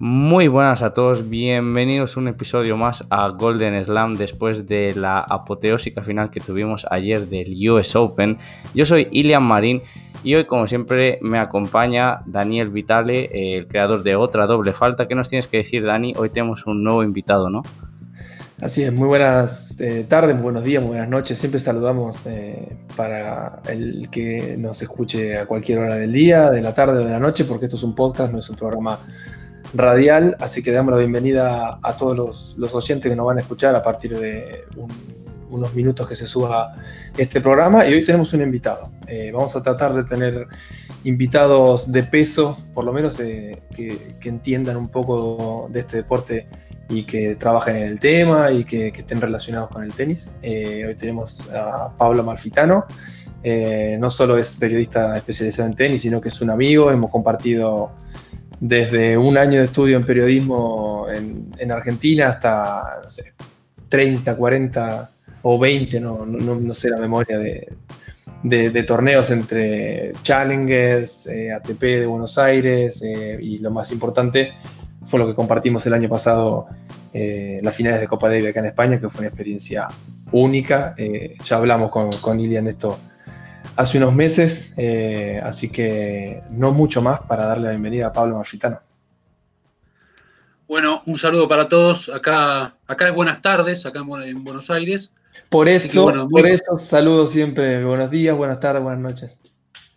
Muy 0.00 0.48
buenas 0.48 0.82
a 0.82 0.92
todos, 0.92 1.30
bienvenidos 1.30 2.16
a 2.16 2.20
un 2.20 2.26
episodio 2.26 2.76
más 2.76 3.04
a 3.10 3.28
Golden 3.28 3.82
Slam 3.82 4.16
después 4.16 4.66
de 4.66 4.92
la 4.96 5.20
apoteósica 5.20 6.02
final 6.02 6.32
que 6.32 6.40
tuvimos 6.40 6.84
ayer 6.90 7.28
del 7.28 7.54
US 7.70 7.94
Open. 7.94 8.38
Yo 8.74 8.86
soy 8.86 9.06
Ilian 9.12 9.44
Marín 9.44 9.82
y 10.24 10.34
hoy 10.34 10.46
como 10.46 10.66
siempre 10.66 11.18
me 11.22 11.38
acompaña 11.38 12.22
Daniel 12.26 12.70
Vitale, 12.70 13.56
el 13.56 13.68
creador 13.68 14.02
de 14.02 14.16
Otra 14.16 14.46
Doble 14.46 14.72
Falta. 14.72 15.06
¿Qué 15.06 15.14
nos 15.14 15.28
tienes 15.28 15.46
que 15.46 15.58
decir 15.58 15.84
Dani? 15.84 16.12
Hoy 16.16 16.28
tenemos 16.28 16.66
un 16.66 16.82
nuevo 16.82 17.04
invitado, 17.04 17.48
¿no? 17.48 17.62
Así 18.60 18.82
es, 18.82 18.92
muy 18.92 19.06
buenas 19.06 19.80
eh, 19.80 20.06
tardes, 20.08 20.40
buenos 20.40 20.64
días, 20.64 20.82
muy 20.82 20.90
buenas 20.90 21.08
noches. 21.08 21.38
Siempre 21.38 21.60
saludamos 21.60 22.26
eh, 22.26 22.78
para 22.96 23.60
el 23.68 24.08
que 24.10 24.56
nos 24.58 24.82
escuche 24.82 25.38
a 25.38 25.46
cualquier 25.46 25.78
hora 25.78 25.94
del 25.94 26.12
día, 26.12 26.50
de 26.50 26.62
la 26.62 26.74
tarde 26.74 26.98
o 26.98 27.04
de 27.04 27.10
la 27.10 27.20
noche, 27.20 27.44
porque 27.44 27.66
esto 27.66 27.76
es 27.76 27.82
un 27.84 27.94
podcast, 27.94 28.32
no 28.32 28.40
es 28.40 28.48
un 28.48 28.56
programa 28.56 28.98
radial, 29.74 30.36
así 30.40 30.62
que 30.62 30.70
damos 30.70 30.92
la 30.92 30.98
bienvenida 30.98 31.78
a 31.82 31.96
todos 31.96 32.56
los, 32.58 32.74
oyentes 32.74 33.10
que 33.10 33.16
nos 33.16 33.26
van 33.26 33.38
a 33.38 33.40
escuchar 33.40 33.74
a 33.74 33.82
partir 33.82 34.16
de 34.16 34.64
unos 35.50 35.74
minutos 35.74 36.08
que 36.08 36.14
se 36.14 36.26
suba 36.26 36.74
este 37.16 37.40
programa. 37.40 37.86
Y 37.86 37.94
hoy 37.94 38.04
tenemos 38.04 38.32
un 38.32 38.42
invitado. 38.42 38.90
Eh, 39.06 39.30
vamos 39.32 39.54
a 39.56 39.62
tratar 39.62 39.92
de 39.94 40.04
tener 40.04 40.46
invitados 41.04 41.90
de 41.90 42.04
peso, 42.04 42.58
por 42.72 42.84
lo 42.84 42.92
menos 42.92 43.18
eh, 43.20 43.62
que, 43.74 43.96
entiendan 44.24 44.76
un 44.76 44.88
poco 44.88 45.68
de 45.70 45.80
este 45.80 45.98
deporte 45.98 46.46
y 46.88 47.04
que 47.04 47.34
trabajen 47.36 47.76
en 47.76 47.82
el 47.84 47.98
tema 47.98 48.50
y 48.52 48.64
que, 48.64 48.88
estén 48.88 49.20
relacionados 49.20 49.70
con 49.70 49.82
el 49.82 49.92
tenis. 49.92 50.36
Eh, 50.42 50.84
hoy 50.86 50.94
tenemos 50.94 51.50
a 51.52 51.92
Pablo 51.96 52.22
Malfitano. 52.22 52.86
no 53.98 54.10
solo 54.10 54.38
es 54.38 54.56
periodista 54.56 55.16
especializado 55.16 55.68
en 55.68 55.74
tenis, 55.74 56.02
sino 56.02 56.20
que 56.20 56.28
es 56.28 56.40
un 56.40 56.50
amigo, 56.50 56.90
hemos 56.90 57.10
compartido 57.10 58.03
desde 58.66 59.18
un 59.18 59.36
año 59.36 59.58
de 59.58 59.64
estudio 59.64 59.98
en 59.98 60.04
periodismo 60.04 61.06
en, 61.10 61.70
Argentina 61.70 62.28
hasta, 62.28 63.00
no 63.02 63.08
sé, 63.10 63.34
30, 63.90 64.34
40 64.36 65.08
o 65.42 65.58
20, 65.58 66.00
no, 66.00 66.24
no, 66.24 66.72
sé 66.72 66.88
la 66.88 66.96
memoria 66.96 67.38
de, 67.38 68.82
torneos 68.84 69.30
entre 69.30 70.12
Challengers, 70.22 71.26
eh, 71.26 71.52
ATP 71.52 71.80
de 71.80 72.06
Buenos 72.06 72.38
Aires 72.38 73.02
eh, 73.02 73.38
y 73.38 73.58
lo 73.58 73.70
más 73.70 73.92
importante 73.92 74.54
fue 75.08 75.18
lo 75.18 75.26
que 75.26 75.34
compartimos 75.34 75.84
el 75.84 75.92
año 75.92 76.08
pasado, 76.08 76.66
eh, 77.12 77.58
las 77.62 77.74
finales 77.74 78.00
de 78.00 78.08
Copa 78.08 78.28
Davis 78.28 78.46
acá 78.46 78.60
en 78.60 78.66
España, 78.66 78.98
que 78.98 79.10
fue 79.10 79.20
una 79.20 79.28
experiencia 79.28 79.88
única. 80.32 80.94
ya 81.44 81.56
hablamos 81.56 81.90
con, 81.90 82.08
con 82.22 82.40
Ilian 82.40 82.66
esto 82.66 82.96
hace 83.76 83.98
unos 83.98 84.14
meses, 84.14 84.74
eh, 84.76 85.40
así 85.42 85.70
que 85.70 86.42
no 86.50 86.72
mucho 86.72 87.02
más 87.02 87.20
para 87.20 87.46
darle 87.46 87.64
la 87.64 87.70
bienvenida 87.70 88.08
a 88.08 88.12
Pablo 88.12 88.36
Marfitano. 88.36 88.78
Bueno, 90.66 91.02
un 91.06 91.18
saludo 91.18 91.48
para 91.48 91.68
todos. 91.68 92.08
Acá, 92.08 92.76
acá 92.86 93.08
es 93.08 93.14
buenas 93.14 93.42
tardes, 93.42 93.84
acá 93.86 94.00
en 94.00 94.44
Buenos 94.44 94.70
Aires. 94.70 95.14
Por 95.48 95.68
eso, 95.68 96.28
por 96.30 96.46
eso 96.46 96.78
saludo 96.78 97.26
siempre. 97.26 97.84
Buenos 97.84 98.10
días, 98.10 98.36
buenas 98.36 98.60
tardes, 98.60 98.82
buenas 98.82 99.00
noches. 99.00 99.40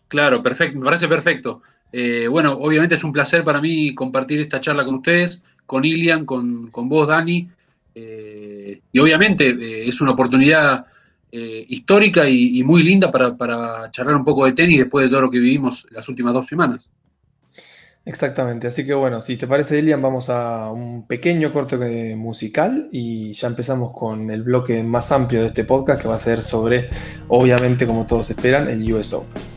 Claro, 0.08 0.42
perfecto, 0.42 0.78
me 0.78 0.86
parece 0.86 1.08
perfecto. 1.08 1.62
Eh, 1.92 2.28
bueno, 2.28 2.54
obviamente 2.54 2.96
es 2.96 3.04
un 3.04 3.14
placer 3.14 3.44
para 3.44 3.62
mí 3.62 3.96
compartir 3.96 4.42
esta 4.42 4.60
charla 4.60 4.84
con 4.84 4.96
ustedes, 4.96 5.42
con 5.66 5.86
Ilian, 5.86 6.26
con, 6.26 6.70
vos, 6.72 7.08
Dani. 7.08 7.50
Eh, 7.96 8.82
y 8.92 9.00
obviamente 9.00 9.88
es 9.88 10.02
una 10.02 10.12
oportunidad 10.12 10.86
eh, 11.32 11.66
histórica 11.68 12.28
y, 12.30 12.64
muy 12.64 12.84
linda 12.84 13.12
para, 13.12 13.92
charlar 13.92 14.16
un 14.16 14.24
poco 14.24 14.46
de 14.46 14.54
tenis 14.54 14.80
después 14.80 15.06
de 15.06 15.10
todo 15.10 15.22
lo 15.22 15.32
que 15.32 15.40
vivimos 15.40 15.86
las 15.92 16.08
últimas 16.08 16.34
dos 16.34 16.48
semanas. 16.48 16.90
Exactamente, 18.06 18.68
así 18.68 18.86
que 18.86 18.94
bueno, 18.94 19.20
si 19.20 19.36
te 19.36 19.48
parece, 19.48 19.80
Elian, 19.80 20.02
vamos 20.02 20.30
a 20.30 20.72
un 20.72 21.06
pequeño 21.06 21.52
corte 21.52 22.16
musical 22.16 22.88
y 22.94 23.34
ya 23.34 23.48
empezamos 23.48 23.92
con 23.92 24.32
el 24.32 24.44
bloque 24.44 24.82
más 24.82 25.12
amplio 25.12 25.42
de 25.42 25.48
este 25.48 25.66
podcast 25.66 26.02
que 26.02 26.08
va 26.08 26.16
a 26.16 26.20
ser 26.20 26.42
sobre, 26.42 26.88
obviamente, 27.28 27.86
como 27.86 28.06
todos 28.06 28.30
esperan, 28.30 28.70
el 28.70 28.94
US 28.94 29.12
Open. 29.12 29.57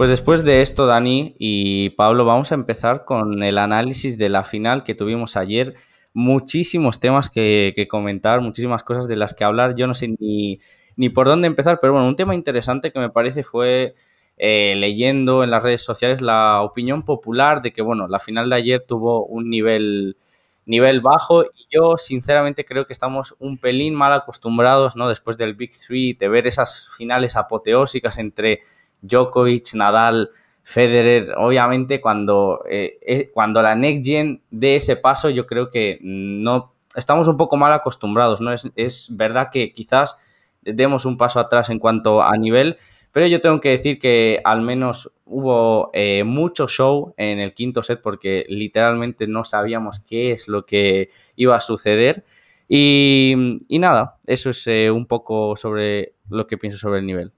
Pues 0.00 0.08
después 0.08 0.44
de 0.44 0.62
esto, 0.62 0.86
Dani 0.86 1.36
y 1.38 1.90
Pablo, 1.90 2.24
vamos 2.24 2.52
a 2.52 2.54
empezar 2.54 3.04
con 3.04 3.42
el 3.42 3.58
análisis 3.58 4.16
de 4.16 4.30
la 4.30 4.44
final 4.44 4.82
que 4.82 4.94
tuvimos 4.94 5.36
ayer. 5.36 5.74
Muchísimos 6.14 7.00
temas 7.00 7.28
que, 7.28 7.86
comentar, 7.86 8.40
muchísimas 8.40 8.82
cosas 8.82 9.08
de 9.08 9.16
las 9.16 9.34
que 9.34 9.44
hablar. 9.44 9.74
Yo 9.74 9.86
no 9.86 9.92
sé 9.92 10.08
ni, 10.18 10.58
ni, 10.96 11.10
por 11.10 11.26
dónde 11.26 11.48
empezar, 11.48 11.80
pero 11.82 11.92
bueno, 11.92 12.08
un 12.08 12.16
tema 12.16 12.34
interesante 12.34 12.92
que 12.92 12.98
me 12.98 13.10
parece 13.10 13.42
fue 13.42 13.94
eh, 14.38 14.72
leyendo 14.78 15.44
en 15.44 15.50
las 15.50 15.64
redes 15.64 15.82
sociales 15.82 16.22
la 16.22 16.62
opinión 16.62 17.02
popular 17.02 17.60
de 17.60 17.70
que, 17.70 17.82
bueno, 17.82 18.08
la 18.08 18.20
final 18.20 18.48
de 18.48 18.56
ayer 18.56 18.82
tuvo 18.88 19.26
un 19.26 19.50
nivel 19.50 20.16
nivel 20.64 21.02
bajo 21.02 21.44
y 21.44 21.66
yo 21.70 21.98
sinceramente 21.98 22.64
creo 22.64 22.86
que 22.86 22.94
estamos 22.94 23.34
un 23.38 23.58
pelín 23.58 23.94
mal 23.94 24.14
acostumbrados, 24.14 24.96
¿no? 24.96 25.10
Después 25.10 25.36
del 25.36 25.54
Big 25.54 25.72
Three, 25.76 26.14
de 26.14 26.28
ver 26.28 26.46
esas 26.46 26.88
finales 26.96 27.36
apoteósicas 27.36 28.16
entre 28.16 28.60
Djokovic, 29.02 29.74
Nadal, 29.74 30.30
Federer, 30.62 31.34
obviamente 31.36 32.00
cuando, 32.00 32.62
eh, 32.68 32.98
eh, 33.02 33.30
cuando 33.34 33.60
la 33.62 33.74
Next 33.74 34.04
Gen 34.04 34.42
dé 34.50 34.76
ese 34.76 34.94
paso, 34.94 35.28
yo 35.28 35.46
creo 35.46 35.68
que 35.68 35.98
no 36.02 36.74
estamos 36.94 37.26
un 37.28 37.36
poco 37.36 37.56
mal 37.56 37.72
acostumbrados, 37.72 38.40
¿no? 38.40 38.52
Es, 38.52 39.16
verdad 39.16 39.48
que 39.50 39.72
quizás 39.72 40.16
demos 40.62 41.06
un 41.06 41.16
paso 41.16 41.40
atrás 41.40 41.70
en 41.70 41.80
cuanto 41.80 42.22
a 42.22 42.36
nivel, 42.36 42.78
pero 43.10 43.26
yo 43.26 43.40
tengo 43.40 43.60
que 43.60 43.70
decir 43.70 43.98
que 43.98 44.40
al 44.44 44.60
menos 44.60 45.12
hubo 45.24 45.90
eh, 45.92 46.22
mucho 46.22 46.68
show 46.68 47.14
en 47.16 47.40
el 47.40 47.52
quinto 47.52 47.82
set 47.82 48.00
porque 48.00 48.46
literalmente 48.48 49.26
no 49.26 49.44
sabíamos 49.44 49.98
qué 50.00 50.30
es 50.30 50.46
lo 50.46 50.66
que 50.66 51.10
iba 51.34 51.56
a 51.56 51.60
suceder. 51.60 52.24
Y, 52.68 53.64
y 53.66 53.80
nada, 53.80 54.18
eso 54.26 54.50
es 54.50 54.68
un 54.92 55.06
poco 55.06 55.56
sobre 55.56 56.14
lo 56.28 56.46
que 56.46 56.58
pienso 56.58 56.78
sobre 56.78 57.00
el 57.00 57.06
nivel. 57.06 57.32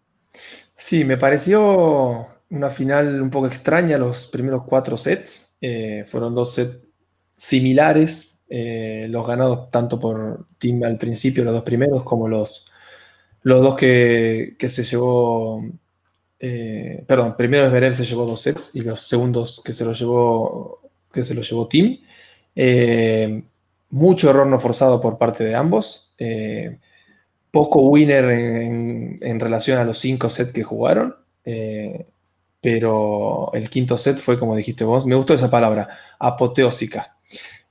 Sí, 0.84 1.04
me 1.04 1.16
pareció 1.16 2.26
una 2.50 2.68
final 2.70 3.22
un 3.22 3.30
poco 3.30 3.46
extraña 3.46 3.96
los 3.98 4.26
primeros 4.26 4.64
cuatro 4.64 4.96
sets. 4.96 5.56
Eh, 5.60 6.02
fueron 6.08 6.34
dos 6.34 6.54
sets 6.54 6.82
similares, 7.36 8.42
eh, 8.48 9.06
los 9.08 9.24
ganados 9.24 9.70
tanto 9.70 10.00
por 10.00 10.48
Team 10.58 10.82
al 10.82 10.98
principio, 10.98 11.44
los 11.44 11.52
dos 11.54 11.62
primeros, 11.62 12.02
como 12.02 12.26
los, 12.26 12.66
los 13.42 13.62
dos 13.62 13.76
que, 13.76 14.56
se 14.58 14.82
llevó. 14.82 15.64
Eh, 16.40 17.04
perdón, 17.06 17.36
primero 17.36 17.70
Zverev 17.70 17.94
se 17.94 18.04
llevó 18.04 18.26
dos 18.26 18.40
sets 18.40 18.72
y 18.74 18.80
los 18.80 19.06
segundos 19.06 19.62
que 19.64 19.72
se 19.72 19.84
los 19.84 20.00
llevó, 20.00 20.80
que 21.12 21.22
se 21.22 21.34
los 21.34 21.48
llevó 21.48 21.68
Team. 21.68 21.96
mucho 23.90 24.30
error 24.30 24.48
no 24.48 24.58
forzado 24.58 25.00
por 25.00 25.16
parte 25.16 25.44
de 25.44 25.54
ambos 25.54 26.12
poco 27.52 27.82
winner 27.82 28.24
en, 28.30 29.38
relación 29.38 29.78
a 29.78 29.84
los 29.84 29.98
cinco 29.98 30.28
sets 30.30 30.52
que 30.52 30.64
jugaron. 30.64 31.14
Eh, 31.44 32.06
pero 32.60 33.50
el 33.52 33.68
quinto 33.68 33.98
set 33.98 34.18
fue, 34.18 34.38
como 34.38 34.56
dijiste 34.56 34.84
vos, 34.84 35.06
me 35.06 35.14
gustó 35.14 35.34
esa 35.34 35.50
palabra, 35.50 35.88
apoteósica. 36.18 37.16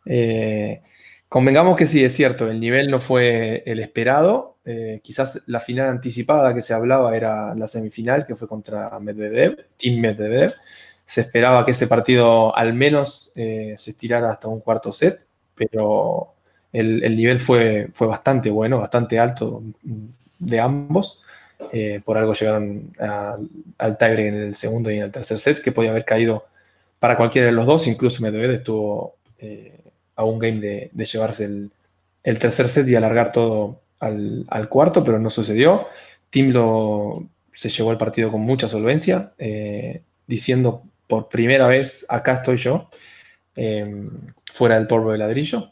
Eh, 0.05 0.81
convengamos 1.27 1.75
que 1.75 1.87
sí, 1.87 2.03
es 2.03 2.13
cierto, 2.13 2.49
el 2.49 2.59
nivel 2.59 2.91
no 2.91 2.99
fue 3.01 3.63
el 3.65 3.79
esperado. 3.79 4.57
Eh, 4.65 4.99
quizás 5.03 5.41
la 5.47 5.59
final 5.59 5.89
anticipada 5.89 6.53
que 6.53 6.61
se 6.61 6.73
hablaba 6.73 7.15
era 7.17 7.55
la 7.55 7.67
semifinal, 7.67 8.25
que 8.25 8.35
fue 8.35 8.47
contra 8.47 8.99
Medvedev, 8.99 9.65
Team 9.77 9.99
Medvedev. 9.99 10.53
Se 11.05 11.21
esperaba 11.21 11.65
que 11.65 11.71
ese 11.71 11.87
partido 11.87 12.55
al 12.55 12.73
menos 12.73 13.31
se 13.33 13.73
estirara 13.73 14.29
hasta 14.29 14.47
un 14.47 14.59
cuarto 14.61 14.91
set, 14.91 15.25
pero 15.55 16.35
el, 16.73 17.15
nivel 17.15 17.39
fue, 17.39 17.89
fue 17.93 18.07
bastante 18.07 18.49
bueno, 18.49 18.77
bastante 18.77 19.19
alto 19.19 19.63
de 20.39 20.59
ambos. 20.59 21.21
Eh, 21.71 22.01
por 22.03 22.17
algo 22.17 22.33
llegaron 22.33 22.93
al 23.77 23.97
tiebreak 23.97 24.27
en 24.27 24.35
el 24.35 24.55
segundo 24.55 24.89
y 24.91 24.97
en 24.97 25.03
el 25.03 25.11
tercer 25.11 25.39
set, 25.39 25.61
que 25.61 25.71
podía 25.71 25.91
haber 25.91 26.05
caído 26.05 26.45
para 26.99 27.17
cualquiera 27.17 27.47
de 27.47 27.53
los 27.53 27.65
dos. 27.65 27.87
Incluso 27.87 28.21
Medvedev 28.23 28.51
estuvo 28.51 29.15
eh, 29.39 29.79
a 30.15 30.23
un 30.23 30.39
game 30.39 30.59
de, 30.59 30.91
llevarse 31.05 31.45
el, 31.45 32.39
tercer 32.39 32.69
set 32.69 32.87
y 32.87 32.95
alargar 32.95 33.31
todo 33.31 33.81
al, 33.99 34.67
cuarto, 34.69 35.03
pero 35.03 35.19
no 35.19 35.29
sucedió. 35.29 35.87
Tim 36.29 36.51
lo, 36.51 37.25
se 37.51 37.69
llevó 37.69 37.91
el 37.91 37.97
partido 37.97 38.31
con 38.31 38.41
mucha 38.41 38.67
solvencia, 38.67 39.33
eh, 39.37 40.01
diciendo 40.27 40.83
por 41.07 41.27
primera 41.27 41.67
vez, 41.67 42.05
acá 42.07 42.35
estoy 42.35 42.57
yo, 42.57 42.89
fuera 44.53 44.75
del 44.77 44.87
polvo 44.87 45.11
de 45.11 45.17
ladrillo. 45.17 45.71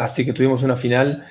Así 0.00 0.24
que 0.24 0.32
tuvimos 0.32 0.62
una 0.62 0.76
final 0.76 1.26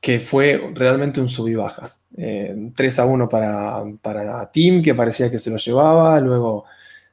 que 0.00 0.18
fue 0.18 0.72
realmente 0.74 1.20
un 1.20 1.28
sub 1.28 1.46
y 1.48 1.54
baja. 1.54 1.96
3 2.14 2.18
eh, 2.18 3.00
a 3.00 3.04
1 3.04 3.28
para, 3.28 3.84
para 4.02 4.50
Tim, 4.50 4.82
que 4.82 4.94
parecía 4.94 5.30
que 5.30 5.38
se 5.38 5.50
lo 5.50 5.56
llevaba, 5.56 6.18
luego 6.20 6.64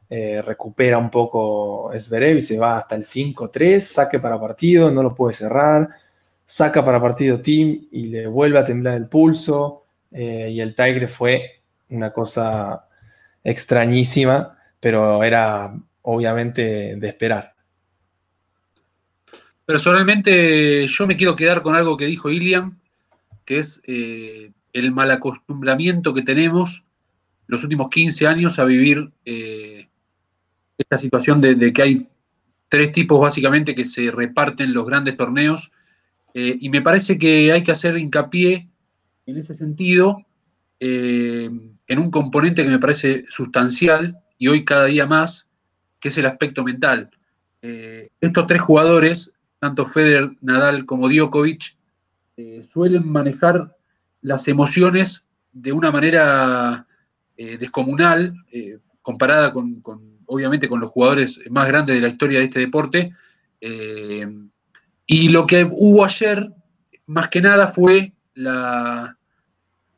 eh, 0.09 0.41
recupera 0.41 0.97
un 0.97 1.11
poco 1.11 1.93
Esberev 1.93 2.37
y 2.37 2.41
se 2.41 2.57
va 2.57 2.77
hasta 2.77 2.95
el 2.95 3.03
5-3, 3.03 3.79
saque 3.79 4.19
para 4.19 4.39
partido, 4.39 4.89
no 4.89 5.03
lo 5.03 5.13
puede 5.13 5.33
cerrar, 5.33 5.89
saca 6.45 6.83
para 6.83 6.99
partido 6.99 7.39
Tim 7.39 7.87
y 7.91 8.07
le 8.07 8.25
vuelve 8.25 8.57
a 8.57 8.63
temblar 8.63 8.95
el 8.95 9.07
pulso, 9.07 9.85
eh, 10.11 10.49
y 10.51 10.59
el 10.59 10.73
Tigre 10.73 11.07
fue 11.07 11.61
una 11.89 12.11
cosa 12.11 12.87
extrañísima, 13.43 14.57
pero 14.79 15.23
era 15.23 15.71
obviamente 16.01 16.95
de 16.95 17.07
esperar. 17.07 17.54
Personalmente, 19.65 20.85
yo 20.87 21.07
me 21.07 21.17
quiero 21.17 21.35
quedar 21.35 21.63
con 21.63 21.75
algo 21.75 21.97
que 21.97 22.05
dijo 22.05 22.29
Ilian, 22.29 22.79
que 23.45 23.59
es 23.59 23.81
eh, 23.85 24.51
el 24.73 24.91
malacostumbramiento 24.91 26.13
que 26.13 26.21
tenemos 26.21 26.83
los 27.47 27.63
últimos 27.63 27.89
15 27.89 28.27
años 28.27 28.59
a 28.59 28.65
vivir 28.65 29.11
eh, 29.23 29.87
esta 30.77 30.97
situación 30.97 31.41
de, 31.41 31.73
que 31.73 31.81
hay 31.81 32.07
tres 32.69 32.91
tipos 32.91 33.19
básicamente 33.19 33.73
que 33.73 33.85
se 33.85 34.11
reparten 34.11 34.73
los 34.73 34.85
grandes 34.85 35.17
torneos. 35.17 35.71
Eh, 36.35 36.57
y 36.59 36.69
me 36.69 36.81
parece 36.81 37.17
que 37.17 37.51
hay 37.51 37.63
que 37.63 37.71
hacer 37.71 37.97
hincapié 37.97 38.67
en 39.25 39.37
ese 39.37 39.55
sentido 39.55 40.23
en 40.77 41.97
un 41.97 42.11
componente 42.11 42.63
que 42.63 42.69
me 42.69 42.77
parece 42.77 43.25
sustancial 43.27 44.19
y 44.37 44.49
hoy 44.49 44.63
cada 44.63 44.85
día 44.85 45.07
más, 45.07 45.49
que 45.99 46.09
es 46.09 46.17
el 46.19 46.27
aspecto 46.27 46.63
mental. 46.63 47.09
estos 47.61 48.45
tres 48.45 48.61
jugadores 48.61 49.34
tanto 49.65 49.87
Federer, 49.87 50.29
Nadal 50.41 50.85
como 50.85 51.09
Djokovic, 51.09 51.75
eh, 52.37 52.61
suelen 52.63 53.11
manejar 53.11 53.75
las 54.21 54.47
emociones 54.47 55.25
de 55.53 55.71
una 55.71 55.89
manera 55.89 56.85
eh, 57.35 57.57
descomunal, 57.57 58.35
eh, 58.51 58.77
comparada 59.01 59.51
con, 59.51 59.81
obviamente, 60.27 60.69
con 60.69 60.79
los 60.79 60.91
jugadores 60.91 61.39
más 61.49 61.67
grandes 61.67 61.95
de 61.95 62.01
la 62.01 62.09
historia 62.09 62.39
de 62.39 62.45
este 62.45 62.59
deporte. 62.59 63.11
y 65.07 65.29
lo 65.29 65.47
que 65.47 65.67
hubo 65.71 66.05
ayer, 66.05 66.51
más 67.07 67.29
que 67.29 67.41
nada, 67.41 67.67
fue 67.67 68.13
la, 68.35 69.17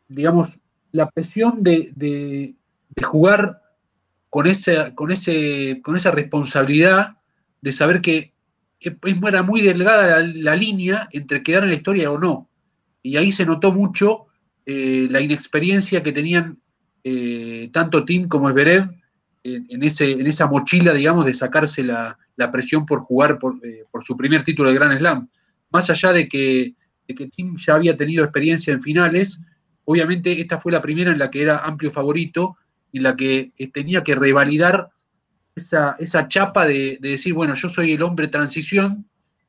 digamos, 0.07 0.61
la 0.91 1.09
presión 1.09 1.61
de, 1.61 2.55
jugar 3.03 3.61
con 4.29 4.45
con, 4.95 5.11
ese, 5.11 5.81
con 5.81 5.97
esa 5.97 6.11
responsabilidad 6.11 7.17
de 7.61 7.71
saber 7.73 7.99
que 8.01 8.36
era 8.79 9.43
muy 9.43 9.61
delgada 9.61 10.21
la, 10.21 10.55
línea 10.55 11.09
entre 11.11 11.43
quedar 11.43 11.63
en 11.63 11.69
la 11.69 11.75
historia 11.75 12.11
o 12.11 12.19
no. 12.19 12.49
Y 13.01 13.17
ahí 13.17 13.31
se 13.31 13.45
notó 13.45 13.71
mucho 13.71 14.27
eh, 14.65 15.07
la 15.09 15.21
inexperiencia 15.21 16.03
que 16.03 16.11
tenían 16.11 16.59
eh, 17.03 17.69
tanto 17.71 18.05
Tim 18.05 18.27
como 18.27 18.49
Zverev 18.49 18.89
en, 19.43 19.81
ese, 19.83 20.11
en 20.11 20.27
esa 20.27 20.47
mochila, 20.47 20.93
digamos, 20.93 21.25
de 21.25 21.33
sacarse 21.33 21.81
la, 21.83 22.17
presión 22.51 22.85
por 22.85 22.99
jugar 22.99 23.39
eh, 23.63 23.83
por, 23.89 24.03
su 24.03 24.17
primer 24.17 24.43
título 24.43 24.69
de 24.69 24.75
Grand 24.75 24.97
Slam. 24.97 25.29
Más 25.69 25.89
allá 25.89 26.11
de 26.11 26.27
que, 26.27 26.73
de 27.07 27.15
que 27.15 27.27
Tim 27.27 27.55
ya 27.57 27.75
había 27.75 27.95
tenido 27.95 28.23
experiencia 28.23 28.73
en 28.73 28.81
finales, 28.81 29.39
obviamente 29.85 30.39
esta 30.39 30.59
fue 30.59 30.71
la 30.71 30.81
primera 30.81 31.11
en 31.11 31.17
la 31.17 31.31
que 31.31 31.41
era 31.41 31.59
amplio 31.59 31.91
favorito 31.91 32.57
y 32.91 32.99
la 32.99 33.15
que 33.15 33.53
tenía 33.73 34.03
que 34.03 34.15
revalidar 34.15 34.89
esa, 35.57 36.27
chapa 36.27 36.67
de, 36.67 36.97
decir, 37.01 37.33
bueno, 37.33 37.55
yo 37.55 37.67
soy 37.67 37.93
el 37.93 38.03
hombre 38.03 38.27
transición 38.27 39.05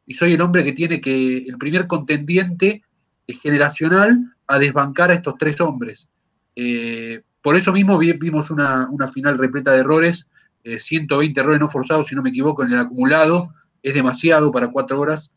y 0.06 0.14
soy 0.14 0.32
el 0.32 0.40
hombre 0.40 0.64
que 0.64 0.72
tiene 0.72 1.00
que, 1.00 1.38
el 1.38 1.58
primer 1.58 1.86
contendiente 1.86 2.82
generacional 3.26 4.34
a 4.46 4.58
desbancar 4.58 5.10
a 5.10 5.14
estos 5.14 5.34
tres 5.38 5.60
hombres. 5.60 6.08
Eh, 6.56 7.20
por 7.42 7.56
eso 7.56 7.72
mismo 7.72 7.98
vimos 7.98 8.50
una, 8.50 8.88
final 9.12 9.36
repleta 9.36 9.72
de 9.72 9.80
errores, 9.80 10.28
120 10.64 11.38
eh, 11.38 11.42
errores 11.42 11.60
no 11.60 11.68
forzados, 11.68 12.06
si 12.06 12.14
no 12.14 12.22
me 12.22 12.30
equivoco, 12.30 12.64
en 12.64 12.72
el 12.72 12.78
acumulado, 12.78 13.52
es 13.82 13.94
demasiado 13.94 14.50
para 14.50 14.68
cuatro 14.68 14.98
horas. 14.98 15.32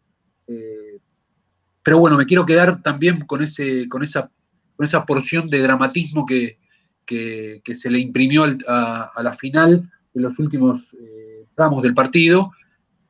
Eh, 0.48 1.00
pero 1.84 2.00
bueno, 2.00 2.18
me 2.18 2.26
quiero 2.26 2.46
quedar 2.46 2.82
también 2.82 3.26
con, 3.26 3.44
ese, 3.44 3.90
con, 3.90 4.04
esa, 4.04 4.32
con 4.78 4.86
esa 4.86 5.06
porción 5.06 5.50
de 5.50 5.62
dramatismo 5.62 6.26
que, 6.26 6.58
se 7.06 7.90
le 7.90 8.00
imprimió 8.00 8.46
a 8.68 9.22
la 9.22 9.34
final 9.34 9.92
en 10.14 10.22
los 10.22 10.40
últimos 10.40 10.94
eh, 10.94 11.46
tramos 11.56 11.82
del 11.84 11.94
partido. 11.94 12.52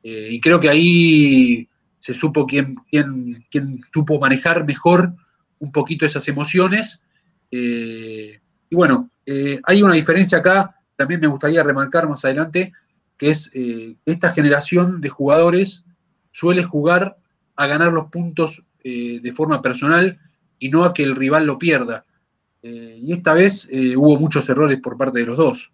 Eh, 0.02 0.28
y 0.32 0.40
creo 0.40 0.60
que 0.60 0.68
ahí 0.68 1.68
se 1.98 2.14
supo 2.14 2.46
quién, 2.46 2.76
quién, 2.90 3.44
quién, 3.50 3.80
supo 3.92 4.18
manejar 4.18 4.64
mejor 4.64 5.14
un 5.58 5.72
poquito 5.72 6.04
esas 6.04 6.26
emociones. 6.28 7.02
Eh, 7.50 8.40
y 8.68 8.74
bueno, 8.74 9.10
hay 9.64 9.82
una 9.82 9.94
diferencia 9.94 10.38
acá, 10.38 10.74
también 10.96 11.20
me 11.20 11.26
gustaría 11.28 11.62
remarcar 11.62 12.08
más 12.08 12.24
adelante, 12.24 12.72
que 13.16 13.30
es 13.30 13.50
que 13.50 13.96
esta 14.04 14.32
generación 14.32 15.00
de 15.00 15.10
jugadores 15.10 15.84
suele 16.32 16.64
jugar 16.64 17.16
a 17.54 17.66
ganar 17.66 17.92
los 17.92 18.06
puntos 18.06 18.64
de 18.82 19.32
forma 19.34 19.62
personal 19.62 20.18
y 20.58 20.70
no 20.70 20.84
a 20.84 20.94
que 20.94 21.04
el 21.04 21.14
rival 21.14 21.46
lo 21.46 21.58
pierda. 21.58 22.04
y 22.62 23.12
esta 23.12 23.34
vez 23.34 23.70
hubo 23.94 24.18
muchos 24.18 24.48
errores 24.48 24.80
por 24.80 24.96
parte 24.96 25.20
de 25.20 25.26
los 25.26 25.36
dos. 25.36 25.72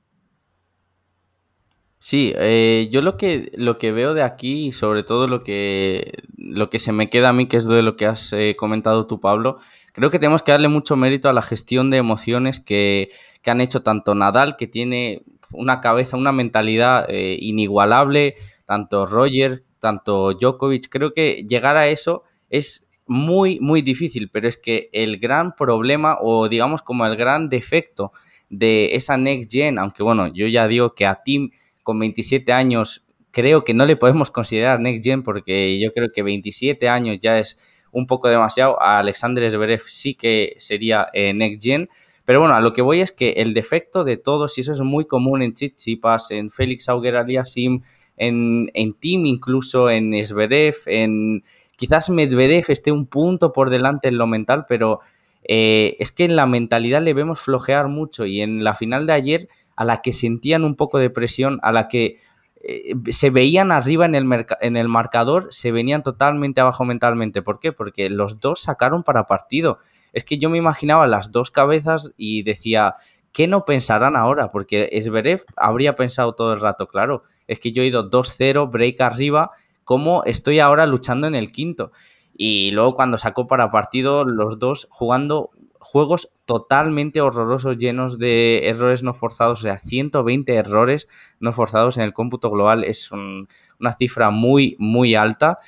Sí, 2.08 2.32
eh, 2.38 2.88
yo 2.90 3.02
lo 3.02 3.18
que, 3.18 3.52
lo 3.54 3.76
que 3.76 3.92
veo 3.92 4.14
de 4.14 4.22
aquí 4.22 4.68
y 4.68 4.72
sobre 4.72 5.02
todo 5.02 5.28
lo 5.28 5.42
que, 5.42 6.14
lo 6.38 6.70
que 6.70 6.78
se 6.78 6.90
me 6.90 7.10
queda 7.10 7.28
a 7.28 7.32
mí, 7.34 7.44
que 7.44 7.58
es 7.58 7.66
de 7.66 7.82
lo 7.82 7.96
que 7.96 8.06
has 8.06 8.32
eh, 8.32 8.56
comentado 8.56 9.06
tú, 9.06 9.20
Pablo, 9.20 9.58
creo 9.92 10.08
que 10.08 10.18
tenemos 10.18 10.40
que 10.40 10.52
darle 10.52 10.68
mucho 10.68 10.96
mérito 10.96 11.28
a 11.28 11.34
la 11.34 11.42
gestión 11.42 11.90
de 11.90 11.98
emociones 11.98 12.60
que, 12.60 13.10
que 13.42 13.50
han 13.50 13.60
hecho 13.60 13.82
tanto 13.82 14.14
Nadal, 14.14 14.56
que 14.56 14.66
tiene 14.66 15.22
una 15.52 15.82
cabeza, 15.82 16.16
una 16.16 16.32
mentalidad 16.32 17.04
eh, 17.10 17.36
inigualable, 17.38 18.36
tanto 18.64 19.04
Roger, 19.04 19.64
tanto 19.78 20.32
Djokovic, 20.32 20.88
creo 20.88 21.12
que 21.12 21.44
llegar 21.46 21.76
a 21.76 21.88
eso 21.88 22.22
es 22.48 22.88
muy, 23.06 23.60
muy 23.60 23.82
difícil, 23.82 24.30
pero 24.30 24.48
es 24.48 24.56
que 24.56 24.88
el 24.94 25.18
gran 25.18 25.52
problema 25.52 26.16
o 26.22 26.48
digamos 26.48 26.80
como 26.80 27.04
el 27.04 27.16
gran 27.16 27.50
defecto 27.50 28.12
de 28.48 28.94
esa 28.94 29.18
Next 29.18 29.52
Gen, 29.52 29.78
aunque 29.78 30.02
bueno, 30.02 30.28
yo 30.28 30.46
ya 30.46 30.68
digo 30.68 30.94
que 30.94 31.04
a 31.04 31.22
Tim 31.22 31.50
con 31.88 31.98
27 31.98 32.52
años 32.52 33.02
creo 33.30 33.64
que 33.64 33.72
no 33.72 33.86
le 33.86 33.96
podemos 33.96 34.30
considerar 34.30 34.78
Next 34.78 35.02
Gen 35.02 35.22
porque 35.22 35.80
yo 35.80 35.90
creo 35.90 36.12
que 36.12 36.22
27 36.22 36.86
años 36.86 37.16
ya 37.18 37.38
es 37.38 37.58
un 37.92 38.06
poco 38.06 38.28
demasiado. 38.28 38.76
A 38.82 38.98
Alexander 38.98 39.50
Zverev 39.50 39.80
sí 39.86 40.12
que 40.12 40.54
sería 40.58 41.08
eh, 41.14 41.32
Next 41.32 41.62
Gen. 41.62 41.88
Pero 42.26 42.40
bueno, 42.40 42.54
a 42.54 42.60
lo 42.60 42.74
que 42.74 42.82
voy 42.82 43.00
es 43.00 43.10
que 43.10 43.30
el 43.38 43.54
defecto 43.54 44.04
de 44.04 44.18
todos, 44.18 44.58
y 44.58 44.60
eso 44.60 44.72
es 44.72 44.82
muy 44.82 45.06
común 45.06 45.40
en 45.40 45.54
Chichipas, 45.54 46.30
en 46.30 46.50
Félix 46.50 46.90
Auger 46.90 47.16
Aliasim, 47.16 47.80
en, 48.18 48.70
en 48.74 48.92
Team 48.92 49.24
incluso, 49.24 49.88
en 49.88 50.12
Zverev, 50.26 50.76
en 50.84 51.42
quizás 51.76 52.10
Medvedev 52.10 52.66
esté 52.68 52.92
un 52.92 53.06
punto 53.06 53.54
por 53.54 53.70
delante 53.70 54.08
en 54.08 54.18
lo 54.18 54.26
mental, 54.26 54.66
pero 54.68 55.00
eh, 55.42 55.96
es 56.00 56.12
que 56.12 56.24
en 56.24 56.36
la 56.36 56.44
mentalidad 56.44 57.00
le 57.00 57.14
vemos 57.14 57.40
flojear 57.40 57.88
mucho 57.88 58.26
y 58.26 58.42
en 58.42 58.62
la 58.62 58.74
final 58.74 59.06
de 59.06 59.14
ayer 59.14 59.48
a 59.78 59.84
la 59.84 60.02
que 60.02 60.12
sentían 60.12 60.64
un 60.64 60.74
poco 60.74 60.98
de 60.98 61.08
presión, 61.08 61.60
a 61.62 61.70
la 61.70 61.86
que 61.86 62.16
eh, 62.56 62.94
se 63.12 63.30
veían 63.30 63.70
arriba 63.70 64.06
en 64.06 64.16
el, 64.16 64.46
en 64.60 64.76
el 64.76 64.88
marcador, 64.88 65.46
se 65.50 65.70
venían 65.70 66.02
totalmente 66.02 66.60
abajo 66.60 66.84
mentalmente. 66.84 67.42
¿Por 67.42 67.60
qué? 67.60 67.70
Porque 67.70 68.10
los 68.10 68.40
dos 68.40 68.60
sacaron 68.60 69.04
para 69.04 69.26
partido. 69.26 69.78
Es 70.12 70.24
que 70.24 70.36
yo 70.36 70.50
me 70.50 70.58
imaginaba 70.58 71.06
las 71.06 71.30
dos 71.30 71.52
cabezas 71.52 72.12
y 72.16 72.42
decía, 72.42 72.94
¿qué 73.30 73.46
no 73.46 73.64
pensarán 73.64 74.16
ahora? 74.16 74.50
Porque 74.50 74.88
Esberev 74.90 75.44
habría 75.56 75.94
pensado 75.94 76.34
todo 76.34 76.52
el 76.54 76.60
rato, 76.60 76.88
claro, 76.88 77.22
es 77.46 77.60
que 77.60 77.70
yo 77.70 77.84
he 77.84 77.86
ido 77.86 78.10
2-0, 78.10 78.68
break 78.72 79.00
arriba, 79.00 79.48
¿cómo 79.84 80.24
estoy 80.24 80.58
ahora 80.58 80.88
luchando 80.88 81.28
en 81.28 81.36
el 81.36 81.52
quinto? 81.52 81.92
Y 82.36 82.72
luego 82.72 82.96
cuando 82.96 83.16
sacó 83.16 83.46
para 83.46 83.70
partido, 83.70 84.24
los 84.24 84.58
dos 84.58 84.88
jugando 84.90 85.50
juegos 85.80 86.30
totalmente 86.44 87.20
horrorosos, 87.20 87.78
llenos 87.78 88.18
de 88.18 88.68
errores 88.68 89.02
no 89.02 89.14
forzados, 89.14 89.60
o 89.60 89.62
sea, 89.62 89.78
120 89.78 90.54
errores 90.54 91.08
no 91.40 91.52
forzados 91.52 91.96
en 91.96 92.04
el 92.04 92.12
cómputo 92.12 92.50
global 92.50 92.84
es 92.84 93.10
una 93.12 93.92
cifra 93.98 94.30
muy, 94.30 94.76
muy 94.78 95.14
alta. 95.14 95.58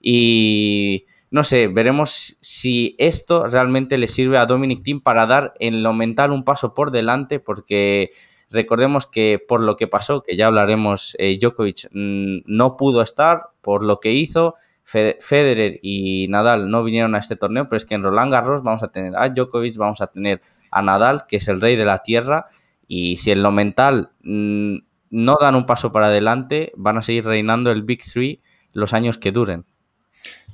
Y 0.00 1.06
no 1.30 1.44
sé, 1.44 1.68
veremos 1.68 2.36
si 2.40 2.96
esto 2.98 3.46
realmente 3.46 3.98
le 3.98 4.08
sirve 4.08 4.38
a 4.38 4.46
Dominic 4.46 4.82
Thiem 4.82 5.00
para 5.00 5.26
dar 5.26 5.54
en 5.60 5.82
lo 5.82 5.92
mental 5.92 6.32
un 6.32 6.44
paso 6.44 6.74
por 6.74 6.90
delante, 6.90 7.38
porque 7.38 8.10
recordemos 8.50 9.06
que 9.06 9.38
por 9.46 9.62
lo 9.62 9.76
que 9.76 9.86
pasó, 9.86 10.22
que 10.22 10.36
ya 10.36 10.48
hablaremos, 10.48 11.16
eh, 11.18 11.38
Djokovic 11.40 11.88
mm, 11.92 12.38
no 12.46 12.76
pudo 12.76 13.02
estar 13.02 13.50
por 13.60 13.84
lo 13.84 13.98
que 13.98 14.12
hizo. 14.12 14.54
Federer 14.90 15.78
y 15.82 16.26
Nadal 16.28 16.70
no 16.70 16.82
vinieron 16.82 17.14
a 17.14 17.18
este 17.18 17.36
torneo, 17.36 17.68
pero 17.68 17.76
es 17.76 17.84
que 17.84 17.94
en 17.94 18.02
Roland 18.02 18.32
Garros 18.32 18.62
vamos 18.62 18.82
a 18.82 18.88
tener 18.88 19.16
a 19.16 19.28
Djokovic, 19.28 19.76
vamos 19.76 20.00
a 20.00 20.08
tener 20.08 20.40
a 20.70 20.82
Nadal, 20.82 21.26
que 21.28 21.36
es 21.36 21.48
el 21.48 21.60
rey 21.60 21.76
de 21.76 21.84
la 21.84 21.98
tierra, 22.02 22.46
y 22.86 23.16
si 23.18 23.30
en 23.30 23.42
lo 23.42 23.52
mental 23.52 24.10
mm, 24.22 24.78
no 25.10 25.38
dan 25.40 25.54
un 25.54 25.66
paso 25.66 25.92
para 25.92 26.06
adelante, 26.06 26.72
van 26.76 26.98
a 26.98 27.02
seguir 27.02 27.24
reinando 27.24 27.70
el 27.70 27.82
Big 27.82 28.02
Three 28.04 28.40
los 28.72 28.92
años 28.92 29.18
que 29.18 29.32
duren. 29.32 29.64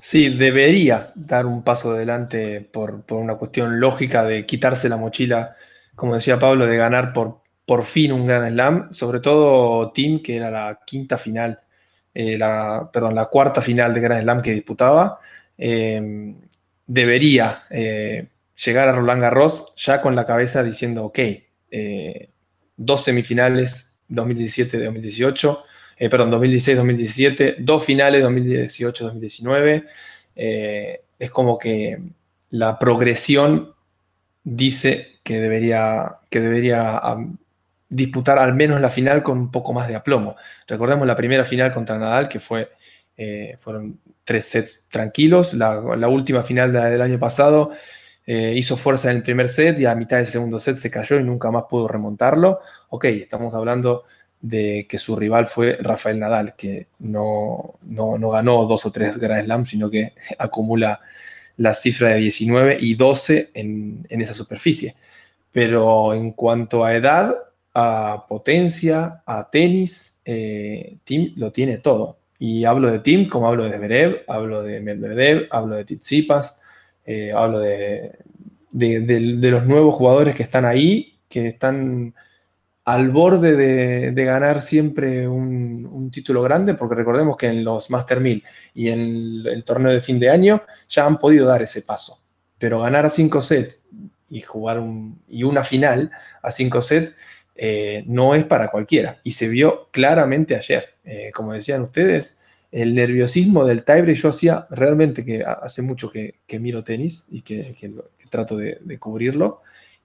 Sí, 0.01 0.29
debería 0.29 1.13
dar 1.15 1.47
un 1.47 1.63
paso 1.63 1.93
adelante 1.93 2.61
por, 2.61 3.05
una 3.11 3.37
cuestión 3.37 3.81
lógica 3.81 4.25
de 4.25 4.45
quitarse 4.45 4.89
la 4.89 4.97
mochila, 4.97 5.57
como 5.95 6.15
decía 6.15 6.39
Pablo, 6.39 6.67
de 6.67 6.77
ganar 6.77 7.13
por, 7.13 7.41
por 7.65 7.85
fin 7.85 8.13
un 8.13 8.27
Gran 8.27 8.53
Slam, 8.53 8.93
sobre 8.93 9.21
todo 9.21 9.93
Tim, 9.93 10.23
que 10.23 10.37
era 10.37 10.51
la 10.51 10.81
quinta 10.87 11.17
final, 11.17 11.61
eh, 12.17 12.39
la, 12.39 12.89
perdón, 12.93 13.15
la 13.15 13.27
cuarta 13.27 13.61
final 13.61 13.93
de 13.93 14.01
Gran 14.01 14.23
Slam 14.23 14.43
que 14.43 14.53
disputaba, 14.53 15.21
eh, 15.59 16.35
debería 16.87 17.65
eh, 17.71 18.29
llegar 18.65 18.89
a 18.89 18.93
Roland 18.93 19.23
Garros 19.23 19.73
ya 19.77 20.01
con 20.01 20.17
la 20.17 20.27
cabeza 20.27 20.63
diciendo, 20.63 21.05
ok, 21.05 21.19
dos 22.77 23.05
semifinales 23.05 23.99
2017-2018 24.09 25.59
eh, 25.99 26.11
perdón, 26.11 26.31
2016-2017, 26.33 27.57
dos 27.59 27.85
finales 27.85 28.23
2018-2019. 28.25 29.87
Eh, 30.37 31.01
es 31.19 31.31
como 31.31 31.59
que 31.59 31.99
la 32.51 32.79
progresión 32.79 33.73
dice 34.45 35.19
que 35.23 35.41
debería, 35.41 36.19
que 36.31 36.41
debería 36.41 37.01
disputar 37.89 38.39
al 38.39 38.55
menos 38.55 38.81
la 38.81 38.91
final 38.91 39.23
con 39.23 39.39
un 39.39 39.51
poco 39.51 39.73
más 39.73 39.89
de 39.89 39.97
aplomo. 39.97 40.37
Recordemos 40.67 41.07
la 41.07 41.17
primera 41.17 41.45
final 41.45 41.73
contra 41.73 41.99
Nadal, 41.99 42.29
que 42.29 42.41
fue, 42.41 42.69
eh, 43.17 43.57
fueron 43.59 44.01
tres 44.25 44.47
sets 44.47 44.87
tranquilos. 44.91 45.55
La, 45.55 45.79
última 46.09 46.43
final 46.43 46.73
del 46.73 47.01
año 47.01 47.19
pasado 47.19 47.73
hizo 48.29 48.77
fuerza 48.77 49.09
en 49.09 49.19
el 49.19 49.23
primer 49.23 49.49
set 49.49 49.79
y 49.79 49.87
a 49.87 49.95
mitad 49.95 50.17
del 50.17 50.27
segundo 50.27 50.59
set 50.59 50.75
se 50.75 50.91
cayó 50.91 51.21
y 51.21 51.23
nunca 51.23 51.51
más 51.53 51.65
pudo 51.71 51.87
remontarlo. 51.87 52.59
Ok, 52.89 53.05
estamos 53.05 53.55
hablando 53.55 54.03
de 54.41 54.87
que 54.89 54.99
su 54.99 55.17
rival 55.17 55.47
fue 55.47 55.79
Rafael 55.81 56.19
Nadal, 56.19 56.55
que 56.57 56.89
no, 57.01 57.75
no, 57.83 58.31
ganó 58.31 58.65
dos 58.67 58.87
o 58.87 58.93
tres 58.93 59.19
Grand 59.19 59.45
Slam, 59.45 59.67
sino 59.67 59.91
que 59.91 60.13
acumula 60.39 61.01
la 61.57 61.75
cifra 61.75 62.15
de 62.15 62.19
19 62.19 62.79
y 62.81 62.95
12 62.95 63.51
en, 63.55 64.07
esa 64.09 64.35
superficie. 64.35 64.95
Pero 65.53 66.15
en 66.15 66.33
cuanto 66.33 66.85
a 66.85 66.95
edad, 66.95 67.35
a 67.79 68.25
potencia, 68.27 69.23
a 69.27 69.51
tenis, 69.51 70.19
eh, 70.25 70.97
Tim 71.05 71.35
lo 71.37 71.53
tiene 71.53 71.77
todo. 71.77 72.21
Y 72.39 72.65
hablo 72.65 72.91
de 72.91 73.01
Tim 73.01 73.29
como 73.29 73.49
hablo 73.49 73.65
de 73.65 73.77
Zverev, 73.77 74.25
hablo 74.29 74.63
de 74.63 74.81
Medvedev, 74.81 75.47
hablo 75.51 75.77
de 75.77 75.85
Tsitsipas, 75.85 76.59
eh, 77.05 77.33
hablo 77.35 77.61
de, 77.61 78.17
de, 78.71 79.51
los 79.51 79.67
nuevos 79.67 79.95
jugadores 79.95 80.35
que 80.35 80.43
están 80.43 80.65
ahí, 80.65 81.19
que 81.29 81.49
están 81.49 82.15
al 82.87 83.11
borde 83.11 83.57
de, 83.57 84.25
ganar 84.25 84.63
siempre 84.63 85.29
un, 85.29 86.11
título 86.11 86.41
grande, 86.41 86.73
porque 86.73 86.95
recordemos 86.95 87.37
que 87.37 87.49
en 87.49 87.63
los 87.63 87.91
Master 87.91 88.21
1000 88.21 88.43
y 88.73 88.89
en 88.89 89.43
el, 89.45 89.65
torneo 89.65 89.93
de 89.93 90.01
fin 90.01 90.19
de 90.19 90.31
año 90.31 90.63
ya 90.89 91.05
han 91.05 91.19
podido 91.19 91.47
dar 91.47 91.61
ese 91.61 91.83
paso. 91.83 92.23
Pero 92.57 92.81
ganar 92.81 93.05
a 93.05 93.11
5 93.11 93.43
sets 93.43 93.81
y 94.31 94.41
jugar 94.41 94.83
y 95.29 95.43
una 95.43 95.63
final 95.63 96.11
a 96.43 96.51
5 96.51 96.81
sets 96.81 97.17
eh, 97.57 98.05
no 98.07 98.35
es 98.35 98.45
para 98.45 98.71
cualquiera. 98.71 99.21
Y 99.25 99.33
se 99.33 99.49
vio 99.49 99.89
claramente 99.91 100.55
ayer. 100.55 100.85
Eh, 101.05 101.31
como 101.35 101.53
decían 101.53 101.83
ustedes, 101.83 102.41
el 102.71 102.95
nerviosismo 102.95 103.65
del 103.65 103.85
tiebreak, 103.85 104.19
yo 104.19 104.29
hacía 104.29 104.67
realmente 104.71 105.25
que 105.25 105.45
hace 105.45 105.83
mucho 105.83 106.11
que, 106.11 106.41
miro 106.59 106.85
tenis 106.85 107.27
y 107.31 107.43
que, 107.43 107.75
trato 108.31 108.57
de, 108.57 108.99
cubrirlo 108.99 109.63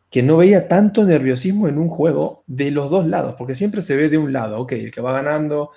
que 0.09 0.21
no 0.23 0.37
veía 0.37 0.67
tanto 0.67 1.05
nerviosismo 1.05 1.69
en 1.69 1.77
un 1.77 1.87
juego 1.87 2.43
de 2.45 2.69
los 2.69 2.89
dos 2.89 3.07
lados, 3.07 3.35
porque 3.37 3.55
siempre 3.55 3.81
se 3.81 3.95
ve 3.95 4.09
de 4.09 4.17
un 4.17 4.33
lado, 4.33 4.59
ok, 4.59 4.73
el 4.73 4.91
que 4.91 4.99
va 4.99 5.13
ganando 5.13 5.71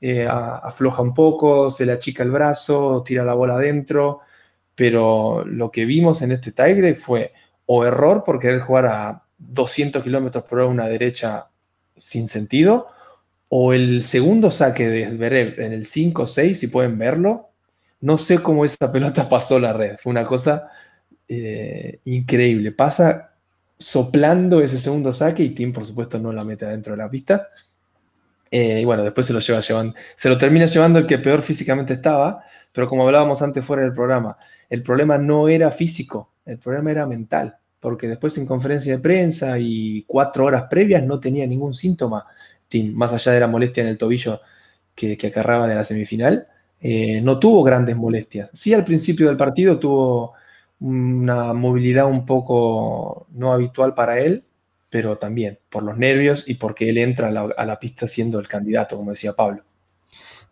eh, 0.00 0.26
afloja 0.28 1.02
un 1.02 1.14
poco, 1.14 1.70
se 1.70 1.86
le 1.86 1.92
achica 1.92 2.22
el 2.22 2.30
brazo, 2.30 3.02
tira 3.02 3.24
la 3.24 3.34
bola 3.34 3.54
adentro, 3.54 4.20
pero 4.74 5.44
lo 5.44 5.70
que 5.70 5.86
vimos 5.86 6.22
en 6.22 6.32
este 6.32 6.52
Tigre 6.52 6.94
fue 6.94 7.32
o 7.66 7.84
error 7.84 8.24
por 8.24 8.38
querer 8.38 8.60
jugar 8.60 8.86
a 8.86 9.27
200 9.38 10.02
kilómetros 10.02 10.44
por 10.44 10.60
hora 10.60 10.68
una 10.68 10.88
derecha 10.88 11.48
sin 11.96 12.28
sentido, 12.28 12.88
o 13.48 13.72
el 13.72 14.02
segundo 14.02 14.50
saque 14.50 14.88
de 14.88 15.08
Zverev 15.08 15.60
en 15.60 15.72
el 15.72 15.84
5-6, 15.84 16.52
si 16.54 16.66
pueden 16.68 16.98
verlo, 16.98 17.48
no 18.00 18.18
sé 18.18 18.38
cómo 18.42 18.64
esa 18.64 18.92
pelota 18.92 19.28
pasó 19.28 19.58
la 19.58 19.72
red, 19.72 19.96
fue 19.98 20.10
una 20.10 20.24
cosa 20.24 20.70
eh, 21.28 22.00
increíble. 22.04 22.72
Pasa 22.72 23.34
soplando 23.78 24.60
ese 24.60 24.78
segundo 24.78 25.12
saque 25.12 25.42
y 25.42 25.50
Tim, 25.50 25.72
por 25.72 25.84
supuesto, 25.84 26.18
no 26.18 26.32
la 26.32 26.44
mete 26.44 26.66
adentro 26.66 26.94
de 26.94 26.98
la 26.98 27.10
pista. 27.10 27.48
Eh, 28.50 28.80
y 28.80 28.84
bueno, 28.84 29.04
después 29.04 29.26
se 29.26 29.32
lo 29.32 29.40
lleva 29.40 29.60
llevando, 29.60 29.94
se 30.14 30.28
lo 30.28 30.38
termina 30.38 30.64
llevando 30.64 30.98
el 30.98 31.06
que 31.06 31.18
peor 31.18 31.42
físicamente 31.42 31.92
estaba, 31.92 32.42
pero 32.72 32.88
como 32.88 33.04
hablábamos 33.04 33.42
antes 33.42 33.62
fuera 33.62 33.82
del 33.82 33.92
programa, 33.92 34.38
el 34.70 34.82
problema 34.82 35.18
no 35.18 35.48
era 35.48 35.70
físico, 35.70 36.32
el 36.46 36.58
problema 36.58 36.90
era 36.90 37.06
mental, 37.06 37.58
porque 37.80 38.08
después 38.08 38.36
en 38.38 38.46
conferencia 38.46 38.96
de 38.96 39.02
prensa 39.02 39.58
y 39.58 40.02
cuatro 40.06 40.44
horas 40.44 40.64
previas 40.68 41.02
no 41.04 41.20
tenía 41.20 41.46
ningún 41.46 41.74
síntoma, 41.74 42.26
Tim, 42.68 42.94
más 42.94 43.12
allá 43.12 43.32
de 43.32 43.40
la 43.40 43.48
molestia 43.48 43.82
en 43.82 43.88
el 43.88 43.98
tobillo 43.98 44.40
que, 44.94 45.16
que 45.16 45.28
acarraba 45.28 45.66
de 45.66 45.74
la 45.74 45.84
semifinal, 45.84 46.48
eh, 46.80 47.20
no 47.20 47.38
tuvo 47.38 47.62
grandes 47.62 47.96
molestias. 47.96 48.50
Sí, 48.52 48.72
al 48.72 48.84
principio 48.84 49.26
del 49.26 49.36
partido 49.36 49.78
tuvo 49.78 50.34
una 50.80 51.52
movilidad 51.52 52.06
un 52.06 52.24
poco 52.24 53.26
no 53.30 53.52
habitual 53.52 53.94
para 53.94 54.20
él, 54.20 54.44
pero 54.90 55.18
también 55.18 55.58
por 55.68 55.82
los 55.82 55.98
nervios 55.98 56.44
y 56.46 56.54
porque 56.54 56.88
él 56.88 56.98
entra 56.98 57.28
a 57.28 57.66
la, 57.66 57.78
pista 57.78 58.06
siendo 58.06 58.38
el 58.38 58.48
candidato, 58.48 58.96
como 58.96 59.10
decía 59.10 59.32
Pablo. 59.32 59.64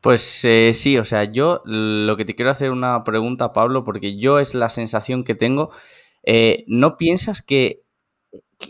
Pues 0.00 0.44
eh, 0.44 0.72
sí, 0.74 0.98
o 0.98 1.04
sea, 1.04 1.24
yo 1.24 1.62
lo 1.64 2.16
que 2.16 2.24
te 2.24 2.34
quiero 2.34 2.50
hacer 2.50 2.70
una 2.70 3.02
pregunta, 3.02 3.52
Pablo, 3.52 3.84
porque 3.84 4.16
yo 4.16 4.38
es 4.40 4.54
la 4.54 4.68
sensación 4.68 5.24
que 5.24 5.34
tengo. 5.34 5.70
Eh, 6.26 6.64
¿No 6.66 6.96
piensas 6.96 7.40
que, 7.40 7.84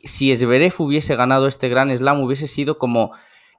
si 0.04 0.30
Esberev 0.30 0.74
hubiese 0.78 1.16
ganado 1.16 1.48
este 1.48 1.68
Gran 1.68 1.96
Slam 1.96 2.20
hubiese 2.20 2.46
sido 2.46 2.78
como 2.78 3.12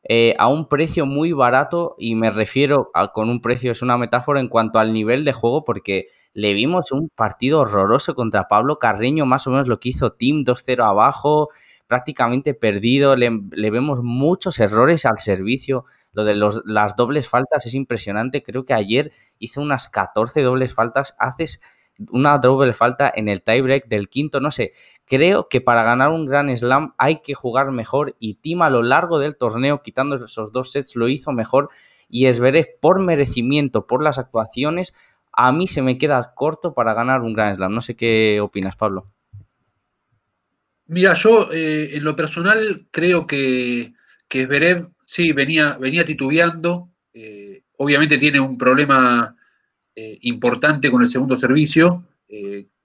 eh, 0.08 0.36
a 0.40 0.48
un 0.48 0.70
precio 0.70 1.06
muy 1.06 1.34
barato? 1.34 1.96
Y 1.98 2.16
me 2.16 2.30
refiero 2.30 2.92
a 2.94 3.12
con 3.12 3.30
un 3.30 3.42
precio, 3.42 3.72
es 3.72 3.82
una 3.82 3.98
metáfora 3.98 4.40
en 4.40 4.48
cuanto 4.48 4.80
al 4.80 4.94
nivel 4.94 5.26
de 5.26 5.34
juego, 5.34 5.66
porque 5.66 6.08
le 6.34 6.54
vimos 6.54 6.92
un 6.92 7.10
partido 7.10 7.60
horroroso 7.60 8.16
contra 8.16 8.48
Pablo 8.48 8.80
Carreño, 8.80 9.26
más 9.26 9.48
o 9.48 9.52
menos 9.52 9.68
lo 9.68 9.80
que 9.80 9.90
hizo 9.90 10.14
Tim 10.14 10.46
2-0 10.46 10.86
abajo, 10.86 11.50
prácticamente 11.88 12.54
perdido, 12.54 13.16
le, 13.16 13.32
vemos 13.72 14.04
muchos 14.04 14.60
errores 14.60 15.06
al 15.06 15.18
servicio, 15.18 15.86
lo 16.12 16.26
de 16.26 16.36
las 16.36 16.96
dobles 16.96 17.28
faltas 17.28 17.66
es 17.66 17.74
impresionante, 17.74 18.44
creo 18.44 18.66
que 18.66 18.74
ayer 18.74 19.14
hizo 19.40 19.62
unas 19.62 19.88
14 19.90 20.42
dobles 20.42 20.74
faltas, 20.74 21.16
haces 21.18 21.62
una 22.12 22.38
doble 22.38 22.74
falta 22.74 23.12
en 23.16 23.28
el 23.28 23.42
tiebreak 23.42 23.88
del 23.88 24.10
quinto, 24.10 24.40
no 24.40 24.52
sé, 24.52 24.74
creo 25.06 25.50
que 25.50 25.62
para 25.62 25.84
ganar 25.84 26.10
un 26.10 26.26
gran 26.26 26.56
slam 26.56 26.94
hay 26.98 27.22
que 27.22 27.34
jugar 27.34 27.72
mejor 27.72 28.16
y 28.20 28.36
Tim 28.36 28.62
a 28.62 28.70
lo 28.70 28.84
largo 28.84 29.20
del 29.20 29.36
torneo, 29.36 29.82
quitando 29.82 30.16
esos 30.16 30.52
dos 30.52 30.72
sets, 30.72 30.96
lo 30.96 31.08
hizo 31.08 31.32
mejor 31.32 31.70
y 32.10 32.26
Esverev 32.26 32.80
por 32.80 33.00
merecimiento, 33.00 33.88
por 33.88 34.04
las 34.04 34.18
actuaciones, 34.20 34.94
a 35.40 35.52
mí 35.52 35.68
se 35.68 35.84
me 35.84 36.00
queda 36.00 36.34
corto 36.34 36.74
para 36.74 36.96
ganar 36.96 37.22
un 37.22 37.34
Grand 37.34 37.56
Slam. 37.56 37.72
No 37.72 37.82
sé 37.82 37.96
qué 37.96 38.40
opinas, 38.42 38.76
Pablo. 38.76 39.12
Mira, 40.88 41.14
yo 41.14 41.52
eh, 41.52 41.96
en 41.96 42.04
lo 42.04 42.16
personal 42.16 42.88
creo 42.90 43.28
que, 43.28 43.94
que 44.28 44.88
sí 45.06 45.34
venía, 45.34 45.78
venía 45.78 46.06
titubeando. 46.06 46.90
Eh, 47.14 47.62
obviamente 47.78 48.18
tiene 48.18 48.40
un 48.40 48.58
problema 48.58 49.37
eh, 49.98 50.18
importante 50.22 50.92
con 50.92 51.02
el 51.02 51.08
segundo 51.10 51.36
servicio. 51.36 52.06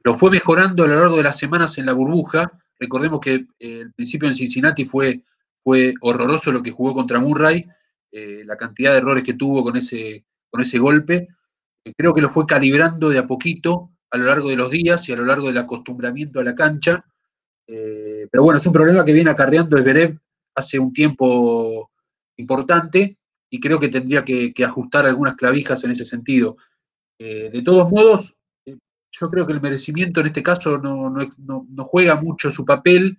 lo 0.04 0.14
fue 0.14 0.30
mejorando 0.30 0.84
a 0.84 0.88
lo 0.88 0.96
largo 0.96 1.16
de 1.16 1.22
las 1.22 1.38
semanas 1.38 1.78
en 1.78 1.86
la 1.86 1.92
burbuja. 1.92 2.50
Recordemos 2.78 3.20
que 3.20 3.46
el 3.58 3.92
principio 3.92 4.28
en 4.28 4.34
Cincinnati 4.34 4.84
fue, 4.84 5.22
fue 5.62 5.94
horroroso 6.00 6.50
lo 6.50 6.62
que 6.62 6.72
jugó 6.72 6.94
contra 6.94 7.20
Murray, 7.20 7.66
la 8.10 8.56
cantidad 8.56 8.92
de 8.92 8.98
errores 8.98 9.24
que 9.24 9.34
tuvo 9.34 9.62
con 9.62 9.76
ese, 9.76 10.24
con 10.50 10.60
ese 10.60 10.78
golpe 10.78 11.28
creo 11.96 12.14
que 12.14 12.20
lo 12.20 12.28
fue 12.28 12.46
calibrando 12.46 13.10
de 13.10 13.18
a 13.18 13.26
poquito 13.26 13.90
a 14.10 14.18
lo 14.18 14.26
largo 14.26 14.48
de 14.48 14.56
los 14.56 14.70
días 14.70 15.08
y 15.08 15.12
a 15.12 15.16
lo 15.16 15.24
largo 15.24 15.48
del 15.48 15.58
acostumbramiento 15.58 16.38
a 16.38 16.44
la 16.44 16.54
cancha. 16.54 17.04
Eh, 17.66 18.28
pero 18.30 18.42
bueno, 18.42 18.58
es 18.58 18.66
un 18.66 18.72
problema 18.72 19.04
que 19.04 19.12
viene 19.12 19.30
acarreando 19.30 19.76
Esberev 19.76 20.18
hace 20.54 20.78
un 20.78 20.92
tiempo 20.92 21.90
importante 22.36 23.18
y 23.48 23.58
creo 23.58 23.80
que 23.80 23.88
tendría 23.88 24.24
que, 24.24 24.52
ajustar 24.64 25.06
algunas 25.06 25.34
clavijas 25.34 25.82
en 25.84 25.90
ese 25.92 26.04
sentido. 26.04 26.56
Eh, 27.24 27.50
de 27.52 27.62
todos 27.62 27.88
modos, 27.88 28.40
eh, 28.66 28.76
yo 29.12 29.30
creo 29.30 29.46
que 29.46 29.52
el 29.52 29.60
merecimiento 29.60 30.20
en 30.20 30.26
este 30.26 30.42
caso 30.42 30.78
no, 30.78 31.14
juega 31.84 32.16
mucho 32.16 32.50
su 32.50 32.64
papel 32.64 33.16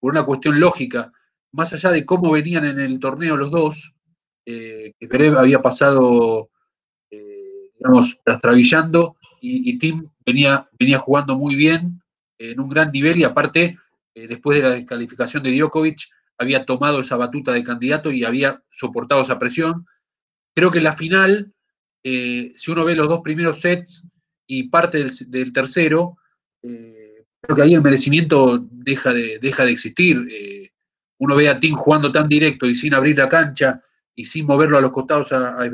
por 0.00 0.12
una 0.12 0.24
cuestión 0.24 0.58
lógica. 0.58 1.12
Más 1.52 1.70
allá 1.74 1.90
de 1.90 2.06
cómo 2.06 2.30
venían 2.30 2.64
en 2.64 2.80
el 2.80 2.98
torneo 2.98 3.36
los 3.36 3.50
dos, 3.50 3.94
eh, 4.46 4.94
que 4.98 5.06
Pérez 5.06 5.34
había 5.36 5.60
pasado, 5.60 6.48
digamos, 7.78 8.22
trastrabillando 8.24 9.16
y, 9.42 9.76
Tim 9.76 10.08
venía, 10.24 10.66
venía 10.78 10.98
jugando 10.98 11.36
muy 11.36 11.56
bien, 11.56 12.00
en 12.38 12.58
un 12.58 12.70
gran 12.70 12.90
nivel 12.90 13.18
y 13.18 13.24
aparte, 13.24 13.78
después 14.14 14.56
de 14.56 14.64
la 14.68 14.74
descalificación 14.74 15.42
de 15.42 15.52
Djokovic, 15.52 16.08
había 16.38 16.64
tomado 16.64 17.00
esa 17.00 17.16
batuta 17.16 17.52
de 17.52 17.64
candidato 17.64 18.10
y 18.10 18.24
había 18.24 18.62
soportado 18.70 19.22
esa 19.22 19.38
presión. 19.38 19.86
Creo 20.54 20.70
que 20.70 20.80
la 20.80 20.94
final, 20.94 21.54
si 22.56 22.70
uno 22.70 22.84
ve 22.84 22.94
los 22.94 23.08
dos 23.08 23.20
primeros 23.22 23.60
sets, 23.60 24.06
y 24.46 24.68
parte 24.68 25.04
del, 25.26 25.52
tercero, 25.52 26.18
eh, 26.62 27.24
creo 27.40 27.56
que 27.56 27.62
ahí 27.62 27.74
el 27.74 27.82
merecimiento 27.82 28.64
deja 28.70 29.12
de, 29.12 29.38
deja 29.40 29.64
de 29.64 29.72
existir. 29.72 30.26
Eh, 30.30 30.70
uno 31.18 31.34
ve 31.34 31.48
a 31.48 31.58
Tim 31.58 31.74
jugando 31.74 32.12
tan 32.12 32.28
directo 32.28 32.66
y 32.66 32.74
sin 32.74 32.94
abrir 32.94 33.18
la 33.18 33.28
cancha 33.28 33.82
y 34.14 34.24
sin 34.24 34.46
moverlo 34.46 34.78
a 34.78 34.80
los 34.80 34.90
costados 34.90 35.32
a, 35.32 35.60
a 35.60 35.70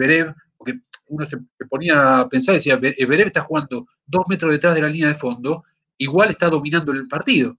porque 0.57 0.81
uno 1.09 1.27
se, 1.27 1.39
ponía 1.69 2.21
a 2.21 2.29
pensar 2.29 2.55
y 2.55 2.59
decía, 2.59 2.79
Everev 2.81 3.27
está 3.27 3.43
jugando 3.43 3.87
dos 4.07 4.25
metros 4.29 4.53
detrás 4.53 4.75
de 4.75 4.83
la 4.83 4.89
línea 4.89 5.09
de 5.09 5.15
fondo, 5.15 5.65
igual 5.99 6.31
está 6.31 6.49
dominando 6.49 6.93
el 6.93 7.09
partido. 7.09 7.59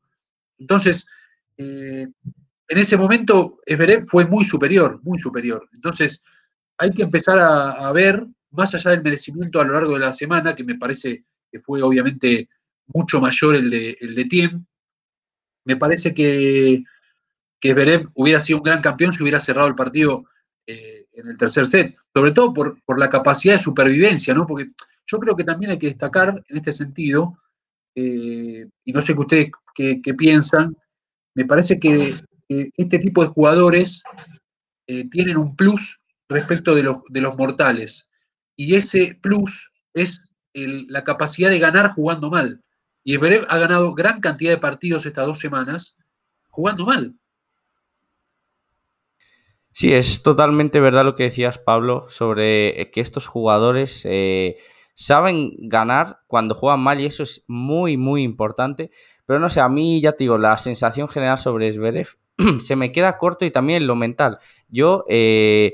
Entonces, 0.57 1.05
eh, 1.57 2.07
en 2.67 2.77
ese 2.77 2.97
momento, 2.97 3.59
Everev 3.65 4.05
fue 4.07 4.25
muy 4.25 4.45
superior, 4.45 4.99
muy 5.03 5.19
superior. 5.19 5.69
Entonces, 5.73 6.23
hay 6.77 6.91
que 6.91 7.03
empezar 7.03 7.37
a 7.39 7.91
ver 7.91 8.25
más 8.53 8.73
allá 8.75 8.91
del 8.91 9.03
merecimiento 9.03 9.59
a 9.59 9.65
lo 9.65 9.73
largo 9.73 9.93
de 9.93 9.99
la 9.99 10.13
semana, 10.13 10.55
que 10.55 10.63
me 10.63 10.75
parece 10.75 11.25
que 11.51 11.59
fue 11.59 11.81
obviamente 11.81 12.49
mucho 12.87 13.19
mayor 13.19 13.55
el 13.55 13.69
de, 13.69 13.97
el 13.99 14.15
de 14.15 14.25
Tiem, 14.25 14.65
me 15.65 15.75
parece 15.75 16.13
que, 16.13 16.83
que 17.59 17.73
Berev 17.73 18.09
hubiera 18.15 18.39
sido 18.39 18.57
un 18.57 18.63
gran 18.63 18.81
campeón 18.81 19.13
si 19.13 19.21
hubiera 19.23 19.39
cerrado 19.39 19.67
el 19.67 19.75
partido 19.75 20.25
eh, 20.67 21.05
en 21.13 21.27
el 21.27 21.37
tercer 21.37 21.67
set, 21.67 21.95
sobre 22.13 22.31
todo 22.31 22.53
por, 22.53 22.99
la 22.99 23.09
capacidad 23.09 23.53
de 23.55 23.59
supervivencia, 23.59 24.33
¿no? 24.33 24.45
Porque 24.45 24.71
yo 25.05 25.19
creo 25.19 25.35
que 25.35 25.43
también 25.43 25.71
hay 25.71 25.79
que 25.79 25.87
destacar 25.87 26.43
en 26.47 26.57
este 26.57 26.73
sentido, 26.73 27.37
eh, 27.95 28.67
y 28.83 28.91
no 28.91 29.01
sé 29.01 29.13
qué 29.13 29.19
ustedes 29.19 29.51
qué, 29.75 30.13
piensan, 30.13 30.75
me 31.35 31.45
parece 31.45 31.79
que, 31.79 32.15
este 32.49 32.99
tipo 32.99 33.23
de 33.23 33.29
jugadores 33.29 34.03
eh, 34.85 35.09
tienen 35.09 35.37
un 35.37 35.55
plus 35.55 36.01
respecto 36.29 36.75
de 36.75 36.83
los, 36.83 37.03
de 37.09 37.21
los 37.21 37.35
mortales 37.35 38.07
y 38.55 38.75
ese 38.75 39.17
plus 39.21 39.71
es 39.93 40.29
la 40.53 41.03
capacidad 41.03 41.49
de 41.49 41.59
ganar 41.59 41.93
jugando 41.93 42.29
mal. 42.29 42.61
Y 43.03 43.15
Zverev 43.15 43.45
ha 43.49 43.57
ganado 43.57 43.93
gran 43.93 44.21
cantidad 44.21 44.51
de 44.51 44.57
partidos 44.57 45.05
estas 45.05 45.25
dos 45.25 45.39
semanas 45.39 45.97
jugando 46.49 46.85
mal. 46.85 47.15
Sí, 49.71 49.91
es 49.91 50.21
totalmente 50.21 50.79
verdad 50.79 51.03
lo 51.03 51.15
que 51.15 51.23
decías, 51.23 51.57
Pablo, 51.57 52.05
sobre 52.07 52.91
que 52.91 53.01
estos 53.01 53.25
jugadores 53.25 54.01
eh, 54.05 54.57
saben 54.93 55.53
ganar 55.57 56.19
cuando 56.27 56.53
juegan 56.53 56.79
mal 56.79 57.01
y 57.01 57.07
eso 57.07 57.23
es 57.23 57.43
muy, 57.47 57.97
muy 57.97 58.21
importante. 58.21 58.91
Pero 59.25 59.39
no 59.39 59.49
sé, 59.49 59.61
a 59.61 59.69
mí 59.69 59.99
ya 59.99 60.11
te 60.11 60.25
digo, 60.25 60.37
la 60.37 60.57
sensación 60.59 61.07
general 61.07 61.39
sobre 61.39 61.71
Zverev 61.71 62.07
se 62.59 62.75
me 62.75 62.91
queda 62.91 63.17
corto 63.17 63.45
y 63.45 63.51
también 63.51 63.87
lo 63.87 63.95
mental. 63.95 64.37
Yo 64.69 65.05
eh, 65.09 65.73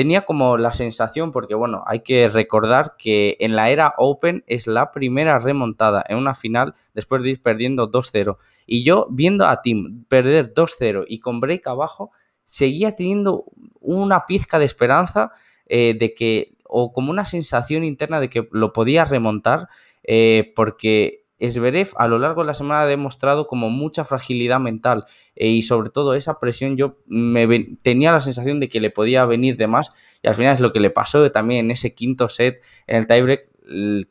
tenía 0.00 0.22
como 0.22 0.56
la 0.56 0.72
sensación, 0.72 1.30
porque 1.30 1.54
bueno, 1.54 1.84
hay 1.86 2.00
que 2.00 2.30
recordar 2.30 2.94
que 2.96 3.36
en 3.38 3.54
la 3.54 3.68
era 3.68 3.92
Open 3.98 4.44
es 4.46 4.66
la 4.66 4.92
primera 4.92 5.38
remontada 5.38 6.02
en 6.08 6.16
una 6.16 6.32
final 6.32 6.72
después 6.94 7.22
de 7.22 7.28
ir 7.28 7.42
perdiendo 7.42 7.90
2-0. 7.90 8.38
Y 8.64 8.82
yo 8.82 9.08
viendo 9.10 9.46
a 9.46 9.60
Tim 9.60 10.04
perder 10.08 10.54
2-0 10.54 11.04
y 11.06 11.18
con 11.20 11.38
break 11.38 11.66
abajo, 11.66 12.12
seguía 12.44 12.96
teniendo 12.96 13.44
una 13.78 14.24
pizca 14.24 14.58
de 14.58 14.64
esperanza 14.64 15.32
eh, 15.66 15.94
de 16.00 16.14
que, 16.14 16.54
o 16.64 16.94
como 16.94 17.10
una 17.10 17.26
sensación 17.26 17.84
interna 17.84 18.20
de 18.20 18.30
que 18.30 18.48
lo 18.52 18.72
podía 18.72 19.04
remontar, 19.04 19.68
eh, 20.02 20.50
porque 20.56 21.19
Esberev 21.40 21.90
a 21.96 22.06
lo 22.06 22.18
largo 22.18 22.42
de 22.42 22.46
la 22.46 22.54
semana 22.54 22.82
ha 22.82 22.86
demostrado 22.86 23.46
como 23.46 23.70
mucha 23.70 24.04
fragilidad 24.04 24.60
mental 24.60 25.06
eh, 25.34 25.48
y 25.48 25.62
sobre 25.62 25.90
todo 25.90 26.14
esa 26.14 26.38
presión 26.38 26.76
yo 26.76 26.98
me 27.06 27.48
tenía 27.82 28.12
la 28.12 28.20
sensación 28.20 28.60
de 28.60 28.68
que 28.68 28.80
le 28.80 28.90
podía 28.90 29.24
venir 29.24 29.56
de 29.56 29.66
más 29.66 29.90
y 30.22 30.28
al 30.28 30.34
final 30.34 30.52
es 30.52 30.60
lo 30.60 30.70
que 30.70 30.80
le 30.80 30.90
pasó 30.90 31.30
también 31.32 31.66
en 31.66 31.70
ese 31.72 31.94
quinto 31.94 32.28
set 32.28 32.62
en 32.86 32.96
el 32.96 33.06
tiebreak 33.06 33.48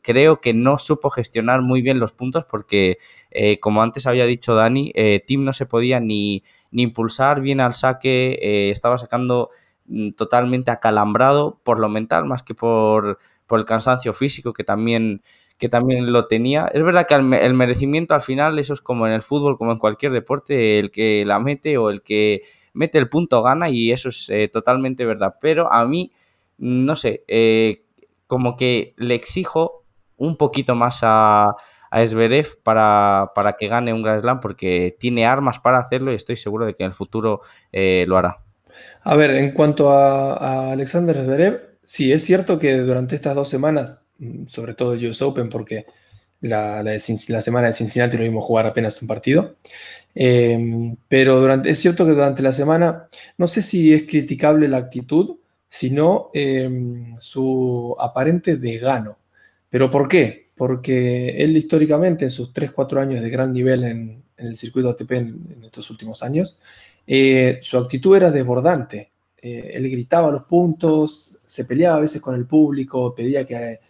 creo 0.02 0.40
que 0.40 0.54
no 0.54 0.78
supo 0.78 1.10
gestionar 1.10 1.62
muy 1.62 1.82
bien 1.82 1.98
los 1.98 2.12
puntos 2.12 2.44
porque 2.44 2.98
eh, 3.30 3.60
como 3.60 3.82
antes 3.82 4.06
había 4.06 4.26
dicho 4.26 4.54
Dani 4.54 4.90
eh, 4.94 5.22
Tim 5.24 5.44
no 5.44 5.52
se 5.52 5.66
podía 5.66 6.00
ni, 6.00 6.42
ni 6.70 6.82
impulsar 6.82 7.40
bien 7.40 7.60
al 7.60 7.74
saque 7.74 8.70
estaba 8.70 8.98
sacando 8.98 9.50
mm, 9.86 10.12
totalmente 10.12 10.70
acalambrado 10.70 11.60
por 11.62 11.78
lo 11.78 11.88
mental 11.88 12.24
más 12.24 12.42
que 12.42 12.54
por, 12.54 13.18
por 13.46 13.58
el 13.58 13.66
cansancio 13.66 14.12
físico 14.12 14.52
que 14.52 14.64
también 14.64 15.22
que 15.60 15.68
también 15.68 16.10
lo 16.10 16.26
tenía. 16.26 16.68
Es 16.72 16.82
verdad 16.82 17.06
que 17.06 17.14
el, 17.14 17.54
merecimiento 17.54 18.14
al 18.14 18.22
final, 18.22 18.58
eso 18.58 18.72
es 18.72 18.80
como 18.80 19.06
en 19.06 19.12
el 19.12 19.20
fútbol, 19.20 19.58
como 19.58 19.72
en 19.72 19.78
cualquier 19.78 20.10
deporte, 20.10 20.78
el 20.78 20.90
que 20.90 21.22
la 21.26 21.38
mete 21.38 21.76
o 21.76 21.90
el 21.90 22.02
que 22.02 22.40
mete 22.72 22.96
el 22.96 23.10
punto 23.10 23.42
gana 23.42 23.68
y 23.68 23.92
eso 23.92 24.08
es 24.08 24.30
eh, 24.30 24.48
totalmente 24.48 25.04
verdad. 25.04 25.34
Pero 25.38 25.70
a 25.70 25.84
mí, 25.84 26.12
no 26.56 26.96
sé, 26.96 27.24
eh, 27.28 27.84
como 28.26 28.56
que 28.56 28.94
le 28.96 29.14
exijo 29.14 29.84
un 30.16 30.36
poquito 30.36 30.74
más 30.74 31.00
a, 31.02 31.50
a 31.90 32.04
para, 32.64 33.32
para, 33.34 33.52
que 33.58 33.68
gane 33.68 33.92
un 33.92 34.02
Grand 34.02 34.20
Slam 34.20 34.40
porque 34.40 34.96
tiene 34.98 35.26
armas 35.26 35.58
para 35.58 35.78
hacerlo 35.78 36.10
y 36.10 36.14
estoy 36.14 36.36
seguro 36.36 36.64
de 36.64 36.74
que 36.74 36.84
en 36.84 36.88
el 36.88 36.94
futuro 36.94 37.42
eh, 37.70 38.06
lo 38.08 38.16
hará. 38.16 38.38
A 39.02 39.14
ver, 39.14 39.32
en 39.32 39.52
cuanto 39.52 39.90
a, 39.90 40.72
Alexander 40.72 41.22
Zverev, 41.22 41.78
sí, 41.84 42.12
es 42.12 42.24
cierto 42.24 42.58
que 42.58 42.78
durante 42.78 43.14
estas 43.14 43.34
dos 43.34 43.50
semanas 43.50 44.06
sobre 44.46 44.74
todo 44.74 44.94
el 44.94 45.06
US 45.06 45.22
Open, 45.22 45.48
porque 45.48 45.86
la, 46.40 46.98
semana 46.98 47.66
de 47.66 47.72
Cincinnati 47.72 48.16
lo 48.16 48.24
vimos 48.24 48.44
jugar 48.44 48.66
apenas 48.66 49.00
un 49.02 49.08
partido. 49.08 49.56
Em, 50.14 50.96
pero 51.08 51.40
durante, 51.40 51.70
es 51.70 51.78
cierto 51.78 52.04
que 52.04 52.12
durante 52.12 52.42
la 52.42 52.52
semana, 52.52 53.08
no 53.38 53.46
sé 53.46 53.62
si 53.62 53.92
es 53.92 54.04
criticable 54.04 54.68
la 54.68 54.78
actitud, 54.78 55.36
sino 55.68 56.30
em, 56.34 57.16
su 57.18 57.94
aparente 57.98 58.56
desgano. 58.56 59.18
¿Pero 59.68 59.90
por 59.90 60.08
qué? 60.08 60.50
Porque 60.56 61.42
él 61.42 61.56
históricamente, 61.56 62.24
en 62.24 62.30
sus 62.30 62.52
3-4 62.52 63.00
años 63.00 63.22
de 63.22 63.30
gran 63.30 63.52
nivel 63.52 63.84
en, 63.84 64.22
el 64.36 64.56
circuito 64.56 64.88
ATP 64.90 65.12
en, 65.12 65.62
estos 65.64 65.90
últimos 65.90 66.22
años, 66.22 66.60
eh, 67.06 67.58
su 67.62 67.78
actitud 67.78 68.16
era 68.16 68.30
desbordante. 68.30 69.12
Eh, 69.40 69.72
él 69.74 69.90
gritaba 69.90 70.30
los 70.30 70.44
puntos, 70.44 71.40
se 71.46 71.64
peleaba 71.64 71.98
a 71.98 72.00
veces 72.00 72.20
con 72.20 72.34
el 72.34 72.46
público, 72.46 73.14
pedía 73.14 73.46
que 73.46 73.80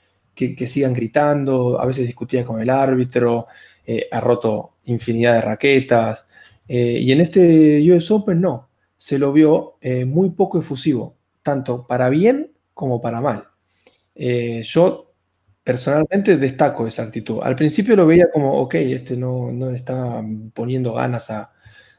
que, 0.49 0.67
sigan 0.67 0.95
gritando, 0.95 1.81
a 1.81 1.87
veces 1.87 2.07
discutía 2.07 2.45
con 2.45 2.61
el 2.61 2.71
árbitro, 2.71 3.47
eh, 3.87 4.09
ha 4.11 4.21
roto 4.21 4.77
infinidad 4.85 5.35
de 5.35 5.41
raquetas. 5.43 6.27
Eh, 6.67 6.99
y 7.01 7.13
en 7.13 7.21
este 7.21 7.93
US 7.93 8.11
Open 8.11 8.41
no, 8.41 8.71
se 8.97 9.19
lo 9.19 9.33
vio 9.33 9.77
eh, 9.81 10.05
muy 10.05 10.31
poco 10.31 10.59
efusivo, 10.59 11.17
tanto 11.43 11.87
para 11.87 12.09
bien 12.09 12.53
como 12.75 13.01
para 13.01 13.21
mal. 13.21 13.45
yo 14.65 15.13
personalmente 15.63 16.37
destaco 16.37 16.87
esa 16.87 17.03
actitud. 17.05 17.41
Al 17.43 17.57
principio 17.57 17.97
lo 17.97 18.07
veía 18.07 18.31
como, 18.33 18.55
ok, 18.55 18.75
este 18.77 19.17
no, 19.17 19.53
no 19.53 19.71
está 19.71 20.23
poniendo 20.55 20.95
ganas 20.95 21.31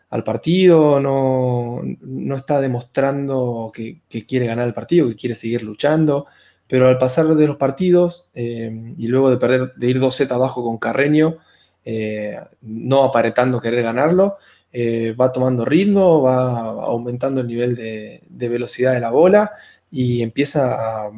al 0.10 0.24
partido, 0.24 1.00
no, 1.00 1.82
no 2.02 2.36
está 2.36 2.60
demostrando 2.62 3.72
que, 3.74 4.02
que, 4.10 4.26
quiere 4.26 4.48
ganar 4.48 4.68
el 4.68 4.74
partido, 4.74 5.08
que 5.08 5.16
quiere 5.16 5.36
seguir 5.36 5.64
luchando 5.64 6.28
pero 6.72 6.88
al 6.88 6.98
pasar 6.98 7.28
de 7.28 7.48
los 7.48 7.58
partidos 7.58 8.30
eh, 8.34 8.94
y 8.98 9.08
luego 9.08 9.30
de 9.30 9.36
perder, 9.36 9.74
de 9.76 9.90
ir 9.90 10.00
2 10.00 10.22
abajo 10.32 10.64
con 10.64 10.78
Carreño, 10.78 11.40
eh, 11.84 12.40
no 12.62 13.04
aparentando 13.04 13.60
querer 13.60 13.84
ganarlo, 13.84 14.38
eh, 14.72 15.14
va 15.20 15.34
tomando 15.34 15.66
ritmo, 15.66 16.22
va 16.22 16.62
aumentando 16.86 17.42
el 17.42 17.48
nivel 17.48 17.76
de, 17.76 18.22
velocidad 18.30 18.94
de 18.94 19.02
la 19.02 19.10
bola 19.10 19.52
y 19.92 20.22
empieza 20.22 21.10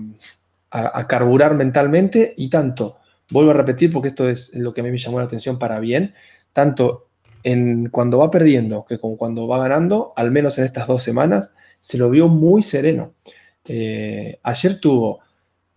a, 0.72 1.08
carburar 1.08 1.54
mentalmente 1.54 2.34
y 2.36 2.50
tanto, 2.50 2.98
vuelvo 3.30 3.52
a 3.52 3.54
repetir 3.54 3.92
porque 3.94 4.08
esto 4.08 4.28
es 4.28 4.56
lo 4.56 4.74
que 4.74 4.82
a 4.82 4.84
mí 4.84 4.89
me 4.89 4.98
llamó 4.98 5.20
la 5.20 5.26
atención 5.26 5.60
para 5.60 5.80
bien, 5.80 6.16
tanto 6.52 7.10
en 7.44 7.89
cuando 7.89 8.18
va 8.18 8.32
perdiendo 8.32 8.86
que 8.86 8.98
como 8.98 9.18
cuando 9.18 9.48
va 9.48 9.60
ganando, 9.60 10.13
al 10.16 10.32
menos 10.32 10.58
en 10.58 10.66
estas 10.66 10.88
dos 10.88 11.04
semanas, 11.04 11.52
se 11.80 12.00
lo 12.00 12.10
vio 12.10 12.28
muy 12.28 12.63
sereno. 12.63 13.13
ayer 14.44 14.80
tuvo 14.80 15.23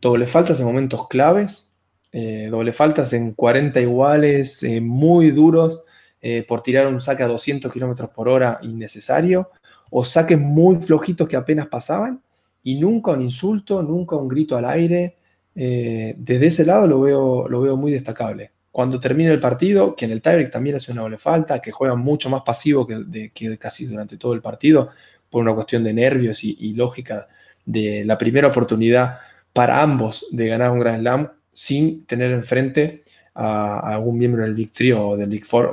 doble 0.00 0.26
faltas 0.26 0.60
en 0.60 0.66
momentos 0.66 1.08
claves, 1.08 1.72
eh, 2.12 2.48
doble 2.50 2.72
faltas 2.72 3.12
en 3.12 3.32
40 3.32 3.80
iguales, 3.80 4.62
eh, 4.62 4.80
muy 4.80 5.30
duros, 5.30 5.82
eh, 6.20 6.44
por 6.46 6.62
tirar 6.62 6.86
un 6.86 7.00
saque 7.00 7.22
a 7.22 7.28
200 7.28 7.72
kilómetros 7.72 8.10
por 8.10 8.28
hora 8.28 8.58
innecesario, 8.62 9.50
o 9.90 10.04
saques 10.04 10.38
muy 10.38 10.76
flojitos 10.76 11.28
que 11.28 11.36
apenas 11.36 11.68
pasaban, 11.68 12.22
y 12.62 12.78
nunca 12.80 13.12
un 13.12 13.22
insulto, 13.22 13.82
nunca 13.82 14.16
un 14.16 14.28
grito 14.28 14.56
al 14.56 14.64
aire. 14.64 15.16
desde 15.54 16.46
ese 16.46 16.66
lado 16.66 16.86
lo 16.86 17.00
veo, 17.00 17.48
lo 17.48 17.60
veo 17.62 17.76
muy 17.76 17.90
destacable. 17.92 18.52
cuando 18.70 19.00
termine 19.00 19.30
el 19.30 19.40
partido, 19.40 19.96
que 19.96 20.04
en 20.04 20.10
el 20.10 20.20
tiebreak 20.20 20.50
también 20.52 20.76
hace 20.76 20.92
una 20.92 21.00
doble 21.02 21.16
falta, 21.16 21.60
que 21.60 21.70
juega 21.72 21.94
mucho 21.94 22.28
más 22.28 22.42
pasivo 22.42 22.86
que, 22.86 23.30
que 23.32 23.56
casi 23.56 23.86
durante 23.86 24.18
todo 24.18 24.34
el 24.34 24.42
partido, 24.42 24.90
por 25.30 25.42
una 25.42 25.54
cuestión 25.54 25.84
de 25.84 25.92
nervios 25.92 26.42
y, 26.44 26.72
lógica 26.72 27.28
de 27.64 28.04
la 28.04 28.16
primera 28.16 28.48
oportunidad 28.48 29.18
para 29.56 29.80
ambos 29.80 30.26
de 30.30 30.48
ganar 30.48 30.70
un 30.70 30.78
Grand 30.78 31.00
Slam 31.00 31.28
sin 31.50 32.04
tener 32.04 32.30
enfrente 32.30 33.02
a, 33.34 33.94
algún 33.94 34.18
miembro 34.18 34.42
del 34.42 34.52
Big 34.52 34.70
Three 34.70 34.92
o 34.92 35.16
del 35.16 35.30
Big 35.30 35.46
Four 35.46 35.72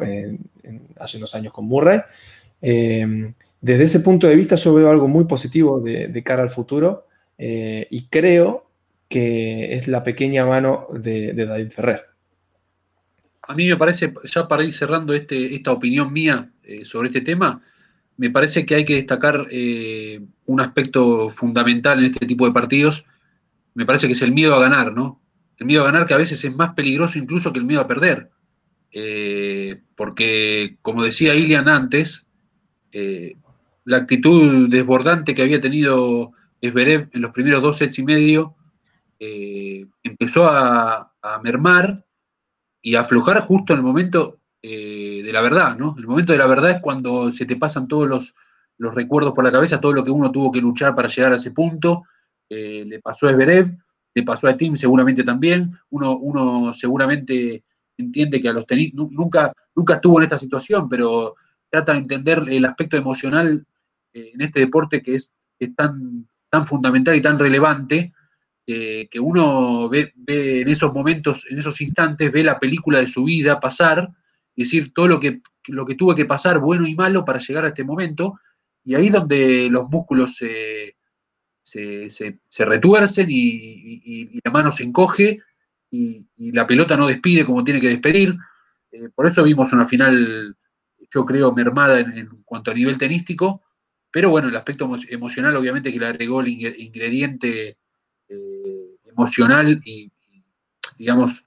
hace 0.98 1.17
unos 1.17 1.36
años 1.36 1.52
con 1.52 1.65
Murray. 1.65 2.00
Eh, 2.62 3.34
desde 3.60 3.84
ese 3.84 4.00
punto 4.00 4.26
de 4.28 4.38
vista 4.38 4.56
yo 4.56 4.74
veo 4.74 4.89
algo 4.89 5.10
muy 5.10 5.26
positivo 5.26 5.82
de, 5.82 6.24
cara 6.24 6.43
al 6.43 6.50
futuro 6.50 7.08
eh, 7.38 7.86
y 7.91 8.08
creo 8.08 8.69
que 9.10 9.74
es 9.74 9.89
la 9.89 10.02
pequeña 10.02 10.46
mano 10.46 10.88
de 10.93 11.34
David 11.34 11.72
Ferrer 11.72 12.06
a 13.46 13.54
mí 13.56 13.67
me 13.67 13.76
parece, 13.76 14.13
ya 14.24 14.48
para 14.48 14.63
ir 14.63 14.72
cerrando 14.72 15.13
este, 15.13 15.54
esta 15.54 15.74
opinión 15.74 16.13
mía 16.13 16.50
eh, 16.63 16.86
sobre 16.86 17.08
este 17.10 17.19
tema, 17.19 17.62
me 18.15 18.30
parece 18.30 18.65
que 18.65 18.76
hay 18.76 18.86
que 18.86 18.96
destacar 18.96 19.48
un 20.46 20.62
aspecto 20.62 21.30
fundamental 21.30 22.00
en 22.00 22.06
este 22.06 22.26
tipo 22.26 22.46
de 22.46 22.54
partidos, 22.54 23.04
me 23.74 23.86
parece 23.86 24.08
que 24.08 24.14
es 24.14 24.22
el 24.22 24.32
miedo 24.32 24.56
a 24.56 24.62
ganar, 24.62 24.94
¿no? 24.94 25.22
El 25.58 25.68
miedo 25.68 25.82
a 25.82 25.86
ganar 25.86 26.06
que 26.06 26.14
a 26.14 26.18
veces 26.18 26.44
es 26.44 26.56
más 26.56 26.74
peligroso 26.74 27.18
incluso 27.18 27.54
que 27.54 27.60
el 27.60 27.66
miedo 27.66 27.82
a 27.82 27.88
perder. 27.88 28.30
Eh, 28.92 29.82
porque, 29.96 30.78
como 30.82 31.04
decía 31.04 31.36
Ilian 31.36 31.68
antes, 31.68 32.28
la 33.86 33.98
actitud 33.98 34.70
desbordante 34.70 35.34
que 35.34 35.42
había 35.42 35.60
tenido 35.60 36.34
Esberev 36.62 37.10
en 37.12 37.22
los 37.22 37.32
primeros 37.32 37.64
dos 37.64 37.78
sets 37.78 37.98
y 37.98 38.04
medio 38.04 38.56
empezó 40.04 40.48
a, 40.48 41.14
a 41.22 41.42
mermar 41.42 42.06
y 42.82 42.96
aflojar 42.96 43.40
justo 43.42 43.74
en 43.74 43.80
el 43.80 43.86
momento 43.86 44.40
eh, 44.62 45.22
de 45.24 45.34
la 45.34 45.42
verdad, 45.42 45.78
¿no? 45.78 45.96
El 45.98 46.08
momento 46.08 46.32
de 46.32 46.38
la 46.38 46.48
verdad 46.48 46.72
es 46.72 46.80
cuando 46.80 47.32
se 47.32 47.46
te 47.46 47.56
pasan 47.56 47.88
todos 47.88 48.08
los, 48.08 48.36
recuerdos 48.78 49.34
por 49.34 49.44
la 49.44 49.52
cabeza, 49.52 49.80
todo 49.80 49.94
lo 49.94 50.04
que 50.04 50.12
uno 50.12 50.32
tuvo 50.32 50.52
que 50.52 50.62
luchar 50.62 50.94
para 50.96 51.08
llegar 51.08 51.34
a 51.34 51.38
ese 51.38 51.52
punto. 51.52 52.04
Eh, 52.54 52.86
le 52.86 53.00
pasó 53.00 53.28
a 53.28 53.32
Esberev, 53.32 53.76
le 54.13 54.24
pasó 54.24 54.48
a 54.48 54.56
Tim 54.56 54.76
seguramente 54.78 55.24
también. 55.24 55.78
Uno, 55.89 56.18
uno 56.18 56.74
seguramente 56.74 57.63
entiende 57.98 58.42
que 58.42 58.50
a 58.50 58.54
los 58.54 58.66
tenis 58.66 58.94
nunca, 58.94 59.54
nunca 59.76 59.96
estuvo 59.96 60.20
en 60.20 60.24
esta 60.24 60.38
situación, 60.38 60.88
pero 60.88 61.36
trata 61.70 61.94
de 61.94 62.00
entender 62.00 62.44
el 62.48 62.66
aspecto 62.66 62.98
emocional 62.98 63.66
eh, 64.13 64.32
en 64.34 64.42
este 64.42 64.60
deporte 64.60 65.02
que 65.02 65.16
es, 65.16 65.34
es 65.60 65.76
tan, 65.76 66.28
tan 66.50 66.66
fundamental 66.66 67.16
y 67.16 67.22
tan 67.22 67.39
relevante 67.39 68.13
que 68.66 69.20
uno 69.20 69.89
ve, 69.89 70.13
en 70.26 70.70
esos 70.70 70.94
momentos, 70.94 71.46
en 71.50 71.60
esos 71.60 71.82
instantes, 71.82 72.32
ve 72.32 72.44
la 72.44 72.60
película 72.60 73.00
de 73.00 73.08
su 73.08 73.26
vida 73.26 73.60
pasar, 73.60 74.10
es 74.56 74.70
decir, 74.70 74.94
todo 74.94 75.10
lo 75.10 75.20
que, 75.20 75.42
lo 75.68 75.86
que 75.86 75.96
tuvo 75.96 76.16
que 76.16 76.24
pasar, 76.24 76.60
bueno 76.60 76.88
y 76.88 76.96
malo, 76.96 77.26
para 77.26 77.39
llegar 77.39 77.66
a 77.66 77.68
este 77.68 77.84
momento, 77.84 78.39
y 78.86 78.96
ahí 78.96 79.10
donde 79.10 79.68
los 79.70 79.89
músculos 79.89 80.38
se, 80.38 80.96
se, 81.63 82.65
retuercen 82.65 83.28
y, 83.30 84.39
la 84.43 84.52
mano 84.52 84.71
se 84.71 84.84
encoge 84.84 85.39
y, 85.89 86.26
la 86.38 86.67
pelota 86.67 86.97
no 86.97 87.08
despide 87.08 87.45
como 87.45 87.63
tiene 87.63 87.82
que 87.82 87.89
despedir. 87.89 88.36
Eh, 88.91 89.10
por 89.15 89.26
eso 89.26 89.43
vimos 89.43 89.73
una 89.73 89.86
final, 89.86 90.56
yo 91.10 91.26
creo, 91.26 91.54
mermada 91.54 91.99
en, 91.99 92.30
cuanto 92.43 92.71
a 92.71 92.73
nivel 92.73 92.97
tenístico, 92.97 93.63
pero 94.12 94.30
bueno, 94.30 94.49
el 94.49 94.56
aspecto 94.56 94.89
emocional 95.10 95.56
obviamente 95.56 95.91
que 95.91 95.99
le 95.99 96.06
agregó 96.06 96.41
el 96.41 96.49
ingrediente 96.49 97.78
eh, 98.30 98.97
emocional 99.06 99.82
y, 99.84 100.12
digamos, 100.97 101.45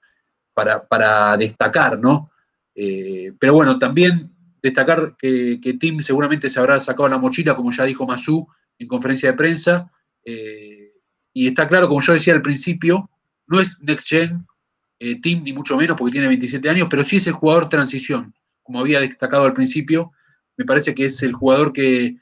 para, 0.53 1.37
destacar, 1.37 1.99
¿no? 1.99 2.31
Eh, 2.73 3.33
pero 3.39 3.53
bueno, 3.53 3.77
también 3.77 4.31
destacar 4.61 5.15
que, 5.17 5.77
Tim 5.79 6.01
seguramente 6.01 6.49
se 6.49 6.59
habrá 6.59 6.79
sacado 6.79 7.07
la 7.07 7.17
mochila, 7.17 7.55
como 7.55 7.71
ya 7.71 7.85
dijo 7.85 8.07
Masu 8.07 8.47
en 8.79 8.87
conferencia 8.87 9.31
de 9.31 9.37
prensa, 9.37 9.91
eh, 10.25 10.91
y 11.33 11.47
está 11.47 11.67
claro, 11.67 11.87
como 11.87 12.01
yo 12.01 12.13
decía 12.13 12.33
al 12.33 12.41
principio, 12.41 13.09
no 13.47 13.59
es 13.59 13.81
Next 13.81 14.07
Gen 14.07 14.45
Tim, 15.21 15.43
ni 15.43 15.53
mucho 15.53 15.77
menos, 15.77 15.95
porque 15.95 16.13
tiene 16.13 16.27
27 16.27 16.69
años, 16.69 16.87
pero 16.89 17.03
sí 17.03 17.17
es 17.17 17.27
el 17.27 17.33
jugador 17.33 17.69
transición, 17.69 18.33
como 18.63 18.79
había 18.79 18.99
destacado 18.99 19.43
al 19.45 19.53
principio, 19.53 20.11
me 20.57 20.65
parece 20.65 20.93
que 20.95 21.05
es 21.05 21.21
el 21.21 21.33
jugador 21.33 21.71
que, 21.71 22.17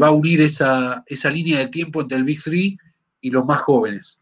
va 0.00 0.08
a 0.08 0.12
unir 0.12 0.42
esa, 0.42 1.02
esa 1.06 1.30
línea 1.30 1.58
de 1.58 1.68
tiempo 1.68 2.02
entre 2.02 2.18
el 2.18 2.24
Big 2.24 2.42
Three 2.42 2.78
y 3.22 3.30
los 3.30 3.46
más 3.46 3.62
jóvenes. 3.62 4.20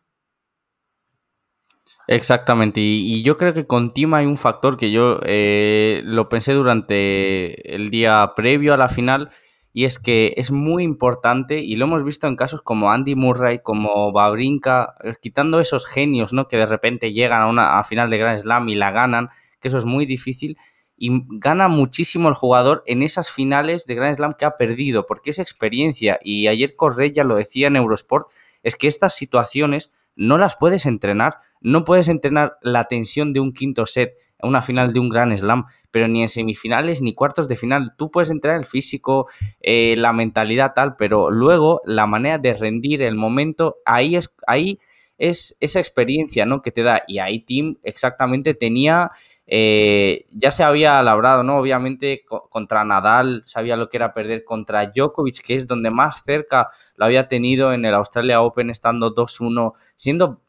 Exactamente, 2.08 2.80
y, 2.80 3.22
yo 3.22 3.36
creo 3.36 3.52
que 3.52 3.66
con 3.66 3.92
Tim 3.92 4.14
hay 4.14 4.26
un 4.26 4.38
factor 4.38 4.76
que 4.76 4.92
yo 4.92 5.18
eh, 5.24 6.02
lo 6.04 6.28
pensé 6.28 6.52
durante 6.52 7.74
el 7.74 7.90
día 7.90 8.32
previo 8.36 8.74
a 8.74 8.76
la 8.76 8.88
final, 8.88 9.30
y 9.76 9.84
es 9.84 9.98
que 9.98 10.32
es 10.38 10.52
muy 10.52 10.84
importante, 10.84 11.58
y 11.58 11.76
lo 11.76 11.84
hemos 11.84 12.02
visto 12.02 12.26
en 12.26 12.34
casos 12.34 12.62
como 12.62 12.90
Andy 12.90 13.14
Murray, 13.14 13.58
como 13.58 14.10
Babrinka, 14.10 14.94
eh, 15.04 15.16
quitando 15.20 15.60
esos 15.60 15.84
genios 15.84 16.32
¿no? 16.32 16.48
que 16.48 16.56
de 16.56 16.64
repente 16.64 17.12
llegan 17.12 17.42
a 17.42 17.46
una 17.46 17.84
final 17.84 18.08
de 18.08 18.16
Grand 18.16 18.38
Slam 18.38 18.70
y 18.70 18.74
la 18.74 18.90
ganan, 18.90 19.28
que 19.60 19.68
eso 19.68 19.76
es 19.76 19.84
muy 19.84 20.06
difícil, 20.06 20.56
y 20.96 21.10
gana 21.28 21.68
muchísimo 21.68 22.30
el 22.30 22.34
jugador 22.34 22.84
en 22.86 23.02
esas 23.02 23.30
finales 23.30 23.84
de 23.84 23.96
Grand 23.96 24.16
Slam 24.16 24.32
que 24.32 24.46
ha 24.46 24.56
perdido, 24.56 25.04
porque 25.04 25.28
es 25.28 25.38
experiencia, 25.38 26.18
y 26.22 26.46
ayer 26.46 26.74
Correa 26.74 27.22
lo 27.22 27.36
decía 27.36 27.66
en 27.66 27.76
Eurosport, 27.76 28.28
es 28.62 28.76
que 28.76 28.86
estas 28.86 29.14
situaciones 29.14 29.92
no 30.14 30.38
las 30.38 30.56
puedes 30.56 30.86
entrenar. 30.86 31.34
No 31.60 31.84
puedes 31.84 32.08
entrenar 32.08 32.56
la 32.62 32.84
tensión 32.84 33.34
de 33.34 33.40
un 33.40 33.52
quinto 33.52 33.84
set 33.84 34.14
una 34.42 34.62
final 34.62 34.92
de 34.92 35.01
un 35.01 35.09
gran 35.09 35.37
slam, 35.37 35.64
pero 35.90 36.09
ni 36.09 36.22
en 36.22 36.29
semifinales 36.29 37.03
ni 37.03 37.14
cuartos 37.14 37.49
de 37.49 37.57
final. 37.57 37.94
Tú 37.96 38.11
puedes 38.11 38.31
entrenar 38.31 38.61
el 38.61 38.66
físico, 38.66 39.27
eh, 39.61 39.94
la 39.99 40.12
mentalidad 40.12 40.72
tal, 40.75 40.96
pero 40.96 41.31
luego 41.31 41.81
la 41.85 42.07
manera 42.07 42.38
de 42.38 42.55
rendir 42.55 43.03
el 43.03 43.14
momento, 43.14 43.77
ahí 43.85 44.16
es, 44.16 44.35
ahí 44.46 44.79
es 45.18 45.57
esa 45.61 45.79
experiencia 45.81 46.46
¿no? 46.46 46.62
que 46.62 46.70
te 46.70 46.83
da. 46.83 47.03
Y 47.07 47.18
ahí 47.18 47.40
Tim 47.40 47.77
exactamente 47.83 48.55
tenía 48.55 49.11
eh, 49.49 50.27
ya 50.31 50.51
se 50.51 50.64
había 50.64 51.01
labrado, 51.03 51.44
¿no? 51.44 51.59
Obviamente 51.59 52.25
contra 52.27 52.85
Nadal, 52.85 53.42
sabía 53.46 53.77
lo 53.77 53.88
que 53.88 53.96
era 53.96 54.12
perder 54.12 54.44
contra 54.44 54.87
Djokovic, 54.87 55.40
que 55.40 55.55
es 55.55 55.66
donde 55.68 55.90
más 55.90 56.25
cerca 56.25 56.68
lo 56.96 57.05
había 57.05 57.29
tenido 57.29 57.72
en 57.72 57.85
el 57.85 57.94
Australia 57.94 58.42
Open, 58.42 58.70
estando 58.70 59.14
2-1, 59.14 59.75
siendo 59.94 60.40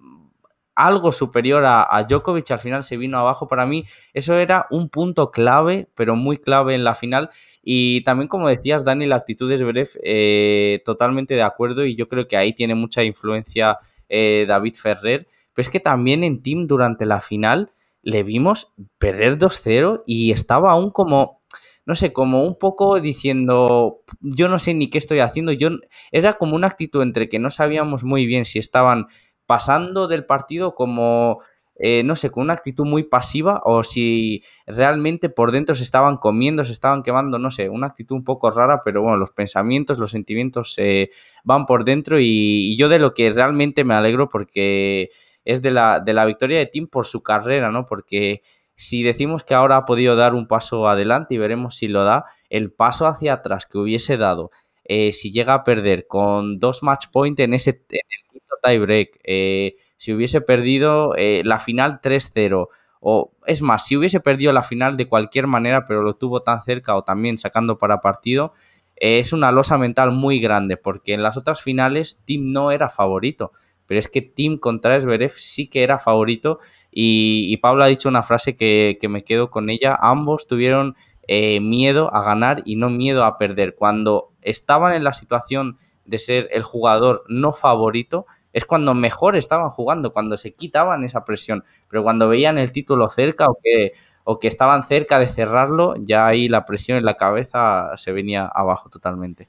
algo 0.78 1.12
superior 1.12 1.64
a, 1.66 2.06
Djokovic, 2.08 2.52
al 2.52 2.60
final 2.60 2.84
se 2.84 2.98
vino 2.98 3.18
abajo. 3.18 3.48
Para 3.48 3.66
mí, 3.66 3.86
eso 4.14 4.38
era 4.38 4.68
un 4.70 4.90
punto 4.90 5.32
clave, 5.32 5.90
pero 5.96 6.16
muy 6.16 6.38
clave 6.38 6.76
en 6.76 6.84
la 6.84 6.94
final. 6.94 7.32
Y 7.64 8.02
también, 8.02 8.28
como 8.28 8.48
decías, 8.48 8.86
Dani, 8.86 9.08
la 9.08 9.16
actitud 9.16 9.50
de 9.50 9.58
Zverev, 9.58 9.90
eh, 10.04 10.84
totalmente 10.86 11.34
de 11.34 11.42
acuerdo, 11.42 11.84
y 11.84 11.96
yo 11.96 12.08
creo 12.08 12.28
que 12.28 12.38
ahí 12.38 12.54
tiene 12.54 12.76
mucha 12.76 13.04
influencia 13.04 13.80
eh, 14.08 14.46
David 14.48 14.76
Ferrer. 14.76 15.28
Pero 15.56 15.64
es 15.64 15.70
que 15.70 15.80
también 15.80 16.24
en 16.24 16.44
Team 16.44 16.68
durante 16.68 17.08
la 17.08 17.22
final 17.22 17.72
le 18.04 18.22
vimos 18.22 18.74
perder 19.00 19.40
2-0 19.40 20.04
y 20.06 20.32
estaba 20.32 20.72
aún 20.72 20.92
como, 20.92 21.42
no 21.88 21.96
sé, 21.96 22.14
como 22.14 22.44
un 22.44 22.60
poco 22.60 23.00
diciendo, 23.00 24.04
yo 24.22 24.48
no 24.48 24.60
sé 24.60 24.76
ni 24.76 24.92
qué 24.92 25.00
estoy 25.00 25.20
haciendo. 25.20 25.52
Yo, 25.54 25.70
era 26.12 26.38
como 26.38 26.56
una 26.56 26.68
actitud 26.68 27.02
entre 27.02 27.30
que 27.30 27.40
no 27.40 27.50
sabíamos 27.50 28.04
muy 28.04 28.28
bien 28.28 28.46
si 28.46 28.60
estaban 28.60 29.08
pasando 29.48 30.08
del 30.08 30.26
partido 30.26 30.76
como, 30.76 31.40
eh, 31.76 32.04
no 32.04 32.16
sé, 32.16 32.30
con 32.30 32.44
una 32.44 32.54
actitud 32.54 32.86
muy 32.86 33.04
pasiva 33.04 33.62
o 33.64 33.84
si 33.84 34.44
realmente 34.68 35.30
por 35.30 35.52
dentro 35.52 35.74
se 35.74 35.84
estaban 35.84 36.18
comiendo, 36.18 36.64
se 36.66 36.74
estaban 36.74 37.02
quemando, 37.02 37.40
no 37.40 37.50
sé, 37.50 37.70
una 37.70 37.88
actitud 37.88 38.16
un 38.16 38.24
poco 38.24 38.52
rara, 38.52 38.82
pero 38.86 39.02
bueno, 39.02 39.18
los 39.18 39.32
pensamientos, 39.32 39.98
los 39.98 40.12
sentimientos 40.12 40.74
se 40.74 41.10
van 41.44 41.66
por 41.66 41.86
dentro 41.86 42.20
y, 42.20 42.26
y 42.74 42.78
yo 42.78 42.90
de 42.90 43.00
lo 43.00 43.14
que 43.16 43.32
realmente 43.32 43.84
me 43.84 43.96
alegro 43.96 44.30
porque 44.30 45.10
es 45.46 45.62
de 45.62 45.72
la, 45.72 46.02
de 46.02 46.14
la 46.14 46.26
victoria 46.26 46.60
de 46.60 46.66
Tim 46.66 46.88
por 46.88 47.06
su 47.06 47.24
carrera, 47.24 47.72
¿no? 47.72 47.86
Porque 47.86 48.42
si 48.76 49.02
decimos 49.02 49.44
que 49.44 49.56
ahora 49.56 49.78
ha 49.78 49.86
podido 49.86 50.16
dar 50.16 50.36
un 50.36 50.48
paso 50.48 50.88
adelante 50.88 51.34
y 51.34 51.38
veremos 51.38 51.76
si 51.76 51.88
lo 51.88 52.04
da, 52.04 52.26
el 52.50 52.72
paso 52.72 53.08
hacia 53.08 53.34
atrás 53.34 53.66
que 53.66 53.78
hubiese 53.78 54.18
dado 54.18 54.52
eh, 54.88 55.14
si 55.14 55.32
llega 55.32 55.54
a 55.54 55.64
perder 55.64 56.08
con 56.08 56.60
dos 56.60 56.84
match 56.84 57.08
point 57.12 57.40
en 57.40 57.54
ese 57.54 57.72
en 57.90 58.00
el 58.00 58.32
quinto 58.32 58.56
tiebreak, 58.64 59.20
eh, 59.24 59.76
si 59.98 60.14
hubiese 60.14 60.42
perdido 60.42 61.14
eh, 61.16 61.42
la 61.46 61.60
final 61.60 62.02
3-0, 62.02 62.68
o 63.00 63.32
es 63.46 63.62
más, 63.62 63.86
si 63.86 63.98
hubiese 63.98 64.20
perdido 64.20 64.54
la 64.54 64.64
final 64.64 64.98
de 64.98 65.08
cualquier 65.08 65.48
manera, 65.48 65.86
pero 65.86 66.02
lo 66.02 66.16
tuvo 66.16 66.42
tan 66.42 66.62
cerca 66.62 66.96
o 66.96 67.04
también 67.04 67.38
sacando 67.38 67.78
para 67.78 68.02
partido, 68.02 68.54
es 68.96 69.34
una 69.34 69.52
losa 69.52 69.78
mental 69.78 70.12
muy 70.12 70.40
grande, 70.40 70.78
porque 70.78 71.14
en 71.14 71.24
las 71.24 71.38
otras 71.38 71.62
finales 71.62 72.24
Tim 72.26 72.52
no 72.52 72.72
era 72.72 72.90
favorito 72.90 73.52
pero 73.88 74.00
es 74.00 74.08
que 74.08 74.22
Tim 74.22 74.58
contra 74.58 75.00
Zverev 75.00 75.32
sí 75.32 75.68
que 75.68 75.82
era 75.82 75.98
favorito 75.98 76.60
y, 76.92 77.58
Pablo 77.58 77.84
ha 77.84 77.88
dicho 77.88 78.10
una 78.10 78.22
frase 78.22 78.56
que, 78.56 79.00
me 79.10 79.24
quedo 79.24 79.50
con 79.50 79.70
ella, 79.70 79.98
ambos 80.00 80.48
tuvieron 80.48 80.96
eh, 81.28 81.60
miedo 81.60 82.14
a 82.14 82.24
ganar 82.24 82.62
y 82.66 82.76
no 82.76 82.90
miedo 82.90 83.26
a 83.26 83.38
perder. 83.38 83.76
Cuando 83.76 84.34
estaban 84.42 84.94
en 84.94 85.04
la 85.04 85.14
situación 85.14 85.78
de 86.06 86.18
ser 86.18 86.48
el 86.52 86.64
jugador 86.64 87.24
no 87.28 87.52
favorito, 87.54 88.26
es 88.54 88.66
cuando 88.66 88.94
mejor 88.94 89.36
estaban 89.36 89.70
jugando, 89.70 90.14
cuando 90.14 90.38
se 90.38 90.54
quitaban 90.54 91.04
esa 91.04 91.26
presión. 91.26 91.64
Pero 91.90 92.04
cuando 92.04 92.28
veían 92.28 92.58
el 92.58 92.72
título 92.72 93.10
cerca 93.10 93.46
o 93.48 93.58
que, 93.62 93.94
o 94.24 94.40
que 94.40 94.48
estaban 94.48 94.84
cerca 94.84 95.20
de 95.20 95.28
cerrarlo, 95.28 95.96
ya 96.00 96.28
ahí 96.28 96.50
la 96.50 96.66
presión 96.66 96.98
en 96.98 97.06
la 97.06 97.16
cabeza 97.16 97.92
se 97.98 98.12
venía 98.12 98.46
abajo 98.46 98.90
totalmente. 98.90 99.48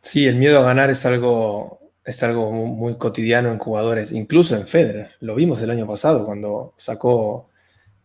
Sí, 0.00 0.26
el 0.26 0.36
miedo 0.36 0.60
a 0.60 0.62
ganar 0.62 0.90
es 0.90 1.04
algo, 1.04 1.80
es 2.04 2.22
algo 2.22 2.52
muy 2.52 2.96
cotidiano 2.96 3.50
en 3.50 3.58
jugadores, 3.58 4.12
incluso 4.12 4.54
en 4.54 4.66
Federer. 4.66 5.10
Lo 5.20 5.34
vimos 5.34 5.60
el 5.62 5.70
año 5.70 5.86
pasado 5.86 6.24
cuando 6.24 6.74
sacó 6.76 7.48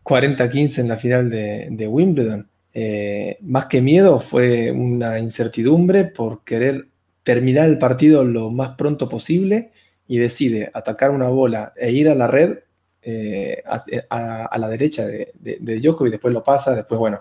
40-15 0.04 0.80
en 0.80 0.88
la 0.88 0.96
final 0.96 1.30
de, 1.30 1.86
Wimbledon. 1.88 2.48
Eh, 2.74 3.38
más 3.42 3.66
que 3.66 3.82
miedo 3.82 4.18
fue 4.18 4.70
una 4.72 5.18
incertidumbre 5.18 6.04
por 6.04 6.42
querer 6.42 6.88
terminar 7.22 7.68
el 7.68 7.78
partido 7.78 8.24
lo 8.24 8.50
más 8.50 8.76
pronto 8.76 9.08
posible 9.08 9.72
y 10.08 10.18
decide 10.18 10.70
atacar 10.72 11.10
una 11.10 11.28
bola 11.28 11.74
e 11.76 11.92
ir 11.92 12.08
a 12.08 12.14
la 12.14 12.26
red 12.26 12.58
eh, 13.02 13.62
a, 14.10 14.56
la 14.58 14.68
derecha 14.68 15.06
de, 15.06 15.32
de, 15.34 15.80
Djokovic, 15.80 16.12
después 16.12 16.32
lo 16.32 16.42
pasa, 16.44 16.74
después, 16.74 16.98
bueno, 16.98 17.20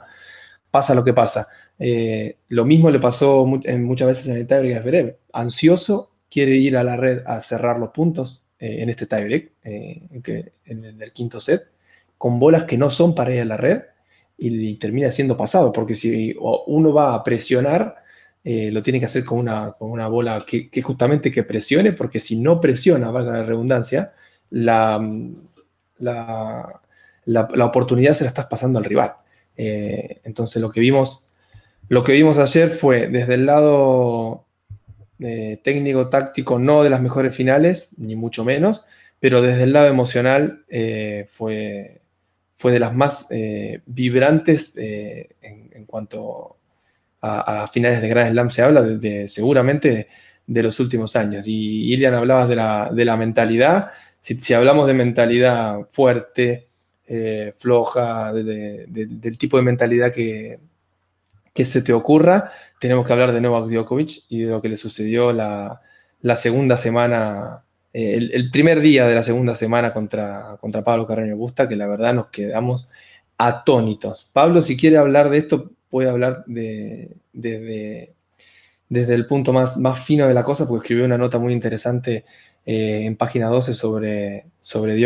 pasa 0.70 0.94
lo 0.94 1.04
que 1.04 1.14
pasa. 1.14 1.48
Eh, 1.80 2.38
lo 2.50 2.66
mismo 2.66 2.90
le 2.90 3.00
pasó 3.00 3.46
muchas 3.46 4.08
veces 4.08 4.28
en 4.28 4.38
el 4.38 4.48
tiebreak. 4.48 5.18
Ansioso, 5.34 6.12
quiere 6.30 6.56
ir 6.56 6.78
a 6.78 6.84
la 6.84 6.98
red 6.98 7.24
a 7.26 7.42
cerrar 7.42 7.80
los 7.80 7.90
puntos 7.90 8.46
en 8.60 8.90
este 8.92 9.08
tiebreak, 9.08 9.54
en 9.64 11.02
el 11.02 11.14
quinto 11.14 11.40
set, 11.40 11.64
con 12.20 12.40
bolas 12.40 12.66
que 12.66 12.78
no 12.78 12.92
son 12.92 13.16
para 13.16 13.34
ir 13.34 13.42
a 13.42 13.46
la 13.46 13.58
red 13.58 13.82
y, 14.42 14.76
termina 14.76 15.12
siendo 15.12 15.38
pasado, 15.38 15.72
porque 15.72 15.96
si 15.96 16.36
uno 16.40 16.94
va 16.94 17.16
a 17.16 17.24
presionar, 17.24 17.96
eh, 18.44 18.72
lo 18.72 18.82
tiene 18.82 19.00
que 19.00 19.06
hacer 19.06 19.24
con 19.24 19.40
una, 19.40 19.74
con 19.74 19.92
una 19.92 20.08
bola 20.08 20.44
que, 20.46 20.82
justamente 20.82 21.32
que 21.32 21.44
presione, 21.44 21.94
porque 21.94 22.20
si 22.20 22.40
no 22.40 22.60
presiona, 22.60 23.12
valga 23.12 23.34
la 23.34 23.44
redundancia, 23.44 24.14
la, 24.50 25.00
la, 26.00 26.82
la, 27.26 27.66
oportunidad 27.66 28.14
se 28.14 28.24
la 28.24 28.30
estás 28.30 28.48
pasando 28.48 28.80
al 28.80 28.86
rival. 28.86 29.14
entonces 29.56 30.62
lo 30.62 30.72
que 30.72 30.80
vimos 30.80 31.32
lo 31.92 32.06
que 32.06 32.14
vimos 32.14 32.38
ayer 32.38 32.70
fue 32.70 33.08
desde 33.08 33.34
el 33.34 33.46
lado 33.46 34.46
eh, 35.20 35.60
técnico, 35.62 36.08
táctico, 36.08 36.58
no 36.58 36.84
de 36.84 36.90
las 36.90 37.02
mejores 37.02 37.36
finales, 37.36 37.94
ni 37.98 38.16
mucho 38.16 38.46
menos, 38.46 38.86
pero 39.20 39.42
desde 39.42 39.64
el 39.64 39.74
lado 39.74 39.88
emocional 39.88 40.64
eh, 40.70 41.28
fue, 41.30 42.01
fue 42.62 42.72
de 42.72 42.80
las 42.80 42.94
más 42.94 43.28
eh, 43.32 43.82
vibrantes 43.86 44.74
en, 44.78 45.86
cuanto 45.86 46.58
a, 47.22 47.68
finales 47.68 48.02
de 48.02 48.08
Grand 48.08 48.32
Slam 48.32 48.50
se 48.50 48.62
habla, 48.62 48.82
de, 48.82 49.28
seguramente 49.28 50.08
de, 50.46 50.64
los 50.64 50.80
últimos 50.80 51.16
años. 51.16 51.48
Y 51.48 51.94
Ilian 51.94 52.14
hablabas 52.14 52.48
de 52.48 52.56
la, 53.06 53.18
mentalidad, 53.18 53.92
si, 54.22 54.54
hablamos 54.54 54.88
de 54.88 54.94
mentalidad 54.94 55.88
fuerte, 55.92 56.68
floja, 57.58 58.32
del 58.32 59.38
tipo 59.38 59.58
de 59.58 59.64
mentalidad 59.64 60.14
que, 60.14 60.60
que 61.54 61.66
se 61.66 61.82
te 61.82 61.94
ocurra, 61.94 62.52
tenemos 62.80 63.06
que 63.06 63.14
hablar 63.14 63.32
de 63.34 63.42
Novak 63.42 63.70
Djokovic 63.70 64.24
y 64.30 64.42
de 64.42 64.52
lo 64.52 64.62
que 64.62 64.70
le 64.70 64.78
sucedió 64.78 65.34
la, 65.34 65.82
segunda 66.36 66.78
semana, 66.78 67.64
eh, 67.94 68.30
el, 68.32 68.52
primer 68.52 68.80
día 68.80 69.06
de 69.06 69.16
la 69.16 69.24
segunda 69.24 69.54
semana 69.54 69.94
contra, 69.94 70.58
contra 70.62 70.84
Pablo 70.84 71.06
Carreño 71.06 71.36
Busta, 71.36 71.68
que 71.68 71.76
la 71.76 71.88
verdad 71.88 72.14
nos 72.14 72.28
quedamos 72.28 72.88
atónitos. 73.38 74.30
Pablo, 74.32 74.62
si 74.62 74.78
quiere 74.78 74.98
hablar 74.98 75.30
de 75.30 75.38
esto, 75.38 75.72
puede 75.90 76.10
hablar 76.10 76.46
de, 76.48 77.18
desde 77.34 79.14
el 79.14 79.26
punto 79.26 79.52
más, 79.52 79.78
más 79.78 80.00
fino 80.04 80.28
de 80.28 80.34
la 80.34 80.44
cosa, 80.44 80.68
porque 80.68 80.84
escribió 80.86 81.06
una 81.06 81.18
nota 81.18 81.38
muy 81.38 81.52
interesante 81.52 82.24
eh, 82.66 83.02
en 83.06 83.18
página 83.18 83.50
12 83.50 83.74
sobre, 83.74 84.46
sobre 84.60 84.98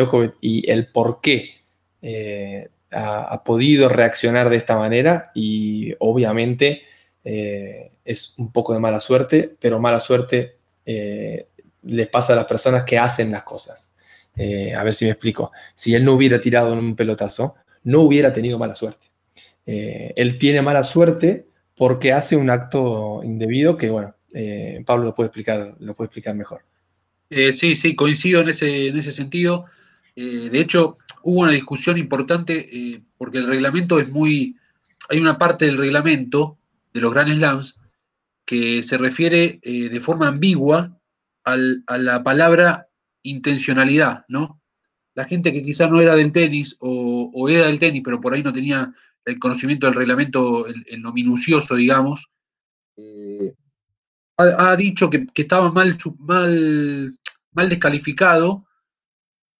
y 0.41 0.69
el 0.69 0.87
por 0.91 1.21
qué 1.21 1.55
eh, 2.03 2.69
ha, 2.91 3.43
podido 3.43 3.89
reaccionar 3.89 4.49
de 4.49 4.57
esta 4.57 4.77
manera 4.77 5.31
y 5.33 5.93
obviamente 5.99 6.83
es 7.23 8.35
un 8.37 8.51
poco 8.51 8.73
de 8.73 8.79
mala 8.79 8.99
suerte, 8.99 9.55
pero 9.59 9.79
mala 9.79 9.99
suerte 9.99 10.57
le 11.85 12.07
pasa 12.07 12.33
a 12.33 12.37
las 12.37 12.45
personas 12.45 12.83
que 12.83 12.97
hacen 12.97 13.31
las 13.31 13.43
cosas. 13.43 13.95
Eh, 14.35 14.73
a 14.73 14.83
ver 14.83 14.93
si 14.93 15.05
me 15.05 15.11
explico. 15.11 15.51
Si 15.73 15.95
él 15.95 16.03
no 16.03 16.13
hubiera 16.13 16.39
tirado 16.39 16.73
un 16.73 16.95
pelotazo, 16.95 17.55
no 17.83 18.01
hubiera 18.01 18.33
tenido 18.33 18.57
mala 18.59 18.75
suerte. 18.75 19.07
él 19.65 20.37
tiene 20.37 20.61
mala 20.61 20.83
suerte 20.83 21.47
porque 21.75 22.13
hace 22.13 22.35
un 22.35 22.49
acto 22.49 23.21
indebido 23.23 23.77
que, 23.77 23.89
bueno, 23.89 24.15
Pablo 24.85 25.05
lo 25.05 25.15
puede 25.15 25.27
explicar, 25.27 25.75
lo 25.79 25.93
puede 25.93 26.07
explicar 26.07 26.35
mejor. 26.35 26.61
sí, 27.29 27.75
sí, 27.75 27.95
coincido 27.95 28.41
en 28.41 28.49
ese, 28.49 28.87
en 28.87 28.97
ese 28.97 29.11
sentido. 29.11 29.65
de 30.15 30.59
hecho, 30.59 30.97
hubo 31.25 31.41
una 31.41 31.51
discusión 31.51 31.97
importante 31.97 32.69
eh, 32.71 33.01
porque 33.17 33.39
el 33.39 33.47
reglamento 33.47 33.99
es 33.99 34.09
muy... 34.09 34.55
Hay 35.09 35.19
una 35.19 35.37
parte 35.37 35.65
del 35.65 35.77
reglamento 35.77 36.57
de 36.93 37.01
los 37.01 37.11
Grand 37.13 37.33
Slams 37.33 37.77
que 38.45 38.83
se 38.83 38.97
refiere 38.97 39.59
eh, 39.63 39.89
de 39.89 39.99
forma 40.01 40.27
ambigua 40.27 40.94
a 41.45 41.97
la 41.97 42.23
palabra 42.23 42.87
intencionalidad, 43.23 44.25
¿no? 44.27 44.61
La 45.15 45.25
gente 45.25 45.53
que 45.53 45.63
quizás 45.63 45.89
no 45.89 46.01
era 46.01 46.15
del 46.15 46.31
tenis 46.31 46.75
o, 46.79 47.47
era 47.49 47.67
del 47.67 47.79
tenis, 47.79 48.01
pero 48.03 48.19
por 48.19 48.33
ahí 48.33 48.43
no 48.43 48.53
tenía 48.53 48.93
el 49.23 49.39
conocimiento 49.39 49.87
del 49.87 49.95
reglamento 49.95 50.67
en, 50.67 51.01
lo 51.01 51.13
minucioso, 51.13 51.75
digamos, 51.75 52.31
eh, 52.97 53.53
ha, 54.37 54.75
dicho 54.75 55.09
que, 55.09 55.25
estaba 55.35 55.71
mal, 55.71 55.97
mal, 56.19 57.17
mal 57.53 57.69
descalificado 57.69 58.65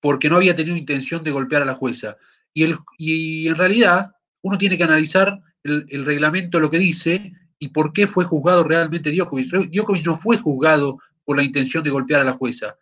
porque 0.02 0.30
no 0.30 0.36
había 0.36 0.56
tenido 0.56 0.76
intención 0.76 1.24
de 1.24 1.32
golpear 1.32 1.62
a 1.64 1.66
la 1.66 1.76
jueza. 1.76 2.18
Y, 2.54 2.64
el, 2.64 2.78
y 2.98 3.48
en 3.48 3.56
realidad 3.56 4.12
uno 4.44 4.58
tiene 4.58 4.78
que 4.78 4.84
analizar 4.84 5.42
el, 5.64 6.06
reglamento, 6.06 6.60
lo 6.60 6.70
que 6.70 6.78
dice 6.78 7.34
y 7.58 7.70
por 7.70 7.92
qué 7.92 8.06
fue 8.06 8.26
juzgado 8.26 8.64
realmente 8.64 9.12
Djokovic. 9.12 9.72
Djokovic 9.72 10.06
no 10.06 10.18
fue 10.18 10.38
juzgado 10.38 11.00
por 11.26 11.36
la 11.36 11.44
intención 11.44 11.84
de 11.84 11.90
golpear 11.90 12.22
a 12.22 12.26
la 12.26 12.34
jueza. 12.34 12.78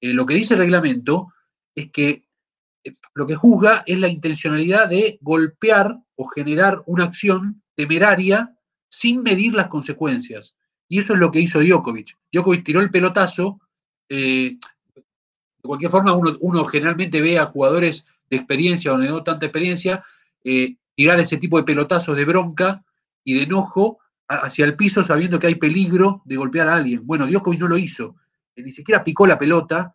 Eh, 0.00 0.12
lo 0.12 0.24
que 0.24 0.34
dice 0.34 0.54
el 0.54 0.60
reglamento 0.60 1.32
es 1.74 1.90
que 1.90 2.24
eh, 2.84 2.92
lo 3.14 3.26
que 3.26 3.34
juzga 3.34 3.82
es 3.86 3.98
la 4.00 4.08
intencionalidad 4.08 4.88
de 4.88 5.18
golpear 5.20 5.98
o 6.14 6.24
generar 6.26 6.82
una 6.86 7.04
acción 7.04 7.62
temeraria 7.74 8.56
sin 8.88 9.22
medir 9.22 9.54
las 9.54 9.68
consecuencias. 9.68 10.56
Y 10.88 10.98
eso 10.98 11.14
es 11.14 11.18
lo 11.18 11.30
que 11.30 11.40
hizo 11.40 11.60
Djokovic. 11.60 12.16
Djokovic 12.32 12.64
tiró 12.64 12.80
el 12.80 12.90
pelotazo, 12.90 13.60
eh, 14.08 14.58
de 14.94 15.68
cualquier 15.68 15.90
forma, 15.90 16.12
uno, 16.12 16.64
generalmente 16.64 17.20
ve 17.20 17.38
a 17.38 17.46
jugadores 17.46 18.06
de 18.28 18.36
experiencia 18.36 18.92
o 18.92 18.98
no 18.98 19.22
tanta 19.22 19.46
experiencia 19.46 20.04
tirar 20.94 21.20
ese 21.20 21.36
tipo 21.36 21.56
de 21.56 21.64
pelotazos 21.64 22.16
de 22.16 22.24
bronca 22.24 22.84
y 23.24 23.34
de 23.34 23.42
enojo 23.44 23.98
hacia 24.36 24.64
el 24.64 24.76
piso 24.76 25.02
sabiendo 25.04 25.38
que 25.38 25.46
hay 25.46 25.54
peligro 25.56 26.22
de 26.24 26.36
golpear 26.36 26.68
a 26.68 26.76
alguien. 26.76 27.06
Bueno, 27.06 27.26
Djokovic 27.26 27.60
no 27.60 27.68
lo 27.68 27.78
hizo, 27.78 28.16
eh, 28.54 28.62
ni 28.62 28.72
siquiera 28.72 29.04
picó 29.04 29.26
la 29.26 29.38
pelota. 29.38 29.94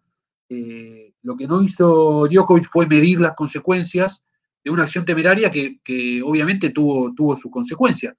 Eh, 0.49 1.13
lo 1.23 1.35
que 1.35 1.47
no 1.47 1.61
hizo 1.61 2.27
Djokovic 2.27 2.65
fue 2.65 2.87
medir 2.87 3.19
las 3.19 3.33
consecuencias 3.33 4.25
de 4.63 4.71
una 4.71 4.83
acción 4.83 5.05
temeraria 5.05 5.51
que, 5.51 6.21
obviamente 6.23 6.69
tuvo, 6.69 7.13
tuvo 7.13 7.35
su 7.35 7.49
consecuencia. 7.49 8.15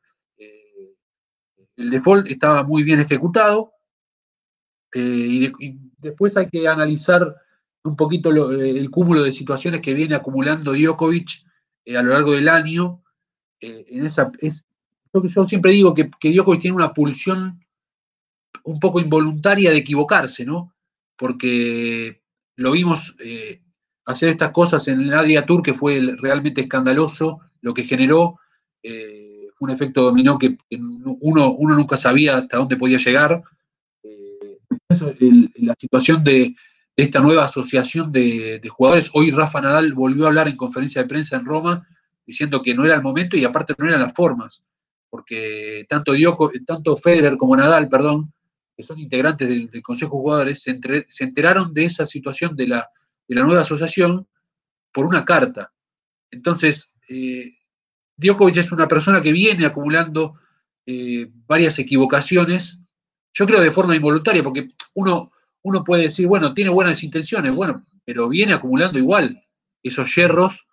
el 1.77 1.91
default 1.91 2.27
estaba 2.29 2.65
muy 2.65 2.83
bien 2.83 2.99
ejecutado, 2.99 3.73
y, 4.95 5.53
después 5.99 6.37
hay 6.37 6.49
que 6.49 6.67
analizar 6.69 7.35
un 7.85 7.97
poquito 7.97 8.31
el 8.31 8.91
cúmulo 8.91 9.23
de 9.23 9.33
situaciones 9.33 9.81
que 9.81 9.95
viene 9.95 10.15
acumulando 10.15 10.73
Djokovic 10.73 11.45
eh, 11.85 11.97
a 11.97 12.03
lo 12.03 12.13
largo 12.13 12.33
del 12.33 12.49
año. 12.49 13.03
Eh, 13.61 13.87
en 13.89 14.07
esa, 14.07 14.31
es, 14.41 14.65
yo 15.13 15.47
siempre 15.47 15.73
digo 15.73 15.95
que, 15.95 16.11
que, 16.21 16.33
Djokovic 16.33 16.61
tiene 16.61 16.77
una 16.77 16.93
pulsión 16.93 17.65
un 18.65 18.81
poco 18.81 19.01
involuntaria 19.01 19.71
de 19.71 19.79
equivocarse, 19.79 20.45
¿no? 20.45 20.75
Porque 21.17 22.23
lo 22.57 22.73
vimos 22.73 23.17
eh, 23.21 23.61
hacer 24.07 24.31
estas 24.31 24.53
cosas 24.53 24.87
en 24.89 25.01
el 25.01 25.15
Adria 25.15 25.47
Tour, 25.47 25.63
que 25.63 25.75
fue 25.75 26.01
realmente 26.19 26.63
escandaloso, 26.63 27.41
lo 27.61 27.75
que 27.75 27.85
generó 27.85 28.39
fue 28.81 29.67
un 29.67 29.71
efecto 29.71 30.03
dominó 30.03 30.39
que, 30.39 30.57
uno, 30.71 31.53
uno 31.53 31.75
nunca 31.77 31.97
sabía 31.97 32.39
hasta 32.39 32.59
dónde 32.59 32.77
podía 32.77 32.97
llegar 32.97 33.43
la 34.89 35.75
situación 35.79 36.25
de, 36.25 36.55
esta 36.99 37.21
nueva 37.21 37.45
asociación 37.45 38.11
de, 38.11 38.61
jugadores. 38.69 39.11
Hoy 39.15 39.31
Rafa 39.31 39.61
Nadal 39.61 39.95
volvió 39.95 40.25
a 40.25 40.29
hablar 40.29 40.49
en 40.49 40.57
conferencia 40.57 41.01
de 41.01 41.09
prensa 41.09 41.37
en 41.37 41.45
Roma 41.45 41.87
diciendo 42.27 42.61
que 42.61 42.75
no 42.75 42.85
era 42.85 42.97
el 42.97 43.03
momento 43.03 43.37
y 43.37 43.45
aparte 43.45 43.75
no 43.79 43.87
eran 43.87 44.01
las 44.01 44.13
formas, 44.13 44.65
porque 45.11 45.87
tanto, 45.89 46.13
Dioco, 46.13 46.51
tanto 46.67 46.97
Federer 46.97 47.37
como 47.37 47.57
Nadal, 47.57 47.89
perdón, 47.89 48.33
que 48.77 48.83
son 48.83 48.99
integrantes 48.99 49.49
del, 49.49 49.83
Consejo 49.83 50.17
de 50.17 50.21
Jugadores, 50.21 50.63
se, 50.63 51.25
enteraron 51.25 51.73
de 51.73 51.85
esa 51.85 52.07
situación 52.07 52.55
de 52.57 52.69
la, 52.69 52.89
nueva 53.29 53.63
asociación 53.63 54.27
por 54.93 55.05
una 55.07 55.25
carta. 55.25 55.73
Entonces, 56.31 56.93
eh, 57.09 57.55
Djokovic 58.17 58.59
es 58.59 58.73
una 58.73 58.89
persona 58.89 59.21
que 59.21 59.33
viene 59.33 59.67
acumulando 59.67 60.35
eh, 60.87 61.31
varias 61.47 61.79
equivocaciones 61.79 62.81
yo 63.39 63.47
creo 63.47 63.61
de 63.61 63.71
forma 63.71 63.95
involuntaria, 63.95 64.43
porque 64.43 64.71
uno, 64.95 65.31
uno 65.63 65.85
puede 65.85 66.05
decir, 66.05 66.27
bueno, 66.27 66.55
tiene 66.55 66.71
buenas 66.71 67.05
intenciones, 67.05 67.55
bueno, 67.55 67.87
pero 68.05 68.29
viene 68.29 68.55
acumulando 68.55 68.99
igual 68.99 69.45
esos 69.81 70.13
hierros 70.13 70.67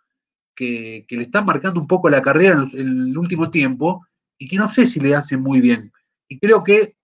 que, 0.56 1.06
le 1.08 1.21
están 1.21 1.45
marcando 1.45 1.80
un 1.80 1.88
poco 1.88 2.10
la 2.10 2.24
carrera 2.24 2.63
en, 2.74 3.10
el 3.10 3.17
último 3.17 3.52
tiempo 3.52 4.08
y 4.38 4.48
que 4.48 4.58
no 4.58 4.67
sé 4.67 4.86
si 4.86 5.00
le 5.00 5.15
hacen 5.15 5.41
muy 5.41 5.62
bien. 5.62 5.91
Y 6.28 6.39
creo 6.39 6.63
que 6.63 6.95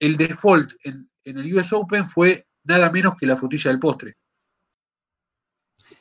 el 0.00 0.16
default 0.16 0.72
en, 0.82 1.08
el 1.24 1.54
US 1.54 1.72
Open 1.72 2.08
fue 2.08 2.46
nada 2.64 2.90
menos 2.90 3.16
que 3.16 3.26
la 3.26 3.36
frutilla 3.36 3.70
del 3.70 3.80
postre. 3.80 4.16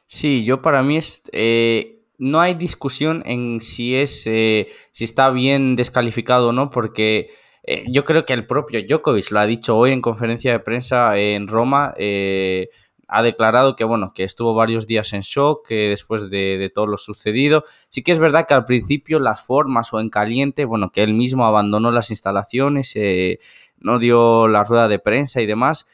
Sí, 0.06 0.44
yo 0.44 0.62
para 0.62 0.84
mí 0.84 0.98
es, 0.98 1.24
eh, 1.32 2.06
no 2.18 2.42
hay 2.42 2.56
discusión 2.56 3.24
en 3.26 3.62
si 3.62 3.96
es 3.96 4.28
eh, 4.28 4.68
si 4.92 5.06
está 5.06 5.30
bien 5.30 5.76
descalificado 5.76 6.50
o 6.50 6.52
no, 6.52 6.70
porque 6.70 7.30
eh, 7.64 7.86
yo 7.90 8.04
creo 8.04 8.26
que 8.26 8.34
el 8.34 8.46
propio 8.46 8.82
Djokovic 8.86 9.32
lo 9.32 9.40
ha 9.40 9.46
dicho 9.46 9.78
hoy 9.78 9.92
en 9.92 10.02
conferencia 10.02 10.52
de 10.52 10.60
prensa 10.60 11.18
en 11.18 11.48
Roma. 11.48 11.94
Ha 13.16 13.22
declarado 13.22 13.76
que 13.76 13.84
bueno, 13.84 14.10
que 14.10 14.24
estuvo 14.24 14.56
varios 14.56 14.88
días 14.88 15.14
en 15.14 15.22
shock 15.22 15.68
que 15.68 15.90
después 15.90 16.32
de, 16.32 16.72
todo 16.74 16.88
lo 16.88 16.98
sucedido. 16.98 17.64
Sí 17.90 18.02
que 18.02 18.12
es 18.12 18.18
verdad 18.18 18.48
que 18.48 18.56
al 18.56 18.66
principio 18.66 19.20
las 19.20 19.44
formas 19.44 19.94
o 19.94 20.00
en 20.00 20.10
caliente, 20.10 20.66
bueno, 20.66 20.90
que 20.90 21.04
él 21.04 21.14
mismo 21.14 21.46
abandonó 21.46 21.92
las 21.92 22.10
instalaciones, 22.10 22.96
no 23.78 24.00
dio 24.00 24.48
la 24.48 24.64
rueda 24.64 24.88
de 24.88 24.98
prensa 24.98 25.42
y 25.42 25.46
demás. 25.46 25.86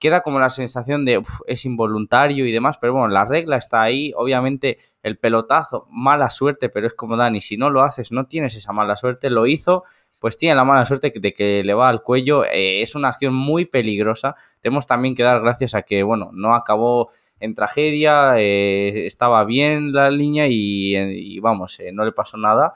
Queda 0.00 0.22
como 0.22 0.40
la 0.40 0.50
sensación 0.50 1.04
de 1.04 1.22
es 1.46 1.64
involuntario 1.64 2.44
y 2.44 2.50
demás, 2.50 2.76
pero 2.80 2.94
bueno, 2.94 3.06
la 3.06 3.24
regla 3.24 3.56
está 3.56 3.82
ahí. 3.82 4.12
Obviamente 4.16 4.78
el 5.04 5.16
pelotazo, 5.16 5.86
mala 5.90 6.28
suerte, 6.28 6.70
pero 6.70 6.88
es 6.88 6.94
como 6.94 7.16
Dani, 7.16 7.40
si 7.40 7.56
no 7.56 7.70
lo 7.70 7.82
haces, 7.82 8.10
no 8.10 8.26
tienes 8.26 8.56
esa 8.56 8.72
mala 8.72 8.96
suerte, 8.96 9.30
lo 9.30 9.46
hizo 9.46 9.84
pues 10.24 10.38
tiene 10.38 10.54
la 10.54 10.64
mala 10.64 10.86
suerte 10.86 11.12
de 11.14 11.34
que 11.34 11.62
le 11.62 11.74
va 11.74 11.90
al 11.90 12.02
cuello. 12.02 12.46
Eh, 12.46 12.80
es 12.80 12.94
una 12.94 13.08
acción 13.08 13.34
muy 13.34 13.66
peligrosa. 13.66 14.34
Tenemos 14.62 14.86
también 14.86 15.14
que 15.14 15.22
dar 15.22 15.42
gracias 15.42 15.74
a 15.74 15.82
que, 15.82 16.02
bueno, 16.02 16.30
no 16.32 16.54
acabó 16.54 17.10
en 17.40 17.54
tragedia, 17.54 18.38
eh, 18.38 19.04
estaba 19.04 19.44
bien 19.44 19.92
la 19.92 20.10
línea 20.10 20.46
y, 20.48 21.38
vamos, 21.40 21.78
eh, 21.78 21.92
no 21.92 22.06
le 22.06 22.12
pasó 22.12 22.38
nada 22.38 22.72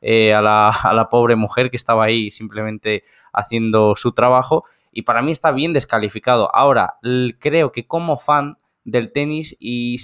a 0.00 0.92
la, 0.94 1.08
pobre 1.10 1.34
mujer 1.34 1.72
que 1.72 1.76
estaba 1.76 2.04
ahí 2.04 2.30
simplemente 2.30 3.02
haciendo 3.32 3.96
su 3.96 4.12
trabajo. 4.12 4.62
Y 4.92 5.02
para 5.02 5.22
mí 5.22 5.32
está 5.32 5.50
bien 5.50 5.72
descalificado. 5.72 6.54
Ahora, 6.54 6.98
creo 7.40 7.72
que 7.72 7.84
como 7.84 8.16
fan 8.16 8.58
del 8.84 9.10
tenis 9.10 9.56
y 9.58 9.98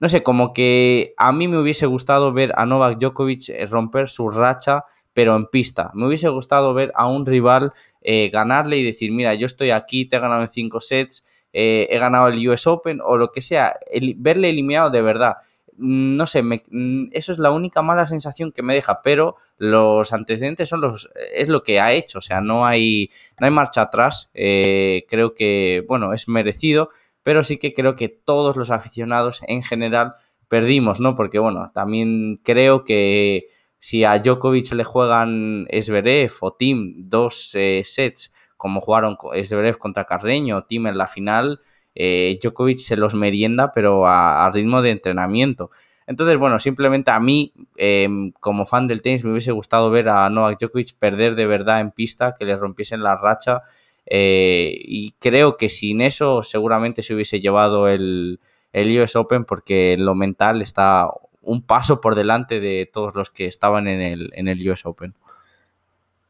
no 0.00 0.08
sé, 0.08 0.24
como 0.24 0.52
que 0.52 1.14
a 1.16 1.30
mí 1.30 1.46
me 1.46 1.58
hubiese 1.58 1.86
gustado 1.86 2.32
ver 2.32 2.52
a 2.56 2.66
Novak 2.66 2.98
Djokovic 2.98 3.70
romper 3.70 4.08
su 4.08 4.30
racha 4.30 4.84
pero 5.18 5.34
en 5.34 5.46
pista. 5.46 5.90
Me 5.94 6.06
hubiese 6.06 6.28
gustado 6.28 6.72
ver 6.74 6.92
a 6.94 7.08
un 7.08 7.26
rival 7.26 7.72
eh, 8.02 8.30
ganarle 8.32 8.76
y 8.76 8.84
decir, 8.84 9.10
mira, 9.10 9.34
yo 9.34 9.46
estoy 9.46 9.70
aquí, 9.72 10.04
te 10.04 10.14
he 10.14 10.20
ganado 10.20 10.42
en 10.42 10.48
cinco 10.48 10.80
sets, 10.80 11.26
eh, 11.52 11.88
he 11.90 11.98
ganado 11.98 12.28
el 12.28 12.48
US 12.48 12.68
Open 12.68 13.00
o 13.04 13.16
lo 13.16 13.32
que 13.32 13.40
sea, 13.40 13.74
verle 14.14 14.50
eliminado 14.50 14.90
de 14.90 15.02
verdad. 15.02 15.34
Mm, 15.76 16.14
no 16.14 16.28
sé, 16.28 16.44
mm, 16.44 17.08
eso 17.10 17.32
es 17.32 17.40
la 17.40 17.50
única 17.50 17.82
mala 17.82 18.06
sensación 18.06 18.52
que 18.52 18.62
me 18.62 18.74
deja, 18.74 19.02
pero 19.02 19.34
los 19.56 20.12
antecedentes 20.12 20.68
son 20.68 20.82
los, 20.82 21.10
es 21.34 21.48
lo 21.48 21.64
que 21.64 21.80
ha 21.80 21.92
hecho, 21.92 22.18
o 22.18 22.22
sea, 22.22 22.40
no 22.40 22.64
hay, 22.64 23.10
no 23.40 23.46
hay 23.46 23.52
marcha 23.52 23.82
atrás, 23.82 24.30
eh, 24.34 25.04
creo 25.08 25.34
que, 25.34 25.84
bueno, 25.88 26.12
es 26.14 26.28
merecido, 26.28 26.90
pero 27.24 27.42
sí 27.42 27.56
que 27.56 27.74
creo 27.74 27.96
que 27.96 28.08
todos 28.08 28.54
los 28.54 28.70
aficionados 28.70 29.42
en 29.48 29.64
general 29.64 30.14
perdimos, 30.46 31.00
¿no? 31.00 31.16
Porque, 31.16 31.40
bueno, 31.40 31.72
también 31.74 32.36
creo 32.44 32.84
que 32.84 33.48
si 33.78 34.04
a 34.04 34.18
Djokovic 34.18 34.72
le 34.72 34.84
juegan 34.84 35.66
Esberev 35.68 36.32
o 36.40 36.52
Tim 36.52 36.94
dos 37.08 37.54
eh, 37.54 37.82
sets, 37.84 38.32
como 38.56 38.80
jugaron 38.80 39.16
Esberev 39.34 39.78
contra 39.78 40.04
Carreño 40.04 40.58
o 40.58 40.64
Tim 40.64 40.88
en 40.88 40.98
la 40.98 41.06
final, 41.06 41.60
eh, 41.94 42.38
Djokovic 42.42 42.78
se 42.78 42.96
los 42.96 43.14
merienda, 43.14 43.72
pero 43.72 44.06
a, 44.06 44.50
ritmo 44.52 44.82
de 44.82 44.90
entrenamiento. 44.90 45.70
Entonces, 46.06 46.38
bueno, 46.38 46.58
simplemente 46.58 47.10
a 47.10 47.20
mí, 47.20 47.52
em, 47.76 48.32
como 48.40 48.66
fan 48.66 48.86
del 48.86 49.02
tenis, 49.02 49.24
me 49.24 49.30
hubiese 49.32 49.52
gustado 49.52 49.90
ver 49.90 50.08
a 50.08 50.28
Novak 50.30 50.58
Djokovic 50.58 50.94
perder 50.98 51.34
de 51.34 51.46
verdad 51.46 51.80
en 51.80 51.90
pista, 51.90 52.34
que 52.38 52.44
le 52.46 52.56
rompiesen 52.56 53.02
la 53.02 53.16
racha. 53.16 53.62
Eh, 54.06 54.74
y 54.80 55.12
creo 55.18 55.56
que 55.56 55.68
sin 55.68 56.00
eso 56.00 56.42
seguramente 56.42 57.02
se 57.02 57.14
hubiese 57.14 57.40
llevado 57.40 57.88
el, 57.88 58.40
el 58.72 59.00
US 59.00 59.16
Open 59.16 59.44
porque 59.44 59.96
lo 59.98 60.14
mental 60.14 60.62
está 60.62 61.08
un 61.48 61.62
paso 61.62 62.00
por 62.00 62.14
delante 62.14 62.60
de 62.60 62.88
todos 62.92 63.14
los 63.14 63.30
que 63.30 63.46
estaban 63.46 63.88
en 63.88 64.00
el, 64.00 64.30
en 64.34 64.48
el 64.48 64.70
US 64.70 64.84
Open. 64.84 65.14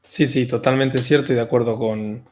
Sí, 0.05 0.27
sí, 0.27 0.47
totalmente 0.47 0.99
cierto 0.99 1.33
y 1.33 1.37
de 1.37 1.43
acuerdo 1.43 1.77
con, 1.77 2.25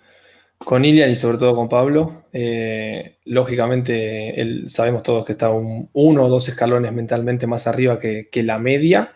con 0.58 0.84
Ilian 0.84 1.10
y 1.10 1.16
sobre 1.16 1.38
todo 1.38 1.54
con 1.54 1.68
Pablo. 1.68 2.24
Eh, 2.32 3.18
lógicamente, 3.24 4.40
él, 4.40 4.70
sabemos 4.70 5.02
todos 5.02 5.24
que 5.24 5.32
está 5.32 5.50
un, 5.50 5.90
uno 5.92 6.24
o 6.24 6.28
dos 6.28 6.48
escalones 6.48 6.92
mentalmente 6.92 7.46
más 7.46 7.66
arriba 7.66 7.98
que, 7.98 8.28
la 8.44 8.58
media. 8.58 9.12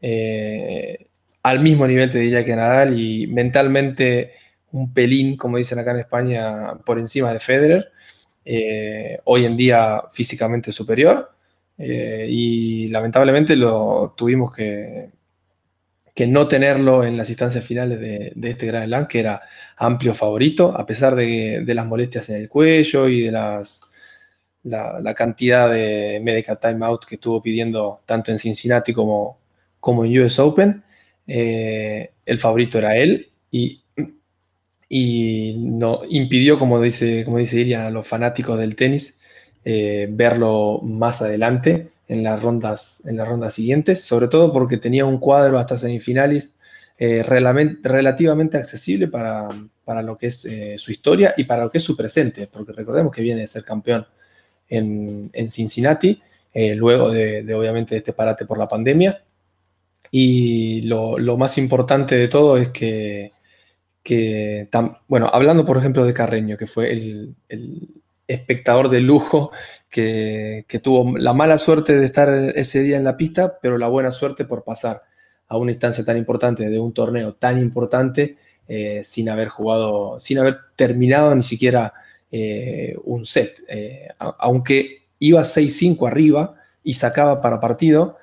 Eh, 0.00 1.06
al 1.42 1.60
mismo 1.60 1.86
nivel 1.86 2.10
te 2.10 2.18
diría 2.18 2.44
que 2.44 2.56
Nadal 2.56 2.98
y 2.98 3.26
mentalmente 3.26 4.32
un 4.72 4.92
pelín, 4.94 5.36
como 5.36 5.58
dicen 5.58 5.78
acá 5.78 5.90
en 5.92 6.00
España, 6.00 6.74
por 6.84 6.98
encima 6.98 7.32
de 7.32 7.40
Federer. 7.40 7.92
Eh, 8.44 9.18
hoy 9.24 9.44
en 9.44 9.56
día 9.56 10.04
físicamente 10.10 10.72
superior. 10.72 11.30
Eh, 11.82 12.26
y 12.28 12.88
lamentablemente 12.88 13.56
lo 13.56 14.12
tuvimos 14.14 14.52
que, 14.52 15.08
que, 16.14 16.26
no 16.26 16.46
tenerlo 16.46 17.04
en 17.04 17.16
las 17.16 17.30
instancias 17.30 17.64
finales 17.64 17.98
de, 17.98 18.34
este 18.50 18.66
Gran 18.66 18.84
Slam, 18.86 19.08
que 19.08 19.20
era 19.20 19.40
amplio 19.78 20.14
favorito, 20.14 20.76
a 20.76 20.84
pesar 20.84 21.14
de, 21.16 21.64
las 21.66 21.86
molestias 21.86 22.28
en 22.28 22.36
el 22.42 22.50
cuello 22.50 23.08
y 23.08 23.22
de 23.22 23.32
las, 23.32 23.80
la, 24.64 25.14
cantidad 25.14 25.70
de 25.70 26.20
medical 26.22 26.60
timeout 26.60 27.06
que 27.06 27.14
estuvo 27.14 27.42
pidiendo 27.42 28.02
tanto 28.04 28.30
en 28.30 28.38
Cincinnati 28.38 28.92
como, 28.92 29.38
como 29.80 30.04
en 30.04 30.18
US 30.20 30.38
Open. 30.38 30.84
Eh, 31.26 32.10
el 32.26 32.38
favorito 32.38 32.76
era 32.76 32.96
él 32.98 33.30
y, 33.50 33.82
y 34.86 35.54
no, 35.56 36.00
impidió, 36.10 36.58
como 36.58 36.78
dice, 36.80 37.24
como 37.24 37.38
dice 37.38 37.58
Irian, 37.58 37.82
a 37.82 37.90
los 37.90 38.06
fanáticos 38.06 38.58
del 38.58 38.76
tenis 38.76 39.19
eh, 39.62 40.08
verlo 40.10 40.80
más 40.82 41.20
adelante 41.20 41.90
en 42.08 42.22
las, 42.22 42.40
rondas, 42.40 43.02
en 43.04 43.18
las 43.18 43.28
rondas 43.28 43.52
siguientes, 43.52 44.02
sobre 44.02 44.26
todo 44.26 44.52
porque 44.54 44.78
tenía 44.78 45.04
un 45.04 45.18
cuadro 45.18 45.58
hasta 45.58 45.76
semifinales 45.76 46.56
eh, 46.98 47.22
relativamente 47.22 48.56
accesible 48.56 49.08
para, 49.08 49.50
lo 50.02 50.16
que 50.16 50.28
es 50.28 50.46
eh, 50.46 50.76
su 50.78 50.90
historia 50.92 51.34
y 51.36 51.44
para 51.44 51.64
lo 51.64 51.70
que 51.70 51.78
es 51.78 51.84
su 51.84 51.94
presente, 51.94 52.48
porque 52.50 52.72
recordemos 52.72 53.12
que 53.12 53.20
viene 53.20 53.42
de 53.42 53.46
ser 53.46 53.62
campeón 53.64 54.06
en, 54.68 55.30
Cincinnati, 55.48 56.22
luego 56.54 57.10
de, 57.10 57.54
obviamente 57.54 57.96
este 57.96 58.12
parate 58.12 58.46
por 58.46 58.56
la 58.58 58.68
pandemia. 58.68 59.22
Y 60.10 60.82
lo, 60.82 61.18
más 61.36 61.58
importante 61.58 62.16
de 62.16 62.28
todo 62.28 62.56
es 62.56 62.68
que, 62.70 63.32
bueno, 65.06 65.28
hablando 65.32 65.66
por 65.66 65.76
ejemplo 65.76 66.04
de 66.04 66.14
Carreño, 66.14 66.56
que 66.56 66.66
fue 66.66 66.92
el 66.92 67.34
espectador 68.30 68.88
de 68.88 69.00
lujo 69.00 69.50
que, 69.90 70.64
tuvo 70.82 71.18
la 71.18 71.32
mala 71.32 71.58
suerte 71.58 71.96
de 71.96 72.06
estar 72.06 72.28
ese 72.54 72.82
día 72.82 72.96
en 72.96 73.04
la 73.04 73.16
pista, 73.16 73.58
pero 73.60 73.76
la 73.76 73.88
buena 73.88 74.10
suerte 74.10 74.44
por 74.44 74.62
pasar 74.62 75.02
a 75.48 75.56
una 75.56 75.72
instancia 75.72 76.04
tan 76.04 76.16
importante 76.16 76.68
de 76.68 76.78
un 76.78 76.92
torneo 76.92 77.34
tan 77.34 77.58
importante 77.58 78.36
eh, 78.68 79.00
sin 79.02 79.28
haber 79.28 79.48
jugado, 79.48 80.20
sin 80.20 80.38
haber 80.38 80.58
terminado 80.76 81.34
ni 81.34 81.42
siquiera 81.42 81.92
eh, 82.30 82.96
un 83.04 83.26
set. 83.26 83.64
Eh, 83.68 84.08
aunque 84.18 85.06
iba 85.18 85.42
6-5 85.42 86.06
arriba 86.06 86.54
y 86.84 86.94
sacaba 86.94 87.40
para 87.40 87.60
partido, 87.60 88.16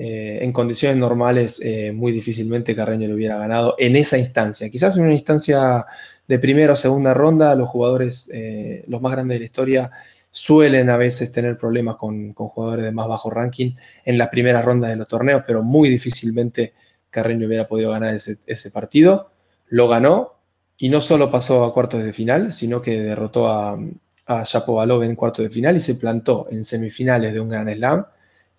en 0.00 0.52
condiciones 0.52 0.96
normales 0.96 1.60
muy 1.92 2.12
difícilmente 2.12 2.72
Carreño 2.72 3.08
lo 3.08 3.16
hubiera 3.16 3.36
ganado 3.36 3.74
en 3.80 3.96
esa 3.96 4.16
instancia. 4.16 4.70
Quizás 4.70 4.96
en 4.96 5.02
una 5.02 5.12
instancia 5.12 5.84
de 6.28 6.38
primera 6.38 6.74
o 6.74 6.76
segunda 6.76 7.14
ronda, 7.14 7.54
los 7.54 7.68
jugadores, 7.68 8.30
eh, 8.32 8.84
los 8.86 9.00
más 9.00 9.12
grandes 9.12 9.36
de 9.36 9.38
la 9.40 9.44
historia, 9.46 9.90
suelen 10.30 10.90
a 10.90 10.96
veces 10.96 11.32
tener 11.32 11.56
problemas 11.56 11.96
con, 11.96 12.34
jugadores 12.34 12.84
de 12.84 12.92
más 12.92 13.08
bajo 13.08 13.30
ranking 13.30 13.72
en 14.04 14.18
las 14.18 14.28
primeras 14.28 14.64
rondas 14.64 14.90
de 14.90 14.96
los 14.96 15.08
torneos, 15.08 15.42
pero 15.46 15.62
muy 15.62 15.88
difícilmente 15.88 16.74
Carreño 17.10 17.46
hubiera 17.46 17.66
podido 17.66 17.90
ganar 17.90 18.14
ese, 18.14 18.70
partido. 18.70 19.30
Lo 19.68 19.88
ganó 19.88 20.34
y 20.76 20.90
no 20.90 21.00
solo 21.00 21.30
pasó 21.30 21.64
a 21.64 21.72
cuartos 21.72 22.04
de 22.04 22.12
final, 22.12 22.52
sino 22.52 22.82
que 22.82 23.00
derrotó 23.00 23.48
a, 23.48 23.78
a 24.26 24.44
Shapovalov 24.44 25.02
en 25.02 25.16
cuartos 25.16 25.44
de 25.44 25.50
final 25.50 25.76
y 25.76 25.80
se 25.80 25.94
plantó 25.94 26.46
en 26.50 26.62
semifinales 26.62 27.32
de 27.32 27.40
un 27.40 27.48
Gran 27.48 27.74
Slam, 27.74 28.04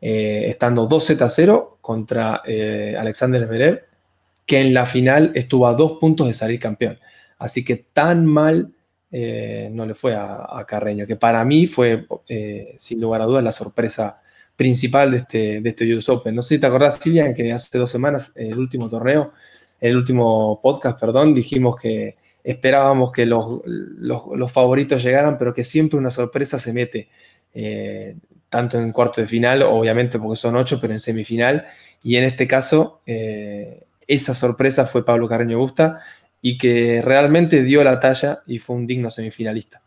eh, 0.01 0.45
estando 0.47 0.87
2 0.87 1.03
z 1.05 1.29
0 1.29 1.77
contra 1.81 2.41
eh, 2.45 2.95
Alexander 2.97 3.45
Zverev, 3.45 3.83
que 4.45 4.59
en 4.59 4.73
la 4.73 4.87
final 4.87 5.31
estuvo 5.35 5.67
a 5.67 5.73
dos 5.73 5.93
puntos 5.99 6.27
de 6.27 6.33
salir 6.33 6.59
campeón. 6.59 6.97
Así 7.39 7.63
que 7.63 7.77
tan 7.77 8.25
mal 8.25 8.73
eh, 9.11 9.69
no 9.71 9.85
le 9.87 9.95
fue 9.95 10.13
a, 10.15 10.63
Carreño, 10.67 11.07
que 11.07 11.15
para 11.15 11.43
mí 11.43 11.65
fue, 11.65 12.05
eh, 12.27 12.75
sin 12.77 13.01
lugar 13.01 13.21
a 13.21 13.25
dudas, 13.25 13.43
la 13.43 13.51
sorpresa 13.51 14.21
principal 14.55 15.11
de 15.11 15.17
este, 15.17 15.61
de 15.61 15.69
este 15.69 15.95
US 15.95 16.09
Open. 16.09 16.35
No 16.35 16.41
sé 16.41 16.55
si 16.55 16.61
te 16.61 16.67
acordás, 16.67 16.99
Silvia, 17.01 17.33
que 17.33 17.51
hace 17.51 17.77
dos 17.77 17.89
semanas, 17.89 18.33
en 18.35 18.51
el 18.51 18.59
último 18.59 18.87
torneo, 18.89 19.31
el 19.79 19.95
último 19.95 20.59
podcast, 20.61 20.99
perdón, 20.99 21.33
dijimos 21.33 21.75
que 21.77 22.17
esperábamos 22.43 23.11
que 23.11 23.25
los, 23.25 23.61
favoritos 24.51 25.01
llegaran, 25.01 25.37
pero 25.37 25.53
que 25.53 25.63
siempre 25.63 25.97
una 25.97 26.11
sorpresa 26.11 26.59
se 26.59 26.73
mete, 26.73 27.09
eh, 27.53 28.15
tanto 28.49 28.77
en 28.77 28.91
cuarto 28.91 29.21
de 29.21 29.27
final, 29.27 29.63
obviamente 29.63 30.19
porque 30.19 30.35
son 30.35 30.55
ocho, 30.55 30.79
pero 30.79 30.93
en 30.93 30.99
semifinal, 30.99 31.65
y 32.03 32.17
en 32.17 32.25
este 32.25 32.47
caso 32.47 33.01
esa 34.09 34.33
sorpresa 34.33 34.85
fue 34.85 35.05
Pablo 35.05 35.27
Carreño 35.27 35.59
Busta 35.59 35.99
y 36.41 36.57
que 36.57 37.01
realmente 37.01 37.63
dio 37.63 37.83
la 37.83 37.99
talla 37.99 38.43
y 38.47 38.59
fue 38.59 38.75
un 38.75 38.87
digno 38.87 39.09
semifinalista. 39.09 39.81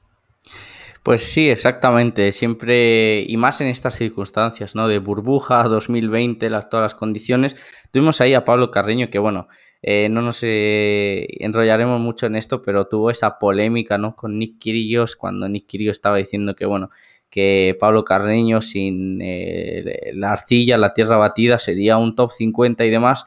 Pues 1.03 1.24
sí, 1.24 1.50
exactamente. 1.50 2.30
Siempre, 2.32 3.24
y 3.26 3.36
más 3.36 3.61
en 3.61 3.68
estas 3.68 3.96
circunstancias, 3.96 4.74
¿no? 4.74 4.86
De 4.86 4.98
burbuja 4.98 5.62
2020, 5.68 6.48
las, 6.50 6.68
todas 6.68 6.84
las 6.84 6.94
condiciones. 6.94 7.57
Tuvimos 7.90 8.20
ahí 8.20 8.34
a 8.34 8.44
Pablo 8.44 8.70
Carreño, 8.70 9.11
que 9.11 9.18
bueno, 9.18 9.48
eh, 9.82 10.09
no 10.09 10.22
nos 10.22 10.40
eh, 10.42 11.26
enrollaremos 11.40 12.00
mucho 12.00 12.26
en 12.26 12.36
esto, 12.36 12.62
pero 12.62 12.86
tuvo 12.86 13.11
esa 13.11 13.38
polémica, 13.38 13.98
¿no? 13.98 14.14
Con 14.14 14.38
Nick 14.38 14.59
Kyrgios, 14.61 15.16
cuando 15.16 15.48
Nick 15.48 15.66
Kyrgios 15.66 15.96
estaba 15.96 16.18
diciendo 16.18 16.55
que, 16.55 16.66
bueno, 16.66 16.90
que 17.28 17.76
Pablo 17.80 18.05
Carreño 18.05 18.61
sin 18.62 19.20
eh, 19.22 20.12
la 20.14 20.32
arcilla, 20.32 20.78
la 20.78 20.94
tierra 20.94 21.16
batida, 21.16 21.59
sería 21.59 21.96
un 21.96 22.14
top 22.14 22.30
50 22.30 22.84
y 22.84 22.90
demás 22.90 23.26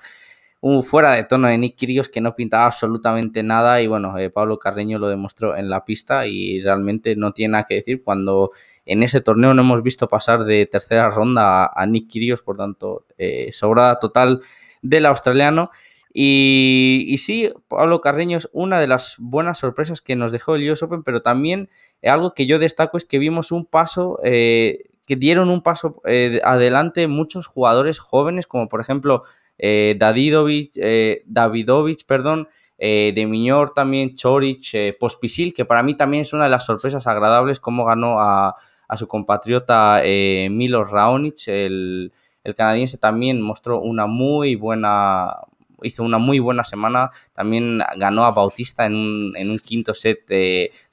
un 0.67 0.81
fuera 0.81 1.11
de 1.11 1.23
tono 1.23 1.47
de 1.47 1.59
Nick 1.59 1.75
Kyrgios 1.75 2.09
que 2.09 2.21
no 2.21 2.35
pintaba 2.35 2.65
absolutamente 2.65 3.43
nada 3.43 3.83
y 3.83 3.87
bueno, 3.87 4.17
eh, 4.17 4.31
Pablo 4.31 4.57
Carreño 4.57 4.97
lo 4.97 5.07
demostró 5.07 5.55
en 5.55 5.69
la 5.69 5.85
pista 5.85 6.25
y 6.25 6.59
realmente 6.59 7.15
no 7.15 7.33
tiene 7.33 7.51
nada 7.51 7.65
que 7.65 7.75
decir 7.75 8.01
cuando 8.03 8.49
en 8.83 9.03
ese 9.03 9.21
torneo 9.21 9.53
no 9.53 9.61
hemos 9.61 9.83
visto 9.83 10.07
pasar 10.07 10.43
de 10.43 10.65
tercera 10.65 11.11
ronda 11.11 11.67
a, 11.71 11.85
Nick 11.85 12.07
Kyrgios, 12.07 12.41
por 12.41 12.57
tanto, 12.57 13.05
eh, 13.19 13.51
sobrada 13.51 13.99
total 13.99 14.39
del 14.81 15.05
australiano. 15.05 15.69
Y, 16.11 17.15
sí, 17.19 17.51
Pablo 17.67 18.01
Carreño 18.01 18.39
es 18.39 18.49
una 18.51 18.79
de 18.79 18.87
las 18.87 19.17
buenas 19.19 19.59
sorpresas 19.59 20.01
que 20.01 20.15
nos 20.15 20.31
dejó 20.31 20.55
el 20.55 20.67
US 20.71 20.81
Open, 20.81 21.03
pero 21.03 21.21
también 21.21 21.69
algo 22.01 22.33
que 22.33 22.47
yo 22.47 22.57
destaco 22.57 22.97
es 22.97 23.05
que 23.05 23.19
vimos 23.19 23.51
un 23.51 23.65
paso, 23.65 24.19
eh, 24.23 24.85
que 25.05 25.15
dieron 25.15 25.49
un 25.49 25.61
paso 25.61 26.01
adelante 26.43 27.05
muchos 27.07 27.45
jugadores 27.45 27.99
jóvenes, 27.99 28.47
como 28.47 28.67
por 28.67 28.81
ejemplo 28.81 29.21
eh, 29.57 29.95
Davidovich, 29.97 30.73
eh, 30.75 31.23
Davidovich, 31.25 32.05
perdón, 32.05 32.47
eh, 32.77 33.13
de 33.15 33.25
Miñor 33.25 33.73
también, 33.73 34.15
Chorich, 34.15 34.75
eh, 34.75 34.95
Pospisil, 34.99 35.53
que 35.53 35.65
para 35.65 35.83
mí 35.83 35.95
también 35.95 36.21
es 36.21 36.33
una 36.33 36.43
de 36.45 36.49
las 36.49 36.65
sorpresas 36.65 37.07
agradables, 37.07 37.59
como 37.59 37.85
ganó 37.85 38.19
a, 38.19 38.55
su 38.97 39.07
compatriota 39.07 40.01
Milo 40.03 40.85
Raonic, 40.85 41.47
el, 41.47 42.13
canadiense 42.55 42.99
también 42.99 43.41
mostró 43.41 43.81
una 43.81 44.05
muy 44.05 44.55
buena, 44.55 45.37
hizo 45.81 46.03
una 46.03 46.19
muy 46.19 46.37
buena 46.37 46.63
semana, 46.63 47.09
también 47.33 47.81
ganó 47.97 48.25
a 48.25 48.31
Bautista 48.31 48.85
en 48.85 48.95
un, 48.95 49.33
en 49.35 49.49
un 49.49 49.57
quinto 49.57 49.95
set 49.95 50.31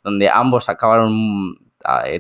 donde 0.03 0.31
ambos 0.31 0.71
acabaron 0.71 1.59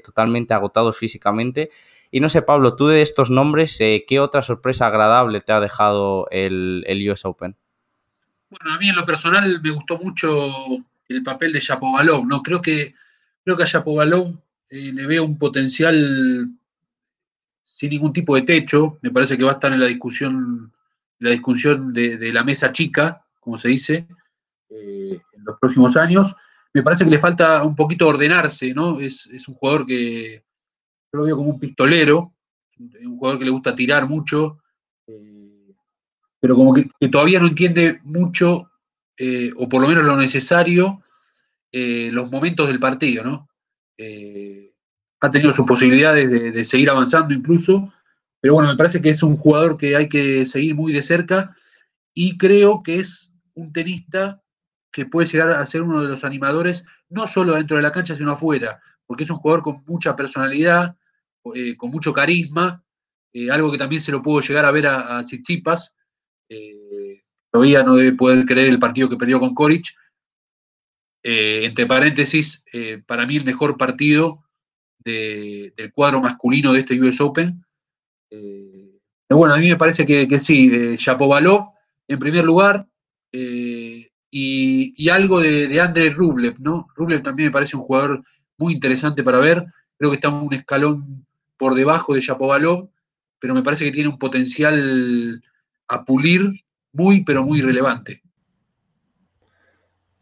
totalmente 0.04 0.52
agotados 0.52 0.98
físicamente 0.98 1.70
y 2.14 2.20
no 2.20 2.28
sé, 2.28 2.42
Pablo, 2.42 2.76
tú 2.76 2.88
de 2.88 3.00
estos 3.00 3.30
nombres, 3.30 3.80
eh, 3.80 4.04
¿qué 4.06 4.20
otra 4.20 4.42
sorpresa 4.42 4.86
agradable 4.86 5.40
te 5.40 5.50
ha 5.52 5.60
dejado 5.60 6.28
el, 6.30 6.84
US 7.10 7.24
Open? 7.24 7.56
Bueno, 8.50 8.74
a 8.74 8.78
mí 8.78 8.90
en 8.90 8.96
lo 8.96 9.06
personal 9.06 9.62
me 9.62 9.70
gustó 9.70 9.96
mucho 9.96 10.52
el 11.08 11.22
papel 11.22 11.54
de 11.54 11.60
Shapovalov, 11.60 12.26
¿no? 12.26 12.42
Creo 12.42 12.60
que, 12.60 12.94
creo 13.42 13.56
que 13.56 13.62
a 13.62 13.66
Shapovalov 13.66 14.36
eh, 14.68 14.92
le 14.92 15.06
veo 15.06 15.24
un 15.24 15.38
potencial 15.38 16.50
sin 17.64 17.90
ningún 17.90 18.12
tipo 18.12 18.36
de 18.36 18.42
techo. 18.42 18.98
Me 19.00 19.10
parece 19.10 19.38
que 19.38 19.44
va 19.44 19.52
a 19.52 19.54
estar 19.54 19.72
en 19.72 19.80
la 19.80 19.86
discusión, 19.86 20.70
la 21.18 21.30
discusión 21.30 21.94
de, 21.94 22.30
la 22.30 22.44
mesa 22.44 22.74
chica, 22.74 23.24
como 23.40 23.56
se 23.56 23.68
dice, 23.68 24.06
eh, 24.68 25.18
en 25.32 25.44
los 25.44 25.58
próximos 25.58 25.96
años. 25.96 26.36
Me 26.74 26.82
parece 26.82 27.04
que 27.04 27.10
le 27.10 27.18
falta 27.18 27.64
un 27.64 27.74
poquito 27.74 28.06
ordenarse, 28.06 28.74
¿no? 28.74 29.00
Es, 29.00 29.24
es 29.32 29.48
un 29.48 29.54
jugador 29.54 29.86
que, 29.86 30.44
yo 31.12 31.18
lo 31.18 31.24
veo 31.24 31.36
como 31.36 31.50
un 31.50 31.60
pistolero, 31.60 32.32
un 32.78 33.18
jugador 33.18 33.38
que 33.38 33.44
le 33.44 33.50
gusta 33.50 33.74
tirar 33.74 34.08
mucho, 34.08 34.62
eh, 35.06 35.74
pero 36.40 36.56
como 36.56 36.72
que, 36.72 36.88
todavía 37.10 37.38
no 37.38 37.48
entiende 37.48 38.00
mucho, 38.04 38.70
eh, 39.16 39.52
o 39.56 39.68
por 39.68 39.82
lo 39.82 39.88
menos 39.88 40.04
lo 40.04 40.16
necesario, 40.16 41.02
eh, 41.70 42.08
los 42.12 42.30
momentos 42.30 42.66
del 42.68 42.80
partido, 42.80 43.24
¿no? 43.24 43.48
ha 45.20 45.30
tenido 45.30 45.52
sus 45.52 45.64
posibilidades 45.64 46.28
de, 46.28 46.64
seguir 46.64 46.90
avanzando 46.90 47.32
incluso, 47.32 47.92
pero 48.40 48.54
bueno, 48.54 48.70
me 48.70 48.76
parece 48.76 49.00
que 49.00 49.10
es 49.10 49.22
un 49.22 49.36
jugador 49.36 49.76
que 49.76 49.94
hay 49.94 50.08
que 50.08 50.44
seguir 50.44 50.74
muy 50.74 50.92
de 50.92 51.04
cerca 51.04 51.56
y 52.12 52.36
creo 52.36 52.82
que 52.82 52.98
es 52.98 53.32
un 53.54 53.72
tenista 53.72 54.42
que 54.90 55.06
puede 55.06 55.28
llegar 55.28 55.50
a 55.50 55.64
ser 55.66 55.82
uno 55.82 56.02
de 56.02 56.08
los 56.08 56.24
animadores, 56.24 56.84
no 57.08 57.28
solo 57.28 57.54
dentro 57.54 57.76
de 57.76 57.84
la 57.84 57.92
cancha, 57.92 58.16
sino 58.16 58.32
afuera, 58.32 58.80
porque 59.06 59.22
es 59.22 59.30
un 59.30 59.36
jugador 59.36 59.62
con 59.62 59.84
mucha 59.86 60.16
personalidad, 60.16 60.96
eh, 61.54 61.76
con 61.76 61.90
mucho 61.90 62.12
carisma, 62.12 62.84
eh, 63.32 63.50
algo 63.50 63.72
que 63.72 63.78
también 63.78 64.00
se 64.00 64.12
lo 64.12 64.22
puedo 64.22 64.40
llegar 64.40 64.64
a 64.64 64.70
ver 64.70 64.86
a, 64.86 65.18
a 65.18 65.24
eh, 66.48 67.22
todavía 67.50 67.82
no 67.82 67.96
debe 67.96 68.12
poder 68.16 68.44
creer 68.44 68.68
el 68.68 68.78
partido 68.78 69.08
que 69.08 69.16
perdió 69.16 69.40
con 69.40 69.54
Coric. 69.54 69.86
entre 71.24 71.86
paréntesis, 71.86 72.64
para 73.06 73.26
mí 73.26 73.36
el 73.36 73.44
mejor 73.44 73.76
partido 73.76 74.44
del 75.04 75.92
cuadro 75.92 76.20
masculino 76.20 76.72
de 76.72 76.80
este 76.80 77.00
US 77.00 77.20
Open. 77.20 77.64
pero 78.28 79.38
bueno, 79.38 79.54
a 79.54 79.58
mí 79.58 79.68
me 79.68 79.76
parece 79.76 80.04
que, 80.06 80.38
sí, 80.38 80.96
Shapovalov 80.96 81.72
en 82.08 82.18
primer 82.18 82.44
lugar, 82.44 82.86
y, 83.32 85.08
algo 85.10 85.40
de, 85.40 85.68
de 85.68 85.80
Andrei 85.80 86.10
Rublev, 86.10 86.58
¿no? 86.58 86.88
Rublev 86.94 87.22
también 87.22 87.48
me 87.48 87.52
parece 87.52 87.76
un 87.76 87.82
jugador 87.82 88.22
muy 88.58 88.74
interesante 88.74 89.22
para 89.22 89.38
ver. 89.38 89.64
Creo 89.98 90.10
que 90.10 90.16
está 90.16 90.28
en 90.28 90.34
un 90.34 90.54
escalón 90.54 91.26
por 91.62 91.76
debajo 91.76 92.12
de 92.12 92.20
Yapovalov, 92.20 92.88
pero 93.38 93.54
me 93.54 93.62
parece 93.62 93.84
que 93.84 93.92
tiene 93.92 94.08
un 94.08 94.18
potencial 94.18 95.40
a 95.86 96.04
pulir 96.04 96.64
muy, 96.92 97.22
pero 97.22 97.44
muy 97.44 97.60
relevante. 97.60 98.20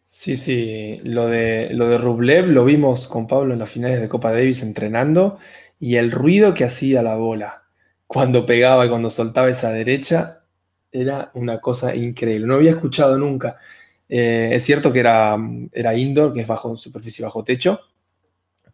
Sí, 0.05 0.36
sí, 0.36 1.01
lo 1.03 1.28
de, 1.28 1.70
lo 1.72 1.88
de 1.88 1.97
Rublev 1.97 2.47
lo 2.49 2.66
vimos 2.66 3.09
con 3.09 3.26
Pablo 3.26 3.55
en 3.55 3.61
las 3.61 3.70
finales 3.70 4.03
de 4.03 4.09
Copa 4.09 4.32
Davis 4.32 4.61
entrenando 4.62 5.38
y 5.78 5.97
el 5.97 6.11
ruido 6.11 6.53
que 6.53 6.64
hacía 6.64 7.03
la 7.03 7.14
bola 7.14 7.62
cuando 8.07 8.45
pegaba 8.45 8.84
y 8.84 8.91
cuando 8.91 9.09
soltaba 9.09 9.49
esa 9.49 9.72
derecha 9.72 10.43
era 10.93 11.30
una 11.32 11.59
cosa 11.59 11.95
increíble. 11.95 12.47
No 12.47 12.57
había 12.57 12.72
escuchado 12.72 13.16
nunca. 13.16 13.57
Eh, 14.11 14.51
es 14.53 14.62
cierto 14.62 14.93
que 14.93 15.01
era, 15.01 15.38
era 15.72 15.97
indoor, 15.97 16.34
que 16.34 16.43
es 16.43 16.47
bajo 16.47 16.76
superficie, 16.76 17.24
bajo 17.24 17.43
techo, 17.43 17.80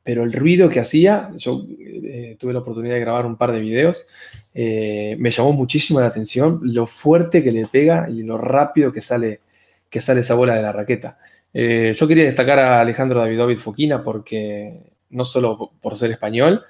pero 0.06 0.22
el 0.22 0.32
ruido 0.32 0.68
que 0.68 0.78
hacía, 0.78 1.32
yo 1.34 1.66
eh, 1.68 2.36
tuve 2.38 2.52
la 2.52 2.60
oportunidad 2.60 2.94
de 2.94 3.00
grabar 3.00 3.26
un 3.26 3.36
par 3.36 3.50
de 3.50 3.58
videos, 3.58 4.06
eh, 4.54 5.16
me 5.18 5.32
llamó 5.32 5.52
muchísimo 5.52 5.98
la 5.98 6.06
atención 6.06 6.60
lo 6.62 6.86
fuerte 6.86 7.42
que 7.42 7.50
le 7.50 7.66
pega 7.66 8.08
y 8.08 8.22
lo 8.22 8.38
rápido 8.38 8.92
que 8.92 9.00
sale, 9.00 9.40
que 9.90 10.00
sale 10.00 10.20
esa 10.20 10.34
bola 10.34 10.54
de 10.54 10.62
la 10.62 10.70
raqueta. 10.70 11.18
Eh, 11.52 11.92
yo 11.92 12.06
quería 12.06 12.22
destacar 12.22 12.60
a 12.60 12.80
Alejandro 12.80 13.18
Davidovich 13.18 13.58
Foquina 13.58 14.04
porque 14.04 14.92
no 15.10 15.24
solo 15.24 15.72
por 15.80 15.96
ser 15.96 16.12
español, 16.12 16.62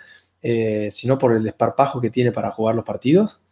sino 0.91 1.18
por 1.18 1.34
el 1.34 1.43
desparpajo 1.43 2.01
que 2.01 2.09
tiene 2.09 2.32
para 2.32 2.51
jugar 2.51 2.74
los 2.74 2.84
partidos. 2.87 3.43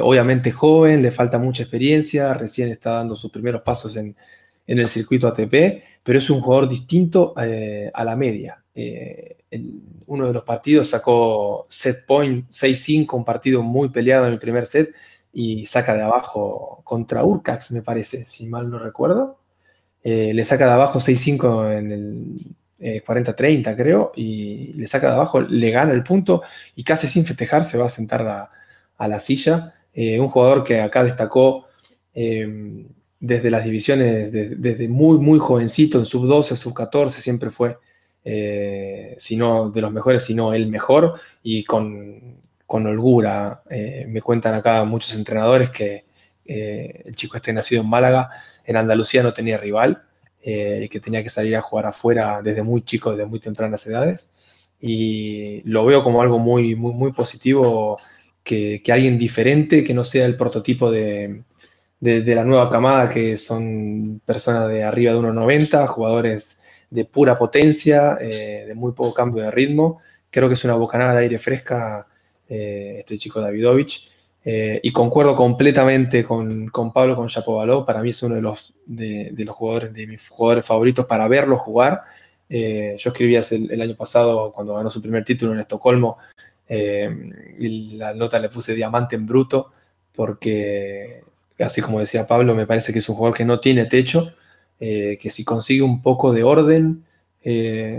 obviamente 0.00 0.50
joven, 0.50 1.00
le 1.00 1.12
falta 1.12 1.38
mucha 1.38 1.62
experiencia, 1.62 2.34
recién 2.34 2.70
está 2.70 2.94
dando 2.94 3.14
sus 3.14 3.30
primeros 3.30 3.60
pasos 3.60 3.96
en, 3.96 4.16
en 4.66 4.78
el 4.78 4.88
circuito 4.88 5.28
ATP, 5.28 5.82
pero 6.02 6.18
es 6.18 6.30
un 6.30 6.40
jugador 6.40 6.68
distinto 6.68 7.34
a 7.36 8.04
la 8.04 8.16
media 8.16 8.62
eh, 8.74 9.44
en 9.50 9.82
uno 10.06 10.26
de 10.26 10.32
los 10.32 10.44
partidos 10.44 10.88
sacó 10.88 11.66
set 11.68 12.06
point 12.06 12.48
6-5, 12.48 13.14
un 13.14 13.24
partido 13.24 13.62
muy 13.62 13.90
peleado 13.90 14.26
en 14.26 14.32
el 14.32 14.38
primer 14.38 14.66
set, 14.66 14.94
y 15.32 15.66
saca 15.66 15.94
de 15.94 16.02
abajo 16.02 16.80
contra 16.84 17.24
Urcax, 17.24 17.72
me 17.72 17.82
parece, 17.82 18.24
si 18.24 18.46
mal 18.46 18.70
no 18.70 18.78
recuerdo. 18.78 19.38
Eh, 20.02 20.32
le 20.34 20.44
saca 20.44 20.66
de 20.66 20.72
abajo 20.72 21.00
6-5 21.00 21.78
en 21.78 21.90
el 21.90 23.02
40-30, 23.04 23.72
eh, 23.72 23.76
creo, 23.76 24.12
y 24.16 24.72
le 24.74 24.86
saca 24.86 25.08
de 25.08 25.14
abajo, 25.14 25.40
le 25.40 25.70
gana 25.70 25.92
el 25.92 26.02
punto 26.02 26.42
y 26.74 26.84
casi 26.84 27.06
sin 27.06 27.24
festejar 27.24 27.64
se 27.64 27.78
va 27.78 27.86
a 27.86 27.88
sentar 27.88 28.50
a 28.98 29.08
la 29.08 29.20
silla. 29.20 29.74
un 29.94 30.28
jugador 30.28 30.64
que 30.64 30.80
acá 30.80 31.04
destacó 31.04 31.66
desde 33.22 33.52
las 33.52 33.64
divisiones, 33.64 34.32
desde, 34.32 34.88
muy, 34.88 35.16
muy 35.18 35.38
jovencito, 35.38 35.96
en 35.96 36.06
sub-12, 36.06 36.56
sub-14, 36.56 37.10
siempre 37.10 37.50
fue 37.50 37.78
eh, 38.24 39.14
sino 39.16 39.70
de 39.70 39.80
los 39.80 39.92
mejores, 39.92 40.24
sino 40.24 40.52
el 40.52 40.66
mejor, 40.66 41.20
y 41.40 41.62
con, 41.62 42.40
holgura. 42.66 43.62
Eh, 43.70 44.06
me 44.08 44.20
cuentan 44.20 44.54
acá 44.54 44.84
muchos 44.84 45.14
entrenadores 45.14 45.70
que 45.70 46.04
eh, 46.44 47.02
el 47.04 47.14
chico 47.14 47.36
este 47.36 47.52
nacido 47.52 47.82
en 47.82 47.88
Málaga, 47.88 48.28
en 48.64 48.76
Andalucía 48.76 49.22
no 49.22 49.32
tenía 49.32 49.56
rival, 49.56 50.02
y 50.44 50.88
que 50.88 50.98
tenía 50.98 51.22
que 51.22 51.28
salir 51.28 51.54
a 51.54 51.60
jugar 51.60 51.86
afuera 51.86 52.42
desde 52.42 52.64
muy 52.64 52.82
chico, 52.82 53.12
desde 53.12 53.26
muy 53.26 53.38
tempranas 53.38 53.86
edades. 53.86 54.32
Y 54.80 55.62
lo 55.62 55.86
veo 55.86 56.02
como 56.02 56.20
algo 56.20 56.40
muy, 56.40 56.74
muy, 56.74 56.92
muy 56.92 57.12
positivo, 57.12 57.98
que, 58.42 58.82
alguien 58.90 59.16
diferente, 59.16 59.84
que 59.84 59.94
no 59.94 60.02
sea 60.02 60.26
el 60.26 60.34
prototipo 60.34 60.90
de, 60.90 61.44
de, 62.02 62.34
la 62.34 62.44
nueva 62.44 62.68
camada 62.68 63.08
que 63.08 63.36
son 63.36 64.20
personas 64.26 64.68
de 64.68 64.82
arriba 64.82 65.12
de 65.12 65.20
1,90, 65.20 65.86
jugadores 65.86 66.60
de 66.90 67.04
pura 67.04 67.38
potencia, 67.38 68.18
eh, 68.20 68.64
de 68.66 68.74
muy 68.74 68.90
poco 68.90 69.14
cambio 69.14 69.44
de 69.44 69.52
ritmo. 69.52 70.00
Creo 70.28 70.48
que 70.48 70.54
es 70.54 70.64
una 70.64 70.74
bocanada 70.74 71.14
de 71.14 71.20
aire 71.20 71.38
fresca 71.38 72.08
eh, 72.48 72.96
este 72.98 73.16
chico 73.18 73.40
Davidovich. 73.40 74.10
Eh, 74.44 74.80
y 74.82 74.90
concuerdo 74.90 75.36
completamente 75.36 76.24
con, 76.24 76.66
con 76.70 76.92
Pablo, 76.92 77.14
con 77.14 77.28
Chapovalov. 77.28 77.86
Para 77.86 78.02
mí 78.02 78.10
es 78.10 78.20
uno 78.24 78.34
de 78.34 78.42
los, 78.42 78.74
de, 78.84 79.32
los 79.36 79.54
jugadores, 79.54 79.94
de 79.94 80.08
mis 80.08 80.28
jugadores 80.28 80.66
favoritos 80.66 81.06
para 81.06 81.28
verlo 81.28 81.56
jugar. 81.56 82.02
yo 82.48 83.10
escribí 83.10 83.36
el, 83.36 83.70
el, 83.70 83.80
año 83.80 83.94
pasado, 83.94 84.50
cuando 84.50 84.74
ganó 84.74 84.90
su 84.90 85.00
primer 85.00 85.24
título 85.24 85.52
en 85.52 85.60
Estocolmo, 85.60 86.18
y 86.68 87.96
la 87.96 88.12
nota 88.12 88.40
le 88.40 88.48
puse 88.48 88.74
diamante 88.74 89.14
en 89.14 89.24
bruto, 89.24 89.72
porque, 90.12 91.22
así 91.62 91.80
como 91.80 92.00
decía 92.00 92.26
Pablo, 92.26 92.54
me 92.54 92.66
parece 92.66 92.92
que 92.92 92.98
es 92.98 93.08
un 93.08 93.16
jugador 93.16 93.36
que 93.36 93.44
no 93.44 93.60
tiene 93.60 93.86
techo, 93.86 94.34
eh, 94.80 95.18
que 95.20 95.30
si 95.30 95.44
consigue 95.44 95.82
un 95.82 96.02
poco 96.02 96.32
de 96.32 96.42
orden 96.42 97.04
eh, 97.42 97.98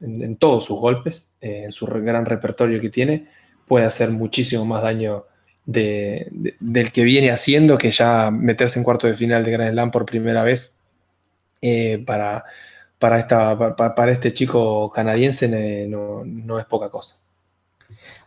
en, 0.00 0.36
todos 0.36 0.64
sus 0.64 0.78
golpes, 0.78 1.34
eh, 1.40 1.62
en 1.64 1.72
su 1.72 1.86
gran 1.86 2.26
repertorio 2.26 2.80
que 2.80 2.90
tiene, 2.90 3.28
puede 3.66 3.86
hacer 3.86 4.10
muchísimo 4.10 4.64
más 4.64 4.82
daño 4.82 5.26
del 5.64 6.90
que 6.92 7.04
viene 7.04 7.30
haciendo 7.30 7.78
que 7.78 7.92
ya 7.92 8.30
meterse 8.32 8.80
en 8.80 8.84
cuarto 8.84 9.06
de 9.06 9.14
final 9.14 9.44
de 9.44 9.52
Grand 9.52 9.72
Slam 9.72 9.90
por 9.92 10.04
primera 10.04 10.42
vez 10.42 10.76
para, 12.04 12.44
para, 12.98 14.10
este 14.10 14.32
chico 14.32 14.90
canadiense 14.90 15.86
no 15.88 16.58
es 16.58 16.64
poca 16.64 16.90
cosa. 16.90 17.21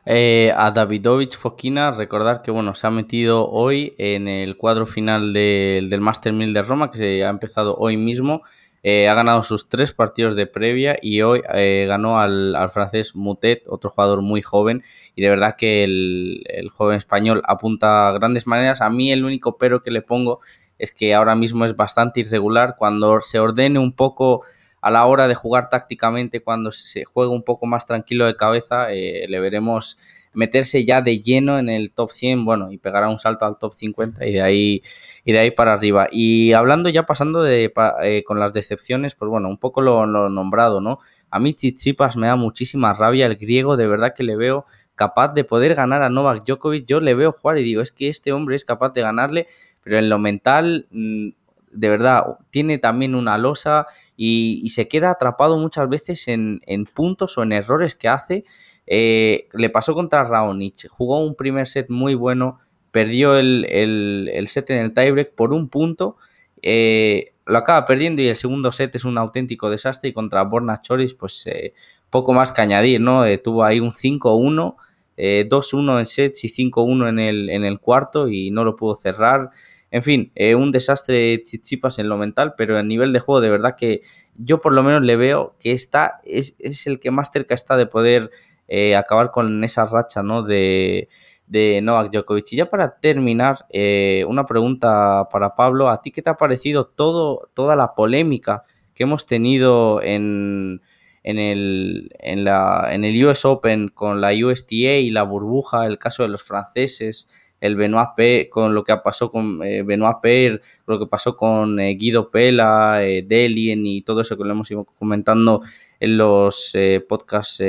Eh, 0.07 0.53
a 0.55 0.69
Davidovich 0.69 1.35
Fokina, 1.35 1.89
recordar 1.89 2.43
que 2.43 2.51
bueno, 2.51 2.75
se 2.75 2.85
ha 2.85 2.91
metido 2.91 3.49
hoy 3.49 3.95
en 3.97 4.27
el 4.27 4.55
cuadro 4.55 4.85
final 4.85 5.33
del 5.33 5.99
Master 5.99 6.31
1000 6.31 6.53
de 6.53 6.61
Roma, 6.61 6.91
que 6.91 6.97
se 6.97 7.25
ha 7.25 7.29
empezado 7.29 7.75
hoy 7.75 7.97
mismo. 7.97 8.43
Eh, 8.83 9.09
ha 9.09 9.15
ganado 9.15 9.41
sus 9.41 9.67
tres 9.67 9.93
partidos 9.93 10.35
de 10.35 10.45
previa 10.45 10.95
y 11.01 11.23
hoy 11.23 11.41
eh, 11.55 11.85
ganó 11.87 12.19
al, 12.19 12.55
francés 12.71 13.15
Mutet, 13.15 13.63
otro 13.67 13.89
jugador 13.89 14.21
muy 14.21 14.43
joven. 14.43 14.83
Y 15.15 15.23
de 15.23 15.29
verdad 15.29 15.55
que 15.57 15.83
el, 15.83 16.43
el, 16.49 16.69
joven 16.69 16.97
español 16.97 17.41
apunta 17.47 18.09
a 18.09 18.11
grandes 18.11 18.45
maneras. 18.45 18.81
A 18.81 18.91
mí 18.91 19.11
el 19.11 19.25
único 19.25 19.57
pero 19.57 19.81
que 19.81 19.89
le 19.89 20.03
pongo 20.03 20.39
es 20.77 20.91
que 20.91 21.15
ahora 21.15 21.35
mismo 21.35 21.65
es 21.65 21.75
bastante 21.75 22.19
irregular. 22.19 22.75
Cuando 22.77 23.21
se 23.21 23.39
ordene 23.39 23.79
un 23.79 23.93
poco 23.93 24.43
a 24.85 24.91
la 24.91 25.07
hora 25.07 25.27
de 25.27 25.33
jugar 25.33 25.67
tácticamente, 25.67 26.41
cuando 26.41 26.71
se 26.71 27.05
juega 27.05 27.31
un 27.31 27.41
poco 27.41 27.65
más 27.65 27.87
tranquilo 27.87 28.27
de 28.27 28.35
cabeza, 28.35 28.93
eh, 28.93 29.25
le 29.27 29.39
veremos 29.39 29.97
meterse 30.31 30.85
ya 30.85 31.01
de 31.01 31.21
lleno 31.21 31.57
en 31.57 31.69
el 31.69 31.89
top 31.89 32.11
100, 32.11 32.45
bueno, 32.45 32.71
y 32.71 32.77
pegará 32.77 33.09
un 33.09 33.17
salto 33.17 33.47
al 33.47 33.57
top 33.57 33.73
50 33.73 34.27
y 34.27 34.33
de 34.33 34.43
ahí, 34.43 34.83
y 35.23 35.31
de 35.31 35.39
ahí 35.39 35.49
para 35.49 35.73
arriba. 35.73 36.07
Y 36.11 36.53
hablando 36.53 36.89
ya 36.89 37.07
pasando 37.07 37.41
de, 37.41 37.73
eh, 38.03 38.23
con 38.27 38.39
las 38.39 38.53
decepciones, 38.53 39.15
pues 39.15 39.27
bueno, 39.27 39.49
un 39.49 39.57
poco 39.57 39.81
lo, 39.81 40.05
nombrado, 40.05 40.81
¿no? 40.81 40.99
A 41.31 41.39
mí 41.39 41.55
Chichipas 41.55 42.15
me 42.15 42.27
da 42.27 42.35
muchísima 42.35 42.93
rabia, 42.93 43.25
el 43.25 43.37
griego 43.37 43.77
de 43.77 43.87
verdad 43.87 44.13
que 44.15 44.23
le 44.23 44.35
veo 44.35 44.65
capaz 44.93 45.33
de 45.33 45.45
poder 45.45 45.73
ganar 45.73 46.03
a 46.03 46.09
Novak 46.09 46.43
Djokovic, 46.45 46.85
yo 46.85 46.99
le 46.99 47.15
veo 47.15 47.31
jugar 47.31 47.57
y 47.57 47.63
digo, 47.63 47.81
es 47.81 47.91
que 47.91 48.07
este 48.07 48.31
hombre 48.33 48.55
es 48.55 48.65
capaz 48.65 48.93
de 48.93 49.01
ganarle, 49.01 49.47
pero 49.83 49.97
en 49.97 50.09
lo 50.09 50.19
mental 50.19 50.85
mm, 50.91 51.29
de 51.75 51.89
verdad, 51.89 52.23
tiene 52.49 52.77
también 52.77 53.15
una 53.15 53.37
losa 53.37 53.85
y, 54.17 54.67
se 54.69 54.87
queda 54.87 55.11
atrapado 55.11 55.57
muchas 55.57 55.89
veces 55.89 56.27
en, 56.27 56.61
puntos 56.93 57.37
o 57.37 57.43
en 57.43 57.51
errores 57.51 57.95
que 57.95 58.07
hace. 58.07 58.45
Eh, 58.87 59.47
le 59.53 59.69
pasó 59.69 59.93
contra 59.93 60.23
Raonic, 60.23 60.87
jugó 60.89 61.23
un 61.23 61.35
primer 61.35 61.67
set 61.67 61.89
muy 61.89 62.13
bueno, 62.13 62.59
perdió 62.91 63.35
el, 63.37 64.45
set 64.47 64.69
en 64.69 64.77
el 64.77 64.93
tiebreak 64.93 65.33
por 65.33 65.53
un 65.53 65.69
punto, 65.69 66.17
eh, 66.61 67.33
lo 67.45 67.57
acaba 67.57 67.85
perdiendo 67.85 68.21
y 68.21 68.27
el 68.27 68.35
segundo 68.35 68.71
set 68.71 68.95
es 68.95 69.05
un 69.05 69.17
auténtico 69.17 69.69
desastre 69.69 70.09
y 70.09 70.13
contra 70.13 70.43
Borna 70.43 70.81
Choris 70.81 71.13
pues 71.13 71.45
eh, 71.47 71.73
poco 72.09 72.33
más 72.33 72.51
que 72.51 72.61
añadir, 72.61 73.01
¿no? 73.01 73.23
tuvo 73.39 73.63
ahí 73.63 73.79
un 73.79 73.91
5-1, 73.91 74.75
2-1 75.17 75.99
en 75.99 76.05
sets 76.05 76.43
y 76.43 76.47
5-1 76.47 77.09
en 77.09 77.19
el, 77.19 77.49
en 77.49 77.65
el 77.65 77.79
cuarto 77.79 78.27
y 78.27 78.51
no 78.51 78.63
lo 78.63 78.75
pudo 78.75 78.95
cerrar. 78.95 79.49
En 79.91 80.01
fin, 80.03 80.31
eh, 80.35 80.55
un 80.55 80.71
desastre 80.71 81.43
Chichipas 81.43 81.99
en 81.99 82.09
lo 82.09 82.17
mental, 82.17 82.55
pero 82.57 82.77
en 82.79 82.87
nivel 82.87 83.13
de 83.13 83.19
juego 83.19 83.41
de 83.41 83.49
verdad 83.49 83.75
que 83.77 84.01
yo 84.35 84.59
por 84.59 84.73
lo 84.73 84.83
menos 84.83 85.03
le 85.03 85.15
veo 85.15 85.55
que 85.59 85.71
está, 85.71 86.19
es, 86.25 86.57
el 86.87 86.99
que 86.99 87.11
más 87.11 87.29
cerca 87.31 87.55
está 87.55 87.77
de 87.77 87.85
poder 87.85 88.31
eh, 88.67 88.95
acabar 88.95 89.31
con 89.31 89.63
esa 89.63 89.85
racha 89.85 90.23
¿no? 90.23 90.43
de, 90.43 91.07
de 91.47 91.81
Novak 91.81 92.11
Djokovic. 92.11 92.51
Y 92.53 92.57
ya 92.57 92.69
para 92.69 92.97
terminar, 92.99 93.65
eh, 93.69 94.25
una 94.27 94.45
pregunta 94.45 95.27
para 95.31 95.55
Pablo. 95.55 95.89
¿A 95.89 96.01
ti 96.01 96.11
qué 96.11 96.21
te 96.21 96.29
ha 96.29 96.37
parecido 96.37 96.85
todo, 96.87 97.49
toda 97.53 97.75
la 97.75 97.93
polémica 97.93 98.63
que 98.93 99.03
hemos 99.03 99.25
tenido 99.25 100.01
en, 100.01 100.81
en, 101.23 101.39
el, 101.39 102.11
en, 102.19 102.43
la, 102.43 102.89
en 102.91 103.03
el 103.03 103.25
US 103.25 103.45
Open 103.45 103.89
con 103.89 104.21
la 104.21 104.31
USTA 104.31 104.97
y 104.97 105.11
la 105.11 105.23
burbuja, 105.23 105.85
el 105.85 105.99
caso 105.99 106.23
de 106.23 106.29
los 106.29 106.43
franceses? 106.43 107.27
El 107.65 107.75
Benoit 107.75 108.09
P 108.15 108.49
con 108.49 108.73
lo 108.73 108.83
que 108.83 108.95
pasó 109.03 109.31
con 109.31 109.61
eh, 109.63 109.83
Benoit 109.83 110.61
lo 110.87 110.99
que 110.99 111.07
pasó 111.07 111.35
con 111.35 111.79
eh, 111.79 111.95
Guido 111.95 112.29
Pela, 112.29 113.03
eh, 113.03 113.23
Delien 113.27 113.85
y 113.85 114.01
todo 114.01 114.21
eso 114.21 114.37
que 114.37 114.43
lo 114.43 114.51
hemos 114.51 114.69
ido 114.71 114.85
comentando 114.85 115.61
en 115.99 116.17
los 116.17 116.73
podcasts 117.07 117.61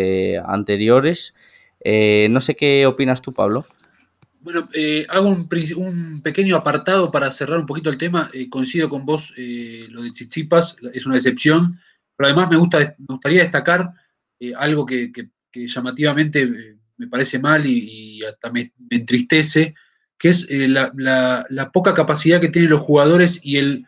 anteriores. 0.44 1.34
no 1.84 2.40
sé 2.40 2.56
qué 2.56 2.86
opinas 2.86 3.22
tú, 3.22 3.32
Pablo. 3.32 3.64
Bueno, 4.40 4.68
hago 5.08 5.28
un, 5.28 6.20
pequeño 6.22 6.56
apartado 6.56 7.10
para 7.10 7.30
cerrar 7.30 7.58
un 7.58 7.66
poquito 7.66 7.88
el 7.88 7.98
tema. 7.98 8.30
coincido 8.50 8.88
con 8.88 9.06
vos, 9.06 9.32
lo 9.36 10.02
de 10.02 10.12
Chichipas 10.12 10.76
es 10.92 11.06
una 11.06 11.14
decepción, 11.14 11.78
pero 12.16 12.26
además 12.26 12.50
me, 12.50 12.56
gusta, 12.56 12.96
me 12.98 13.06
gustaría 13.14 13.42
destacar 13.42 13.92
algo 14.56 14.84
que, 14.84 15.12
llamativamente 15.54 16.76
me 16.96 17.08
parece 17.08 17.38
mal 17.38 17.64
y, 17.66 18.22
hasta 18.24 18.50
me, 18.50 18.72
entristece, 18.90 19.74
que 20.18 20.30
es 20.30 20.46
eh, 20.50 20.68
la, 20.68 21.70
poca 21.72 21.94
capacidad 21.94 22.40
que 22.40 22.48
tienen 22.48 22.70
los 22.70 22.80
jugadores 22.80 23.40
y 23.42 23.56
el, 23.56 23.86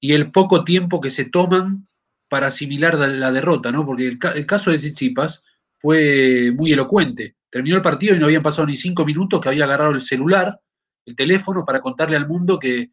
y 0.00 0.12
el 0.12 0.30
poco 0.30 0.64
tiempo 0.64 1.00
que 1.00 1.10
se 1.10 1.26
toman 1.26 1.86
para 2.28 2.48
asimilar 2.48 2.96
la, 2.96 3.32
derrota, 3.32 3.72
¿no? 3.72 3.86
Porque 3.86 4.06
el, 4.06 4.46
caso 4.46 4.70
de 4.70 4.78
Tsitsipas 4.78 5.44
fue 5.78 6.52
muy 6.54 6.72
elocuente. 6.72 7.36
Terminó 7.50 7.76
el 7.76 7.82
partido 7.82 8.14
y 8.14 8.18
no 8.18 8.26
habían 8.26 8.42
pasado 8.42 8.66
ni 8.66 8.76
cinco 8.76 9.06
minutos 9.06 9.40
que 9.40 9.48
había 9.48 9.64
agarrado 9.64 9.92
el 9.92 10.02
celular, 10.02 10.60
el 11.06 11.16
teléfono, 11.16 11.64
para 11.64 11.80
contarle 11.80 12.16
al 12.16 12.28
mundo 12.28 12.58
que, 12.58 12.90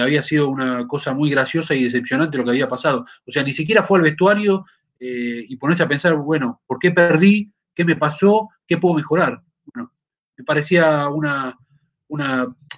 había 0.00 0.22
sido 0.22 0.48
una 0.48 0.86
cosa 0.86 1.12
muy 1.12 1.28
graciosa 1.28 1.74
y 1.74 1.82
decepcionante 1.82 2.38
lo 2.38 2.44
que 2.44 2.50
había 2.50 2.68
pasado. 2.68 3.04
O 3.26 3.32
sea, 3.32 3.42
ni 3.42 3.52
siquiera 3.52 3.82
fue 3.82 3.98
al 3.98 4.04
vestuario 4.04 4.64
eh, 5.00 5.44
y 5.48 5.56
ponerse 5.56 5.82
a 5.82 5.88
pensar, 5.88 6.14
bueno, 6.14 6.62
¿por 6.68 6.78
qué 6.78 6.92
perdí? 6.92 7.52
¿Qué 7.74 7.84
me 7.84 7.96
pasó? 7.96 8.48
¿Qué 8.64 8.78
puedo 8.78 8.94
mejorar? 8.94 9.42
Bueno, 9.74 9.92
me 10.36 10.44
parecía 10.44 11.08
una, 11.08 11.58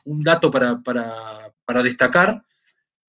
un 0.05 0.23
dato 0.23 0.51
para, 0.51 1.83
destacar. 1.83 2.45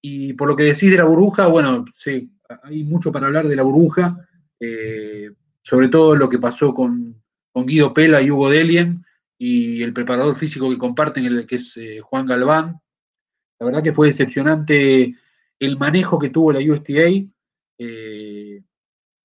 Y 0.00 0.32
por 0.34 0.48
lo 0.48 0.56
que 0.56 0.64
decís 0.64 0.90
de 0.90 0.96
la 0.96 1.04
burbuja, 1.04 1.46
bueno, 1.46 1.84
sí, 1.92 2.30
hay 2.62 2.84
mucho 2.84 3.12
para 3.12 3.26
hablar 3.26 3.46
de 3.46 3.56
la 3.56 3.62
burbuja, 3.62 4.16
eh, 4.60 5.30
sobre 5.62 5.88
todo 5.88 6.14
lo 6.14 6.28
que 6.28 6.38
pasó 6.38 6.74
con, 6.74 7.22
Guido 7.54 7.94
Pela 7.94 8.20
y 8.20 8.30
Hugo 8.30 8.50
Delien 8.50 9.02
y 9.38 9.82
el 9.82 9.94
preparador 9.94 10.36
físico 10.36 10.68
que 10.68 10.76
comparten, 10.76 11.24
el, 11.24 11.46
que 11.46 11.56
es 11.56 11.74
eh, 11.78 12.00
Juan 12.02 12.26
Galván. 12.26 12.78
La 13.58 13.64
verdad 13.64 13.82
que 13.82 13.94
fue 13.94 14.08
decepcionante 14.08 15.14
el 15.58 15.78
manejo 15.78 16.18
que 16.18 16.28
tuvo 16.28 16.52
la 16.52 16.60
USTA. 16.60 17.08
Eh, 17.78 18.62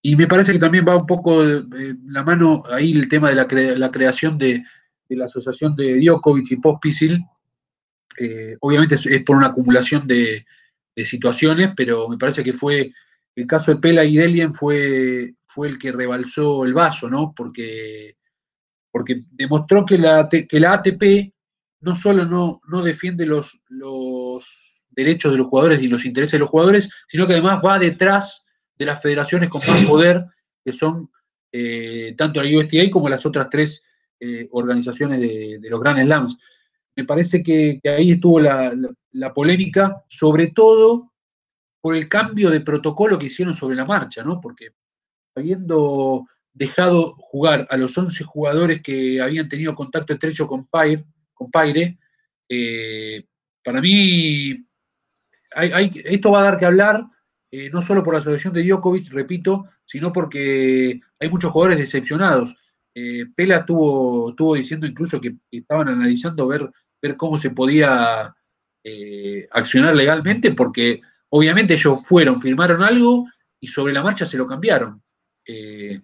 y 0.01 0.15
me 0.15 0.27
parece 0.27 0.53
que 0.53 0.59
también 0.59 0.85
va 0.87 0.95
un 0.95 1.05
poco 1.05 1.43
la 1.43 2.23
mano 2.23 2.63
ahí 2.71 2.93
el 2.93 3.09
tema 3.09 3.29
de 3.29 3.35
la, 3.35 3.77
la 3.77 3.91
creación 3.91 4.37
de, 4.37 4.63
de 5.11 5.17
la 5.17 5.25
asociación 5.25 5.75
de 5.75 5.99
Djokovic 5.99 6.51
y 6.51 6.55
Pospisil, 6.55 7.21
eh, 8.17 8.55
obviamente 8.61 8.95
es, 8.95 9.23
por 9.25 9.35
una 9.35 9.47
acumulación 9.47 10.07
de, 10.07 10.45
situaciones, 11.03 11.71
pero 11.75 12.07
me 12.07 12.17
parece 12.17 12.43
que 12.43 12.53
fue 12.53 12.91
el 13.35 13.47
caso 13.47 13.73
de 13.73 13.79
Pela 13.79 14.05
y 14.05 14.17
Delien 14.17 14.53
fue, 14.53 15.33
fue 15.47 15.67
el 15.67 15.79
que 15.79 15.91
rebalsó 15.91 16.63
el 16.63 16.75
vaso, 16.75 17.09
¿no? 17.09 17.33
Porque, 17.35 18.17
porque 18.91 19.23
demostró 19.31 19.83
que 19.83 19.97
la, 19.97 20.29
que 20.29 20.59
la 20.59 20.73
ATP 20.73 21.33
no 21.79 21.95
solo 21.95 22.25
no, 22.25 22.61
no 22.67 22.83
defiende 22.83 23.25
los, 23.25 23.61
los 23.69 24.85
derechos 24.91 25.31
de 25.31 25.39
los 25.39 25.47
jugadores 25.47 25.81
y 25.81 25.87
los 25.87 26.05
intereses 26.05 26.33
de 26.33 26.39
los 26.39 26.49
jugadores, 26.49 26.87
sino 27.07 27.25
que 27.25 27.33
además 27.33 27.61
va 27.65 27.79
detrás 27.79 28.45
de 28.77 28.85
las 28.85 29.01
federaciones 29.01 29.49
con 29.49 29.65
más 29.65 29.83
poder, 29.85 30.23
que 30.63 30.71
son 30.71 31.09
eh, 31.51 32.13
tanto 32.15 32.43
la 32.43 32.59
USTA 32.59 32.91
como 32.91 33.09
las 33.09 33.25
otras 33.25 33.49
tres 33.49 33.85
eh, 34.23 34.47
organizaciones 34.51 35.19
de, 35.19 35.59
los 35.63 35.79
Grand 35.79 35.99
Slams. 36.03 36.37
Me 36.95 37.05
parece 37.05 37.41
que, 37.41 37.79
ahí 37.83 38.11
estuvo 38.11 38.39
la, 38.39 38.71
polémica, 39.33 40.03
sobre 40.07 40.49
todo 40.49 41.11
por 41.81 41.95
el 41.95 42.07
cambio 42.07 42.51
de 42.51 42.61
protocolo 42.61 43.17
que 43.17 43.25
hicieron 43.25 43.55
sobre 43.55 43.75
la 43.75 43.85
marcha, 43.85 44.23
¿no? 44.23 44.39
Porque 44.39 44.69
habiendo 45.35 46.27
dejado 46.53 47.15
jugar 47.15 47.65
a 47.71 47.77
los 47.77 47.97
11 47.97 48.23
jugadores 48.25 48.83
que 48.83 49.19
habían 49.19 49.49
tenido 49.49 49.73
contacto 49.73 50.13
estrecho 50.13 50.45
con 50.47 50.67
Paire, 50.67 51.05
con 51.33 51.49
Paire 51.49 51.97
eh, 52.47 53.25
para 53.63 53.81
mí, 53.81 54.63
esto 56.03 56.31
va 56.31 56.41
a 56.41 56.43
dar 56.43 56.59
que 56.59 56.65
hablar, 56.65 57.07
eh, 57.49 57.71
no 57.71 57.81
solo 57.81 58.03
por 58.03 58.13
la 58.13 58.19
asociación 58.19 58.53
de 58.53 58.63
Djokovic, 58.63 59.11
repito, 59.11 59.67
sino 59.83 60.13
porque 60.13 60.99
hay 61.19 61.29
muchos 61.29 61.51
jugadores 61.51 61.79
decepcionados. 61.79 62.55
Eh, 62.93 63.25
Pela 63.35 63.57
estuvo, 63.57 64.55
diciendo 64.55 64.85
incluso 64.85 65.21
que 65.21 65.35
estaban 65.49 65.87
analizando 65.87 66.47
ver, 66.47 66.69
ver 67.01 67.15
cómo 67.17 67.37
se 67.37 67.51
podía 67.51 68.35
eh, 68.83 69.47
accionar 69.51 69.95
legalmente, 69.95 70.51
porque 70.51 71.01
obviamente 71.29 71.73
ellos 71.73 71.99
fueron, 72.03 72.41
firmaron 72.41 72.83
algo 72.83 73.27
y 73.59 73.67
sobre 73.67 73.93
la 73.93 74.03
marcha 74.03 74.25
se 74.25 74.37
lo 74.37 74.47
cambiaron. 74.47 75.01
él 75.45 76.01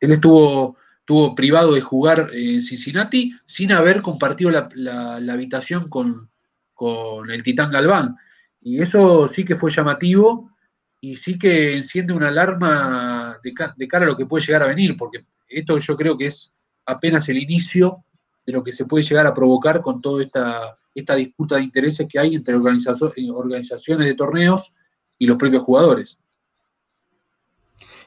estuvo, 0.00 0.76
estuvo 0.98 1.34
privado 1.34 1.74
de 1.74 1.80
jugar 1.80 2.30
en 2.32 2.62
Cincinnati 2.62 3.32
sin 3.44 3.72
haber 3.72 4.02
compartido 4.02 4.50
la 4.50 5.32
habitación 5.32 5.88
con, 5.88 6.30
con 6.82 7.30
el 7.30 7.44
Titán 7.44 7.70
Galván. 7.70 8.16
Y 8.60 8.82
eso 8.82 9.28
sí 9.28 9.44
que 9.44 9.54
fue 9.54 9.70
llamativo 9.70 10.50
y 11.00 11.16
sí 11.16 11.38
que 11.38 11.76
enciende 11.76 12.12
una 12.12 12.26
alarma 12.26 13.38
de, 13.42 13.54
cara 13.88 14.04
a 14.04 14.08
lo 14.08 14.16
que 14.16 14.26
puede 14.26 14.44
llegar 14.44 14.64
a 14.64 14.66
venir, 14.66 14.96
porque 14.96 15.24
esto 15.52 15.78
yo 15.78 15.96
creo 15.96 16.16
que 16.16 16.26
es 16.26 16.52
apenas 16.86 17.28
el 17.28 17.38
inicio 17.38 18.04
de 18.44 18.52
lo 18.52 18.62
que 18.62 18.72
se 18.72 18.86
puede 18.86 19.04
llegar 19.04 19.26
a 19.26 19.34
provocar 19.34 19.82
con 19.82 20.00
toda 20.00 20.22
esta, 20.22 20.76
esta 20.94 21.14
disputa 21.14 21.56
de 21.56 21.62
intereses 21.62 22.08
que 22.10 22.18
hay 22.18 22.34
entre 22.34 22.54
organizaciones 22.56 24.06
de 24.06 24.14
torneos 24.14 24.74
y 25.18 25.26
los 25.26 25.36
propios 25.36 25.62
jugadores. 25.62 26.18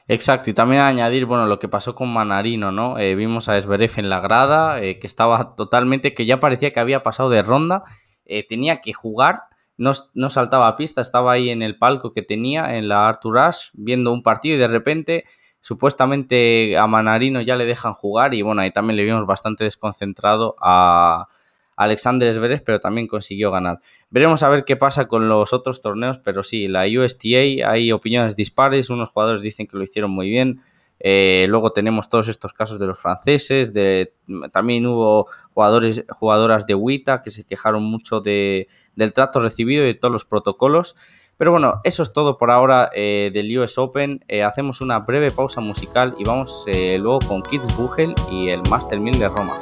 Exacto, 0.08 0.50
y 0.50 0.52
también 0.52 0.82
añadir, 0.82 1.24
bueno, 1.24 1.46
lo 1.46 1.58
que 1.58 1.68
pasó 1.68 1.96
con 1.96 2.12
Manarino, 2.12 2.70
¿no? 2.70 2.96
Eh, 2.98 3.16
vimos 3.16 3.48
a 3.48 3.56
Esberef 3.56 3.98
en 3.98 4.08
la 4.08 4.20
grada, 4.20 4.80
eh, 4.80 5.00
que 5.00 5.06
estaba 5.06 5.56
totalmente, 5.56 6.14
que 6.14 6.26
ya 6.26 6.38
parecía 6.38 6.72
que 6.72 6.78
había 6.78 7.02
pasado 7.02 7.28
de 7.28 7.42
ronda 7.42 7.82
eh, 8.26 8.46
tenía 8.46 8.80
que 8.80 8.92
jugar, 8.92 9.42
no, 9.78 9.94
saltaba 10.30 10.68
a 10.68 10.76
pista, 10.76 11.00
estaba 11.00 11.32
ahí 11.32 11.50
en 11.50 11.62
el 11.62 11.78
palco 11.78 12.12
que 12.12 12.22
tenía, 12.22 12.76
en 12.76 12.88
la 12.88 13.08
Arthur 13.08 13.38
Ashe, 13.38 13.70
viendo 13.74 14.12
un 14.12 14.22
partido 14.22 14.56
y 14.56 14.58
de 14.58 14.68
repente 14.68 15.24
supuestamente 15.66 16.78
a 16.78 16.86
Manarino 16.86 17.40
ya 17.40 17.56
le 17.56 17.64
dejan 17.64 17.92
jugar 17.92 18.34
y 18.34 18.42
bueno, 18.42 18.60
ahí 18.60 18.70
también 18.70 18.96
le 18.96 19.02
vimos 19.02 19.26
bastante 19.26 19.64
desconcentrado 19.64 20.54
a 20.60 21.26
Alexander 21.74 22.32
Zverev, 22.32 22.62
pero 22.62 22.78
también 22.78 23.08
consiguió 23.08 23.50
ganar. 23.50 23.80
Veremos 24.08 24.44
a 24.44 24.48
ver 24.48 24.64
qué 24.64 24.76
pasa 24.76 25.08
con 25.08 25.28
los 25.28 25.52
otros 25.52 25.80
torneos, 25.80 26.18
pero 26.18 26.44
sí, 26.44 26.68
la 26.68 26.84
USTA 26.84 27.68
hay 27.68 27.90
opiniones 27.90 28.36
dispares, 28.36 28.90
unos 28.90 29.08
jugadores 29.08 29.42
dicen 29.42 29.66
que 29.66 29.76
lo 29.76 29.82
hicieron 29.82 30.12
muy 30.12 30.30
bien, 30.30 30.62
eh, 31.00 31.46
luego 31.48 31.72
tenemos 31.72 32.08
todos 32.08 32.28
estos 32.28 32.52
casos 32.52 32.78
de 32.78 32.86
los 32.86 33.00
franceses, 33.00 33.74
de, 33.74 34.14
también 34.52 34.86
hubo 34.86 35.26
jugadores, 35.52 36.04
jugadoras 36.10 36.68
de 36.68 36.76
WITA 36.76 37.22
que 37.22 37.30
se 37.30 37.42
quejaron 37.42 37.82
mucho 37.82 38.20
de, 38.20 38.68
del 38.94 39.12
trato 39.12 39.40
recibido 39.40 39.82
y 39.82 39.86
de 39.86 39.94
todos 39.94 40.12
los 40.12 40.24
protocolos. 40.24 40.94
Pero 41.38 41.50
bueno, 41.50 41.80
eso 41.84 42.02
es 42.02 42.12
todo 42.12 42.38
por 42.38 42.50
ahora 42.50 42.90
eh, 42.94 43.30
del 43.32 43.58
US 43.58 43.76
Open. 43.78 44.24
Eh, 44.28 44.42
hacemos 44.42 44.80
una 44.80 45.00
breve 45.00 45.30
pausa 45.30 45.60
musical 45.60 46.14
y 46.18 46.24
vamos 46.24 46.64
luego 46.66 47.18
con 47.20 47.42
Kids 47.42 47.76
Bugel 47.76 48.14
y 48.30 48.48
el 48.48 48.62
Master 48.70 48.98
1000 48.98 49.18
de 49.18 49.28
Roma. 49.28 49.58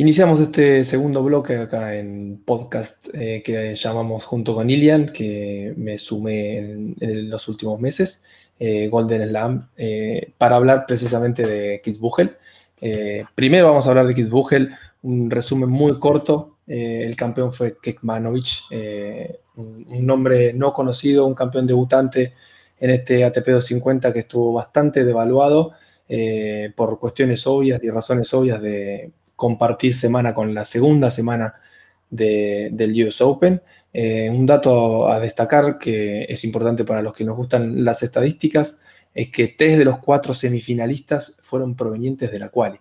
Iniciamos 0.00 0.40
este 0.40 0.82
segundo 0.82 1.22
bloque 1.22 1.58
acá 1.58 1.94
en 1.94 2.40
podcast 2.42 3.08
eh, 3.12 3.42
que 3.44 3.74
llamamos 3.74 4.24
junto 4.24 4.54
con 4.54 4.70
Ilian, 4.70 5.12
que 5.12 5.74
me 5.76 5.98
sumé 5.98 6.56
en, 6.56 7.28
los 7.28 7.46
últimos 7.48 7.78
meses, 7.78 8.24
eh, 8.58 8.88
Golden 8.88 9.28
Slam, 9.28 9.68
eh, 9.76 10.32
para 10.38 10.56
hablar 10.56 10.86
precisamente 10.86 11.46
de 11.46 11.82
Kitzbühel. 11.84 12.34
primero 13.34 13.66
vamos 13.66 13.86
a 13.86 13.90
hablar 13.90 14.06
de 14.06 14.14
Kitzbühel, 14.14 14.74
un 15.02 15.30
resumen 15.30 15.68
muy 15.68 15.98
corto. 15.98 16.56
el 16.66 17.14
campeón 17.14 17.52
fue 17.52 17.76
Kekmanovic, 17.76 18.70
un, 19.56 19.84
un, 19.86 20.06
nombre 20.06 20.54
no 20.54 20.72
conocido, 20.72 21.26
un 21.26 21.34
campeón 21.34 21.66
debutante 21.66 22.32
en 22.78 22.88
este 22.88 23.22
ATP 23.22 23.48
250 23.48 24.14
que 24.14 24.20
estuvo 24.20 24.54
bastante 24.54 25.04
devaluado 25.04 25.72
por 26.74 26.98
cuestiones 26.98 27.46
obvias 27.46 27.84
y 27.84 27.90
razones 27.90 28.32
obvias 28.32 28.62
de 28.62 29.12
compartir 29.40 29.94
semana 29.94 30.34
con 30.34 30.52
la 30.52 30.66
segunda 30.66 31.10
semana 31.10 31.54
del 32.10 33.06
US 33.06 33.22
Open. 33.22 33.62
Eh, 33.90 34.28
un 34.28 34.44
dato 34.44 35.08
a 35.08 35.18
destacar 35.18 35.78
que 35.78 36.24
es 36.24 36.44
importante 36.44 36.84
para 36.84 37.00
los 37.00 37.14
que 37.14 37.24
nos 37.24 37.38
gustan 37.38 37.82
las 37.82 38.02
estadísticas 38.02 38.82
es 39.14 39.30
que 39.30 39.48
tres 39.48 39.78
de 39.78 39.86
los 39.86 39.98
cuatro 39.98 40.34
semifinalistas 40.34 41.40
fueron 41.42 41.74
provenientes 41.74 42.30
de 42.30 42.38
la 42.38 42.50
quali. 42.50 42.78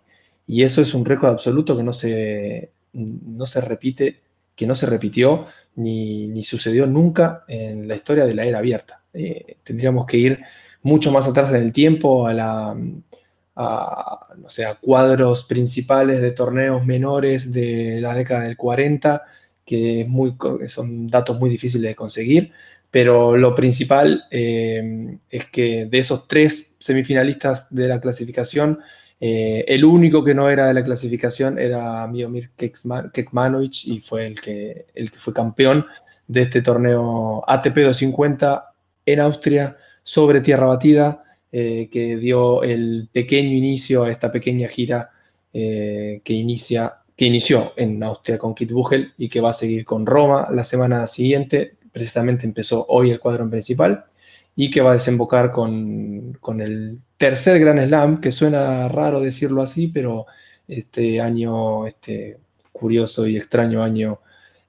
Y 0.47 0.63
eso 0.63 0.81
es 0.81 0.93
un 0.93 1.05
récord 1.05 1.31
absoluto 1.31 1.77
que 1.77 1.83
no 1.83 1.93
se, 1.93 2.71
no 2.91 3.45
se 3.45 3.61
repite, 3.61 4.19
que 4.53 4.67
no 4.67 4.75
se 4.75 4.85
repitió 4.85 5.45
ni, 5.75 6.43
sucedió 6.43 6.87
nunca 6.87 7.45
en 7.47 7.87
la 7.87 7.95
historia 7.95 8.25
de 8.25 8.35
la 8.35 8.45
era 8.45 8.57
abierta. 8.57 9.01
Eh, 9.13 9.55
tendríamos 9.63 10.05
que 10.05 10.17
ir 10.17 10.39
mucho 10.81 11.09
más 11.13 11.25
atrás 11.25 11.51
en 11.51 11.61
el 11.61 11.71
tiempo, 11.71 12.27
a 12.27 12.33
la, 12.33 12.75
no 13.55 14.49
sé, 14.49 14.65
cuadros 14.81 15.43
principales 15.43 16.21
de 16.21 16.31
torneos 16.31 16.85
menores 16.85 17.51
de 17.51 17.99
la 18.01 18.13
década 18.13 18.43
del 18.43 18.55
40, 18.57 19.23
que 19.65 20.07
son 20.67 21.07
datos 21.07 21.39
muy 21.39 21.49
difíciles 21.49 21.89
de 21.89 21.95
conseguir, 21.95 22.51
pero 22.91 23.37
lo 23.37 23.53
principal 23.53 24.23
eh, 24.31 25.17
es 25.29 25.45
que 25.45 25.85
de 25.85 25.99
esos 25.99 26.27
tres 26.27 26.75
semifinalistas 26.79 27.67
de 27.69 27.87
la 27.87 27.99
clasificación, 27.99 28.79
eh, 29.19 29.65
el 29.67 29.85
único 29.85 30.23
que 30.23 30.33
no 30.33 30.49
era 30.49 30.67
de 30.67 30.73
la 30.73 30.81
clasificación 30.81 31.59
era 31.59 32.07
Miomir 32.07 32.51
Kekmanovic 32.55 33.85
y 33.85 33.99
fue 33.99 34.25
el 34.25 34.39
que, 34.41 34.87
el 34.95 35.11
que 35.11 35.19
fue 35.19 35.33
campeón 35.33 35.85
de 36.27 36.43
este 36.43 36.61
torneo 36.61 37.43
ATP 37.45 37.75
250 37.75 38.73
en 39.05 39.19
Austria 39.19 39.77
sobre 40.01 40.41
tierra 40.41 40.67
batida, 40.67 41.23
eh, 41.51 41.89
que 41.91 42.17
dio 42.17 42.63
el 42.63 43.09
pequeño 43.11 43.49
inicio 43.49 44.03
a 44.03 44.11
esta 44.11 44.31
pequeña 44.31 44.67
gira 44.67 45.11
que, 45.51 46.21
inicia, 46.27 46.97
que 47.15 47.25
inició 47.25 47.73
en 47.75 48.03
Austria 48.03 48.37
con 48.37 48.53
Kit 48.53 48.71
Buchel 48.71 49.13
y 49.17 49.27
que 49.29 49.41
va 49.41 49.49
a 49.49 49.53
seguir 49.53 49.83
con 49.83 50.05
Roma 50.05 50.47
la 50.51 50.63
semana 50.63 51.07
siguiente. 51.07 51.75
Precisamente 51.91 52.45
empezó 52.45 52.85
hoy 52.87 53.09
el 53.09 53.19
cuadro 53.19 53.49
principal 53.49 54.05
y 54.61 54.69
que 54.69 54.81
va 54.81 54.91
a 54.91 54.95
desembocar 54.95 55.53
con, 55.53 56.37
el 56.59 56.99
tercer 57.15 57.61
Gran 57.61 57.81
Slam, 57.81 58.19
que 58.19 58.29
suena 58.29 58.89
raro 58.89 59.21
decirlo 59.21 59.61
así, 59.61 59.87
pero 59.87 60.25
este 60.67 61.21
año, 61.21 61.87
este 61.87 62.39
curioso 62.73 63.25
y 63.25 63.37
extraño 63.37 63.81
año 63.81 64.19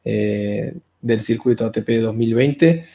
eh, 0.05 0.75
del 1.01 1.21
circuito 1.21 1.67
ATP 1.67 2.03
2020, 2.03 2.87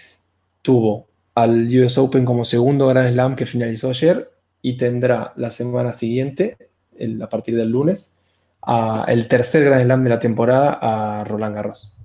tuvo 0.61 1.07
al 1.35 1.67
US 1.67 1.97
Open 1.97 2.25
como 2.25 2.45
segundo 2.45 2.87
Gran 2.87 3.11
Slam 3.11 3.35
que 3.35 3.45
finalizó 3.45 3.89
ayer 3.89 4.31
y 4.61 4.77
tendrá 4.77 5.33
la 5.35 5.51
semana 5.51 5.93
siguiente, 5.93 6.57
a 7.21 7.29
partir 7.29 7.55
del 7.55 7.69
lunes, 7.69 8.17
el 9.07 9.27
tercer 9.27 9.65
Gran 9.65 9.83
Slam 9.83 10.03
de 10.03 10.09
la 10.09 10.19
temporada 10.19 10.79
a 10.81 11.23
Roland 11.25 11.55
Garros. 11.55 11.95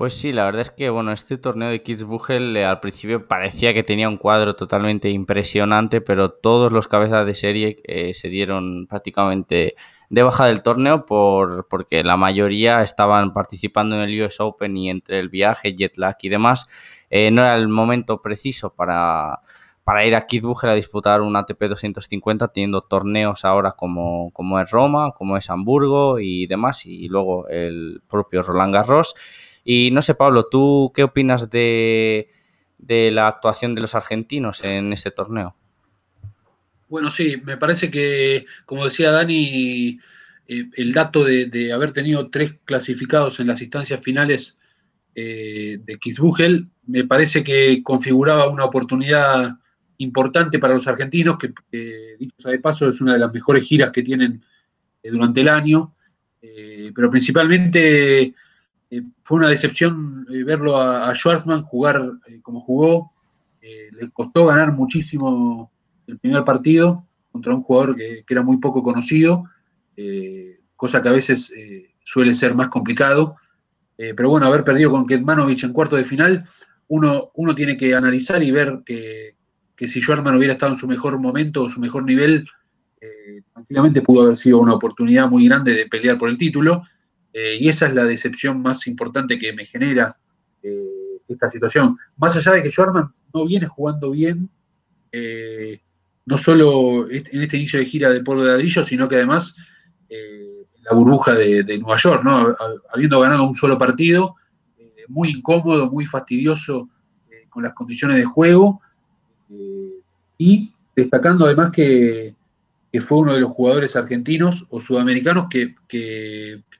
Pues 0.00 0.14
sí, 0.14 0.32
la 0.32 0.46
verdad 0.46 0.62
es 0.62 0.70
que 0.70 0.88
bueno, 0.88 1.12
este 1.12 1.36
torneo 1.36 1.68
de 1.68 1.82
Kitzbühel 1.82 2.56
eh, 2.56 2.64
al 2.64 2.80
principio 2.80 3.28
parecía 3.28 3.74
que 3.74 3.82
tenía 3.82 4.08
un 4.08 4.16
cuadro 4.16 4.56
totalmente 4.56 5.10
impresionante, 5.10 6.00
pero 6.00 6.30
todos 6.30 6.72
los 6.72 6.88
cabezas 6.88 7.26
de 7.26 7.34
serie 7.34 7.82
eh, 7.84 8.14
se 8.14 8.30
dieron 8.30 8.86
prácticamente 8.86 9.74
de 10.08 10.22
baja 10.22 10.46
del 10.46 10.62
torneo 10.62 11.04
por, 11.04 11.68
porque 11.68 12.02
la 12.02 12.16
mayoría 12.16 12.82
estaban 12.82 13.34
participando 13.34 13.94
en 13.96 14.08
el 14.08 14.22
US 14.22 14.40
Open 14.40 14.74
y 14.78 14.88
entre 14.88 15.18
el 15.18 15.28
viaje, 15.28 15.74
jet 15.74 15.98
lag 15.98 16.16
y 16.22 16.30
demás, 16.30 16.66
eh, 17.10 17.30
no 17.30 17.42
era 17.42 17.56
el 17.56 17.68
momento 17.68 18.22
preciso 18.22 18.74
para, 18.74 19.40
para 19.84 20.06
ir 20.06 20.14
a 20.14 20.26
Kitzbühel 20.26 20.70
a 20.70 20.74
disputar 20.74 21.20
un 21.20 21.34
ATP 21.34 21.64
250 21.64 22.48
teniendo 22.52 22.82
torneos 22.82 23.44
ahora 23.44 23.72
como, 23.72 24.30
como 24.30 24.60
es 24.60 24.70
Roma, 24.70 25.12
como 25.16 25.36
es 25.36 25.50
Hamburgo 25.50 26.20
y 26.20 26.46
demás, 26.46 26.86
y 26.86 27.08
luego 27.08 27.48
el 27.48 28.00
propio 28.08 28.42
Roland 28.42 28.72
Garros. 28.72 29.14
Y 29.64 29.90
no 29.90 30.00
sé, 30.02 30.14
Pablo, 30.14 30.46
¿tú 30.50 30.92
qué 30.94 31.02
opinas 31.02 31.50
de, 31.50 32.28
la 32.78 33.26
actuación 33.26 33.74
de 33.74 33.80
los 33.80 33.94
argentinos 33.94 34.62
en 34.64 34.92
este 34.92 35.10
torneo? 35.10 35.56
Bueno, 36.88 37.10
sí, 37.10 37.36
me 37.44 37.56
parece 37.56 37.90
que, 37.90 38.46
como 38.66 38.84
decía 38.84 39.10
Dani, 39.10 39.98
eh, 40.46 40.64
el 40.76 40.92
dato 40.92 41.24
de, 41.24 41.72
haber 41.72 41.92
tenido 41.92 42.30
tres 42.30 42.54
clasificados 42.64 43.40
en 43.40 43.46
las 43.46 43.60
instancias 43.60 44.00
finales 44.00 44.58
eh, 45.14 45.78
de 45.84 45.98
Kitzbühel, 45.98 46.68
me 46.90 47.04
parece 47.04 47.42
que 47.44 47.82
configuraba 47.82 48.48
una 48.48 48.64
oportunidad 48.64 49.56
importante 49.98 50.58
para 50.58 50.74
los 50.74 50.86
argentinos, 50.88 51.38
que, 51.38 51.52
dicho 52.18 52.36
sea 52.38 52.52
de 52.52 52.58
paso, 52.58 52.88
es 52.88 53.00
una 53.00 53.14
de 53.14 53.18
las 53.18 53.32
mejores 53.32 53.64
giras 53.64 53.90
que 53.90 54.02
tienen 54.02 54.42
eh, 55.02 55.10
durante 55.10 55.40
el 55.40 55.48
año, 55.48 55.94
pero 56.94 57.10
principalmente 57.10 58.34
eh, 58.90 59.02
fue 59.22 59.38
una 59.38 59.48
decepción 59.48 60.26
eh, 60.30 60.42
verlo 60.42 60.76
a, 60.76 61.14
Schwarzman 61.14 61.62
jugar 61.62 62.10
eh, 62.26 62.40
como 62.42 62.60
jugó. 62.60 63.12
le 63.60 64.10
costó 64.10 64.46
ganar 64.46 64.72
muchísimo 64.72 65.70
el 66.06 66.18
primer 66.18 66.44
partido 66.44 67.06
contra 67.30 67.54
un 67.54 67.60
jugador 67.60 67.94
que, 67.94 68.24
era 68.28 68.42
muy 68.42 68.56
poco 68.56 68.82
conocido, 68.82 69.44
cosa 70.76 71.00
que 71.02 71.08
a 71.08 71.12
veces 71.12 71.52
suele 72.02 72.34
ser 72.34 72.54
más 72.54 72.68
complicado. 72.68 73.36
pero 73.96 74.30
bueno, 74.30 74.46
haber 74.46 74.64
perdido 74.64 74.90
con 74.90 75.06
Ketmanovic 75.06 75.62
en 75.62 75.72
cuarto 75.74 75.96
de 75.96 76.04
final, 76.04 76.44
uno, 76.90 77.30
uno 77.34 77.54
tiene 77.54 77.76
que 77.76 77.94
analizar 77.94 78.42
y 78.42 78.50
ver 78.52 78.82
que, 78.86 79.34
que 79.74 79.88
si 79.88 80.00
Schwarzman 80.00 80.36
hubiera 80.36 80.52
estado 80.52 80.72
en 80.72 80.78
su 80.78 80.86
mejor 80.86 81.18
momento 81.18 81.64
o 81.64 81.68
su 81.68 81.80
mejor 81.80 82.04
nivel, 82.04 82.46
tranquilamente 83.52 84.02
pudo 84.02 84.24
haber 84.24 84.36
sido 84.36 84.58
una 84.58 84.74
oportunidad 84.74 85.28
muy 85.28 85.46
grande 85.46 85.72
de 85.72 85.86
pelear 85.86 86.18
por 86.18 86.28
el 86.28 86.38
título 86.38 86.82
eh, 87.32 87.56
y 87.60 87.68
esa 87.68 87.86
es 87.86 87.94
la 87.94 88.04
decepción 88.04 88.60
más 88.60 88.86
importante 88.86 89.38
que 89.38 89.52
me 89.52 89.64
genera 89.64 90.16
eh, 90.62 91.20
esta 91.28 91.48
situación. 91.48 91.96
Más 92.16 92.36
allá 92.36 92.52
de 92.52 92.62
que 92.62 92.70
Schwarman 92.70 93.12
no 93.32 93.46
viene 93.46 93.66
jugando 93.66 94.10
bien, 94.10 94.50
eh, 95.12 95.80
no 96.26 96.38
solo 96.38 97.08
en 97.10 97.42
este 97.42 97.56
inicio 97.56 97.78
de 97.78 97.86
gira 97.86 98.10
de 98.10 98.22
polvo 98.22 98.44
de 98.44 98.52
ladrillo, 98.52 98.84
sino 98.84 99.08
que 99.08 99.16
además 99.16 99.56
la 100.82 100.96
burbuja 100.96 101.34
de, 101.34 101.78
Nueva 101.78 101.96
York, 101.96 102.24
¿no? 102.24 102.56
habiendo 102.92 103.20
ganado 103.20 103.46
un 103.46 103.54
solo 103.54 103.78
partido, 103.78 104.34
muy 105.10 105.30
incómodo, 105.30 105.90
muy 105.90 106.06
fastidioso 106.06 106.88
con 107.48 107.64
las 107.64 107.74
condiciones 107.74 108.16
de 108.16 108.24
juego, 108.24 108.80
y 110.38 110.72
destacando 110.96 111.44
además 111.44 111.70
que, 111.70 112.34
fue 113.02 113.18
uno 113.18 113.34
de 113.34 113.40
los 113.40 113.52
jugadores 113.52 113.94
argentinos 113.94 114.66
o 114.70 114.80
sudamericanos 114.80 115.46
que, 115.48 115.74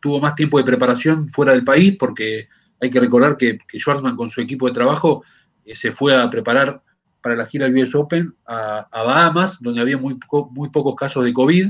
tuvo 0.01 0.18
más 0.18 0.35
tiempo 0.35 0.57
de 0.57 0.64
preparación 0.64 1.28
fuera 1.28 1.53
del 1.53 1.62
país, 1.62 1.97
porque 1.99 2.49
hay 2.81 2.89
que 2.89 3.01
recordar 3.01 3.37
que, 3.37 3.59
que 3.59 3.78
con 4.16 4.31
su 4.31 4.41
equipo 4.41 4.66
de 4.66 4.72
trabajo 4.72 5.22
eh, 5.64 5.74
se 5.74 5.93
fue 5.93 6.16
a 6.16 6.31
preparar 6.31 6.83
para 7.20 7.37
la 7.37 7.45
gira 7.45 7.66
del 7.66 7.83
US 7.83 7.95
Open 7.95 8.35
a, 8.47 8.89
Bahamas, 8.91 9.59
donde 9.61 9.83
había 9.83 9.99
muy, 9.99 10.18
muy 10.53 10.70
pocos 10.70 10.95
casos 10.95 11.22
de 11.22 11.35
COVID, 11.35 11.66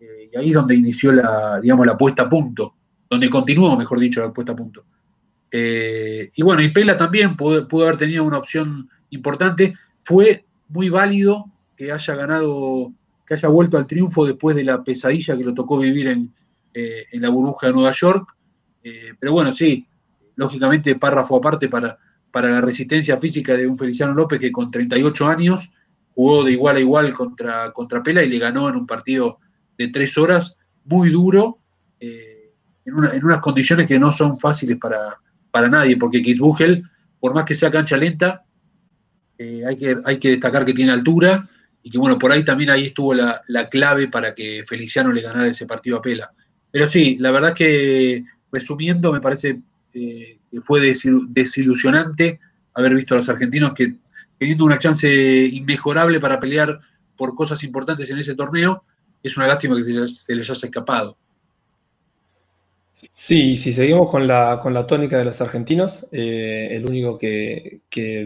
eh, 0.00 0.30
y 0.32 0.36
ahí 0.38 0.48
es 0.48 0.54
donde 0.54 0.74
inició 0.74 1.12
la, 1.12 1.60
digamos, 1.60 1.86
la 1.86 1.98
puesta 1.98 2.22
a 2.22 2.28
punto, 2.28 2.74
donde 3.10 3.28
continuó, 3.28 3.76
mejor 3.76 4.00
dicho, 4.00 4.22
la 4.22 4.32
puesta 4.32 4.52
a 4.52 4.56
punto. 4.56 4.84
Eh, 5.54 6.30
y 6.34 6.42
bueno, 6.42 6.62
y 6.62 6.70
Pela 6.70 6.96
también 6.96 7.36
pudo, 7.36 7.66
haber 7.82 7.98
tenido 7.98 8.24
una 8.24 8.38
opción 8.38 8.88
importante. 9.10 9.74
Fue 10.02 10.46
muy 10.68 10.88
válido 10.88 11.44
que 11.76 11.92
haya 11.92 12.14
ganado, 12.14 12.90
que 13.26 13.34
haya 13.34 13.48
vuelto 13.48 13.76
al 13.76 13.86
triunfo 13.86 14.24
después 14.24 14.56
de 14.56 14.64
la 14.64 14.82
pesadilla 14.82 15.36
que 15.36 15.44
lo 15.44 15.52
tocó 15.52 15.78
vivir 15.78 16.08
en, 16.08 16.32
eh, 16.72 17.04
en 17.12 17.20
la 17.20 17.28
burbuja 17.28 17.66
de 17.66 17.74
Nueva 17.74 17.92
York. 17.92 18.34
Eh, 18.82 19.12
pero 19.20 19.32
bueno, 19.32 19.52
sí, 19.52 19.86
lógicamente 20.36 20.96
párrafo 20.96 21.36
aparte 21.36 21.68
para, 21.68 21.98
para 22.30 22.50
la 22.50 22.62
resistencia 22.62 23.18
física 23.18 23.54
de 23.54 23.66
un 23.66 23.76
Feliciano 23.76 24.14
López 24.14 24.40
que 24.40 24.50
con 24.50 24.70
38 24.70 25.26
años 25.26 25.70
jugó 26.14 26.44
de 26.44 26.52
igual 26.52 26.76
a 26.76 26.80
igual 26.80 27.12
contra, 27.12 27.72
contra 27.72 28.02
Pela 28.02 28.22
y 28.22 28.28
le 28.30 28.38
ganó 28.38 28.70
en 28.70 28.76
un 28.76 28.86
partido 28.86 29.38
de 29.76 29.88
tres 29.88 30.16
horas 30.16 30.58
muy 30.84 31.10
duro, 31.10 31.58
eh, 32.00 32.52
en, 32.84 33.24
unas 33.24 33.40
condiciones 33.40 33.86
que 33.86 33.98
no 33.98 34.12
son 34.12 34.38
fáciles 34.38 34.78
para, 34.78 35.18
para 35.52 35.68
nadie, 35.68 35.96
porque 35.96 36.22
Kisbugel, 36.22 36.82
por 37.20 37.34
más 37.34 37.44
que 37.44 37.54
sea 37.54 37.70
cancha 37.70 37.96
lenta, 37.96 38.44
hay, 39.38 39.76
que, 39.76 39.96
hay 40.04 40.18
que 40.18 40.30
destacar 40.30 40.64
que 40.64 40.72
tiene 40.72 40.92
altura 40.92 41.48
y 41.82 41.90
que 41.90 41.98
bueno, 41.98 42.18
por 42.18 42.32
ahí 42.32 42.44
también 42.44 42.70
ahí 42.70 42.86
estuvo 42.86 43.12
la, 43.12 43.42
la 43.48 43.68
clave 43.68 44.08
para 44.08 44.34
que 44.34 44.62
Feliciano 44.66 45.12
le 45.12 45.20
ganara 45.20 45.48
ese 45.48 45.66
partido 45.66 45.98
a 45.98 46.02
Pela. 46.02 46.32
Pero 46.70 46.86
sí, 46.86 47.16
la 47.18 47.30
verdad 47.30 47.54
que 47.54 48.24
resumiendo, 48.50 49.12
me 49.12 49.20
parece 49.20 49.60
eh, 49.94 50.38
que 50.50 50.60
fue 50.60 50.80
desilusionante 50.80 52.40
haber 52.74 52.94
visto 52.94 53.14
a 53.14 53.18
los 53.18 53.28
argentinos 53.28 53.74
que 53.74 53.96
teniendo 54.38 54.64
una 54.64 54.78
chance 54.78 55.08
inmejorable 55.08 56.18
para 56.18 56.40
pelear 56.40 56.80
por 57.16 57.34
cosas 57.34 57.62
importantes 57.62 58.10
en 58.10 58.18
ese 58.18 58.34
torneo, 58.34 58.84
es 59.22 59.36
una 59.36 59.46
lástima 59.46 59.76
que 59.76 59.82
se 59.82 60.34
les, 60.34 60.50
haya 60.50 60.66
escapado. 60.66 61.16
Sí, 63.14 63.56
si 63.56 63.72
seguimos 63.72 64.10
con 64.10 64.26
la, 64.26 64.58
con 64.62 64.72
la 64.72 64.86
tónica 64.86 65.18
de 65.18 65.24
los 65.24 65.40
argentinos, 65.40 66.08
eh, 66.12 66.68
el 66.72 66.86
único 66.88 67.18
que, 67.18 67.82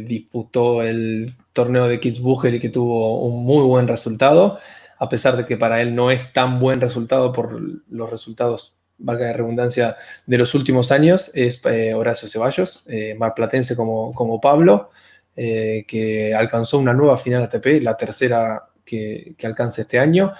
disputó 0.07 0.83
el 0.83 1.35
torneo 1.53 1.89
de 1.89 1.99
Kitzbühel 1.99 2.55
y 2.55 2.61
que 2.61 2.69
tuvo 2.69 3.21
un 3.27 3.45
muy 3.45 3.65
buen 3.67 3.89
resultado 3.89 4.59
a 4.99 5.09
pesar 5.09 5.37
de 5.37 5.45
que 5.45 5.57
para 5.57 5.81
él 5.83 5.95
no 5.95 6.11
es 6.11 6.33
tan 6.33 6.59
buen 6.59 6.81
resultado 6.81 7.33
por 7.33 7.61
los 7.89 8.11
resultados, 8.11 8.77
valga 8.99 9.27
de 9.27 9.33
redundancia, 9.35 9.97
de 10.27 10.39
los 10.39 10.55
últimos 10.55 10.91
años, 10.93 11.31
es 11.35 11.65
eh, 11.67 11.95
Horacio 11.95 12.29
Ceballos, 12.29 12.85
eh, 12.89 13.15
marplatense 13.19 13.77
como, 13.77 14.15
como 14.15 14.41
Pablo, 14.41 14.91
eh, 15.37 15.85
que 15.87 16.35
alcanzó 16.35 16.79
una 16.79 16.95
nueva 16.95 17.19
final 17.19 17.45
ATP, 17.45 17.83
la 17.83 17.97
tercera 17.97 18.69
que, 18.85 19.35
que 19.37 19.47
alcanza 19.47 19.83
este 19.83 19.99
año. 19.99 20.33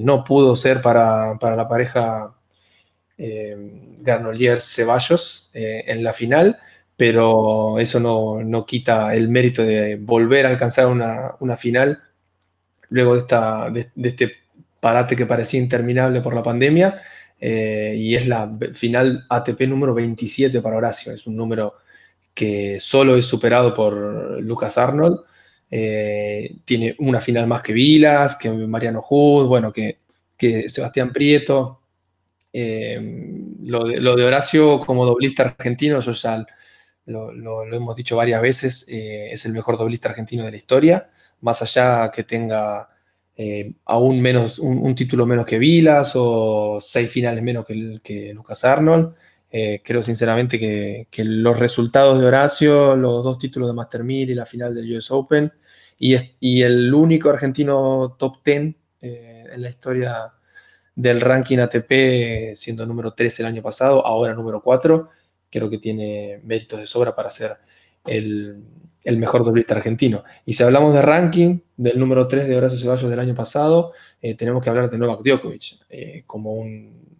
no 0.00 0.24
pudo 0.24 0.56
ser 0.56 0.82
para, 0.82 1.34
la 1.40 1.68
pareja 1.68 2.34
Garnolier-Ceballos 3.98 5.50
en 5.52 6.04
la 6.04 6.12
final, 6.12 6.58
pero 6.96 7.78
eso 7.78 8.00
no, 8.00 8.66
quita 8.66 9.14
el 9.14 9.28
mérito 9.28 9.64
de 9.64 9.96
volver 9.96 10.46
a 10.46 10.50
alcanzar 10.50 10.86
una, 10.86 11.34
una 11.40 11.56
final 11.56 12.00
luego 12.88 13.14
de, 13.14 13.20
esta, 13.20 13.70
de, 13.70 13.90
este 14.02 14.32
parate 14.80 15.16
que 15.16 15.26
parecía 15.26 15.60
interminable 15.60 16.20
por 16.20 16.34
la 16.34 16.42
pandemia. 16.42 17.00
Eh, 17.40 17.94
y 17.98 18.14
es 18.14 18.28
la 18.28 18.50
final 18.72 19.26
ATP 19.28 19.62
número 19.62 19.94
27 19.94 20.60
para 20.60 20.76
Horacio. 20.76 21.12
Es 21.12 21.26
un 21.26 21.36
número 21.36 21.74
que 22.32 22.78
solo 22.80 23.16
es 23.16 23.26
superado 23.26 23.74
por 23.74 24.40
Lucas 24.40 24.78
Arnold. 24.78 25.20
Eh, 25.70 26.56
tiene 26.64 26.94
una 26.98 27.20
final 27.20 27.46
más 27.46 27.62
que 27.62 27.72
Vilas, 27.72 28.36
que 28.36 28.50
Mariano 28.50 29.02
Hood, 29.02 29.48
bueno, 29.48 29.72
que, 29.72 29.98
que 30.36 30.68
Sebastián 30.68 31.12
Prieto. 31.12 31.80
Lo, 32.54 33.84
de, 33.84 34.00
lo, 34.00 34.14
de, 34.14 34.24
Horacio 34.24 34.78
como 34.80 35.04
doblista 35.04 35.42
argentino, 35.42 35.98
eso 35.98 36.12
ya 36.12 36.46
lo, 37.06 37.64
hemos 37.72 37.96
dicho 37.96 38.16
varias 38.16 38.40
veces, 38.40 38.86
eh, 38.88 39.30
es 39.32 39.44
el 39.46 39.52
mejor 39.52 39.76
doblista 39.76 40.08
argentino 40.08 40.44
de 40.44 40.52
la 40.52 40.56
historia, 40.56 41.10
más 41.40 41.60
allá 41.62 42.10
que 42.10 42.24
tenga 42.24 42.88
eh, 43.36 43.74
aún 43.86 44.20
menos, 44.20 44.58
un, 44.58 44.94
título 44.94 45.26
menos 45.26 45.46
que 45.46 45.58
Vilas 45.58 46.12
o 46.14 46.78
seis 46.80 47.10
finales 47.10 47.42
menos 47.42 47.66
que, 47.66 48.32
Lucas 48.32 48.64
Arnold. 48.64 49.14
Eh, 49.56 49.82
creo 49.84 50.02
sinceramente 50.02 50.58
que, 50.58 51.24
los 51.24 51.58
resultados 51.58 52.20
de 52.20 52.26
Horacio, 52.26 52.96
los 52.96 53.22
dos 53.22 53.38
títulos 53.38 53.68
de 53.68 53.74
Master 53.74 54.02
1000 54.02 54.30
y 54.30 54.34
la 54.34 54.46
final 54.46 54.74
del 54.74 54.96
US 54.96 55.10
Open, 55.10 55.52
y, 55.98 56.16
y 56.40 56.62
el 56.62 56.92
único 56.92 57.30
argentino 57.30 58.16
top 58.18 58.42
10 58.44 58.74
en 59.00 59.62
la 59.62 59.68
historia 59.68 60.32
del 60.94 61.20
ranking 61.20 61.58
ATP, 61.58 62.54
siendo 62.54 62.86
número 62.86 63.12
3 63.14 63.40
el 63.40 63.46
año 63.46 63.62
pasado, 63.62 64.06
ahora 64.06 64.34
número 64.34 64.62
4, 64.62 65.08
creo 65.50 65.70
que 65.70 65.78
tiene 65.78 66.40
méritos 66.44 66.80
de 66.80 66.86
sobra 66.86 67.14
para 67.14 67.30
ser 67.30 67.52
el, 68.06 68.64
mejor 69.04 69.44
doblista 69.44 69.74
argentino. 69.74 70.24
Y 70.46 70.52
si 70.52 70.62
hablamos 70.62 70.94
de 70.94 71.02
ranking, 71.02 71.58
del 71.76 71.98
número 71.98 72.28
3 72.28 72.46
de 72.46 72.56
Horacio 72.56 72.78
Ceballos 72.78 73.10
del 73.10 73.18
año 73.18 73.34
pasado, 73.34 73.92
eh, 74.22 74.34
tenemos 74.34 74.62
que 74.62 74.70
hablar 74.70 74.88
de 74.88 74.98
Novak 74.98 75.22
Djokovic 75.22 75.80
eh, 75.90 76.22
como, 76.26 76.54
un, 76.54 77.18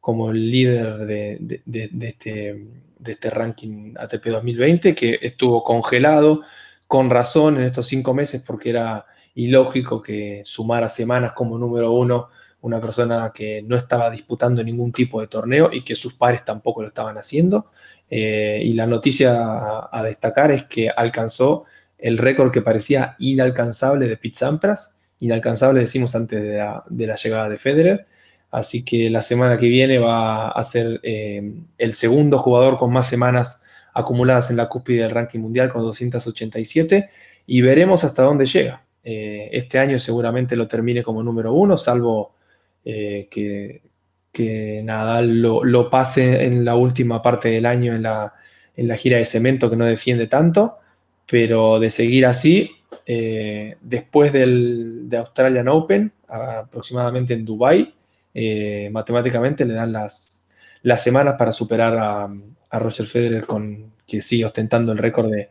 como 0.00 0.30
el 0.30 0.50
líder 0.50 1.06
de, 1.06 1.62
este, 2.02 2.66
de 2.98 3.12
este 3.12 3.30
ranking 3.30 3.94
ATP 3.96 4.26
2020, 4.26 4.94
que 4.94 5.18
estuvo 5.22 5.62
congelado 5.62 6.42
con 6.86 7.10
razón 7.10 7.56
en 7.56 7.64
estos 7.64 7.86
cinco 7.86 8.12
meses 8.12 8.42
porque 8.46 8.70
era 8.70 9.06
ilógico 9.34 10.02
que 10.02 10.42
sumara 10.44 10.88
semanas 10.88 11.32
como 11.32 11.58
número 11.58 11.92
uno 11.92 12.28
una 12.64 12.80
persona 12.80 13.30
que 13.34 13.60
no 13.60 13.76
estaba 13.76 14.08
disputando 14.08 14.64
ningún 14.64 14.90
tipo 14.90 15.20
de 15.20 15.26
torneo 15.26 15.68
y 15.70 15.84
que 15.84 15.94
sus 15.94 16.14
pares 16.14 16.46
tampoco 16.46 16.80
lo 16.80 16.88
estaban 16.88 17.18
haciendo. 17.18 17.70
Eh, 18.08 18.62
y 18.64 18.72
la 18.72 18.86
noticia 18.86 19.86
a, 19.92 20.02
destacar 20.02 20.50
es 20.50 20.64
que 20.64 20.88
alcanzó 20.88 21.64
el 21.98 22.16
récord 22.16 22.50
que 22.50 22.62
parecía 22.62 23.16
inalcanzable 23.18 24.08
de 24.08 24.16
Pete 24.16 24.38
Sampras, 24.38 24.98
inalcanzable 25.20 25.80
decimos 25.80 26.14
antes 26.14 26.42
de 26.42 26.56
la, 27.06 27.16
llegada 27.16 27.50
de 27.50 27.58
Federer, 27.58 28.06
así 28.50 28.82
que 28.82 29.10
la 29.10 29.20
semana 29.20 29.58
que 29.58 29.68
viene 29.68 29.98
va 29.98 30.48
a 30.48 30.64
ser 30.64 31.00
eh, 31.02 31.52
el 31.76 31.92
segundo 31.92 32.38
jugador 32.38 32.78
con 32.78 32.90
más 32.90 33.06
semanas 33.06 33.62
acumuladas 33.92 34.50
en 34.50 34.56
la 34.56 34.70
cúspide 34.70 35.02
del 35.02 35.10
ranking 35.10 35.40
mundial 35.40 35.70
con 35.70 35.82
287 35.82 37.10
y 37.46 37.60
veremos 37.60 38.04
hasta 38.04 38.22
dónde 38.22 38.46
llega. 38.46 38.82
Eh, 39.02 39.50
este 39.52 39.78
año 39.78 39.98
seguramente 39.98 40.56
lo 40.56 40.66
termine 40.66 41.02
como 41.02 41.22
número 41.22 41.52
uno, 41.52 41.76
salvo 41.76 42.33
eh, 42.84 43.28
que, 43.30 43.82
Nadal 44.84 45.40
lo, 45.40 45.90
pase 45.90 46.44
en 46.44 46.64
la 46.64 46.74
última 46.74 47.22
parte 47.22 47.48
del 47.50 47.66
año 47.66 47.94
en 47.94 48.02
la, 48.02 48.34
en 48.76 48.88
la 48.88 48.96
gira 48.96 49.18
de 49.18 49.24
cemento 49.24 49.70
que 49.70 49.76
no 49.76 49.84
defiende 49.84 50.26
tanto, 50.26 50.78
pero 51.26 51.78
de 51.78 51.88
seguir 51.90 52.26
así, 52.26 52.72
eh, 53.06 53.76
después 53.80 54.32
del, 54.32 55.08
de 55.08 55.18
Australian 55.18 55.68
Open, 55.68 56.12
aproximadamente 56.28 57.34
en 57.34 57.44
Dubai, 57.44 57.94
eh, 58.34 58.88
matemáticamente 58.90 59.64
le 59.64 59.74
dan 59.74 59.92
las, 59.92 60.48
las 60.82 61.02
semanas 61.02 61.36
para 61.38 61.52
superar 61.52 61.96
a, 61.96 62.28
a, 62.70 62.78
Roger 62.80 63.06
Federer 63.06 63.46
con 63.46 63.92
que 64.04 64.20
sigue 64.20 64.44
ostentando 64.44 64.90
el 64.90 64.98
récord 64.98 65.30
de 65.30 65.50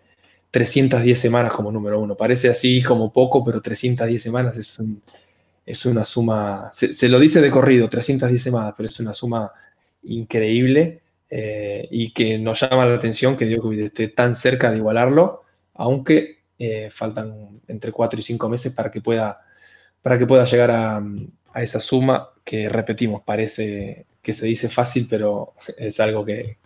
310 0.52 1.18
semanas 1.18 1.54
como 1.54 1.72
número 1.72 2.00
uno. 2.02 2.16
Parece 2.16 2.50
así 2.50 2.84
como 2.84 3.14
poco, 3.14 3.44
pero 3.44 3.62
310 3.62 4.22
semanas 4.22 4.58
es 4.58 4.78
un, 4.80 5.02
es 5.66 5.86
una 5.86 6.04
suma, 6.04 6.70
se, 6.74 7.08
lo 7.08 7.20
dice 7.20 7.42
de 7.42 7.50
corrido, 7.50 7.88
310 7.88 8.42
semanas, 8.42 8.74
pero 8.76 8.90
es 8.90 9.00
una 9.00 9.14
suma 9.14 9.52
increíble 10.04 11.02
eh, 11.30 11.88
y 11.90 12.12
que 12.12 12.38
nos 12.38 12.60
llama 12.60 12.86
la 12.86 12.96
atención 12.96 13.38
que 13.38 13.46
Djokovic 13.46 13.80
esté 13.80 14.10
tan 14.10 14.36
cerca 14.36 14.72
de 14.72 14.78
igualarlo, 14.78 15.44
aunque 15.74 16.44
eh, 16.60 16.90
faltan 16.92 17.62
entre 17.68 17.92
4 17.92 18.20
y 18.20 18.24
5 18.24 18.50
meses 18.50 18.74
para 18.74 18.92
que 18.92 19.02
pueda, 19.02 19.42
para 20.02 20.20
que 20.20 20.28
pueda 20.28 20.44
llegar 20.46 20.72
a, 20.72 21.02
esa 21.56 21.80
suma 21.80 22.30
que, 22.44 22.68
repetimos, 22.68 23.22
parece 23.22 24.06
que 24.22 24.34
se 24.34 24.46
dice 24.46 24.68
fácil, 24.68 25.08
pero 25.10 25.54
es 25.78 26.00
algo 26.02 26.26
que, 26.26 26.58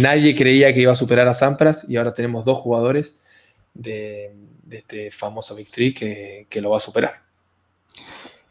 nadie 0.00 0.36
creía 0.36 0.72
que 0.72 0.80
iba 0.80 0.92
a 0.92 0.96
superar 0.96 1.26
a 1.26 1.34
Sampras 1.34 1.88
y 1.88 1.96
ahora 1.96 2.14
tenemos 2.14 2.44
dos 2.44 2.58
jugadores 2.58 3.22
de, 3.74 4.32
este 4.70 5.10
famoso 5.10 5.54
Big 5.56 5.70
Three 5.70 5.94
que 5.94 6.60
lo 6.60 6.70
va 6.70 6.76
a 6.76 6.80
superar. 6.80 7.25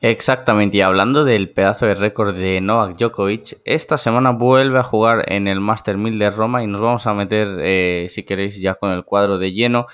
Exactamente, 0.07 0.77
y 0.77 0.81
hablando 0.81 1.23
del 1.23 1.49
pedazo 1.49 1.87
de 1.87 1.95
récord 1.95 2.35
de 2.35 2.61
Novak 2.61 2.95
Djokovic, 2.95 3.57
esta 3.65 3.97
semana 3.97 4.29
vuelve 4.29 4.77
a 4.77 4.83
jugar 4.83 5.25
en 5.31 5.47
el 5.47 5.59
Master 5.59 5.97
1000 5.97 6.19
de 6.19 6.29
Roma 6.29 6.61
y 6.61 6.67
nos 6.67 6.79
vamos 6.79 7.07
a 7.07 7.15
meter, 7.15 7.47
eh, 7.61 8.05
si 8.11 8.21
queréis, 8.21 8.61
ya 8.61 8.75
con 8.75 8.91
el 8.91 9.03
cuadro 9.03 9.39
de 9.39 9.51
lleno. 9.51 9.87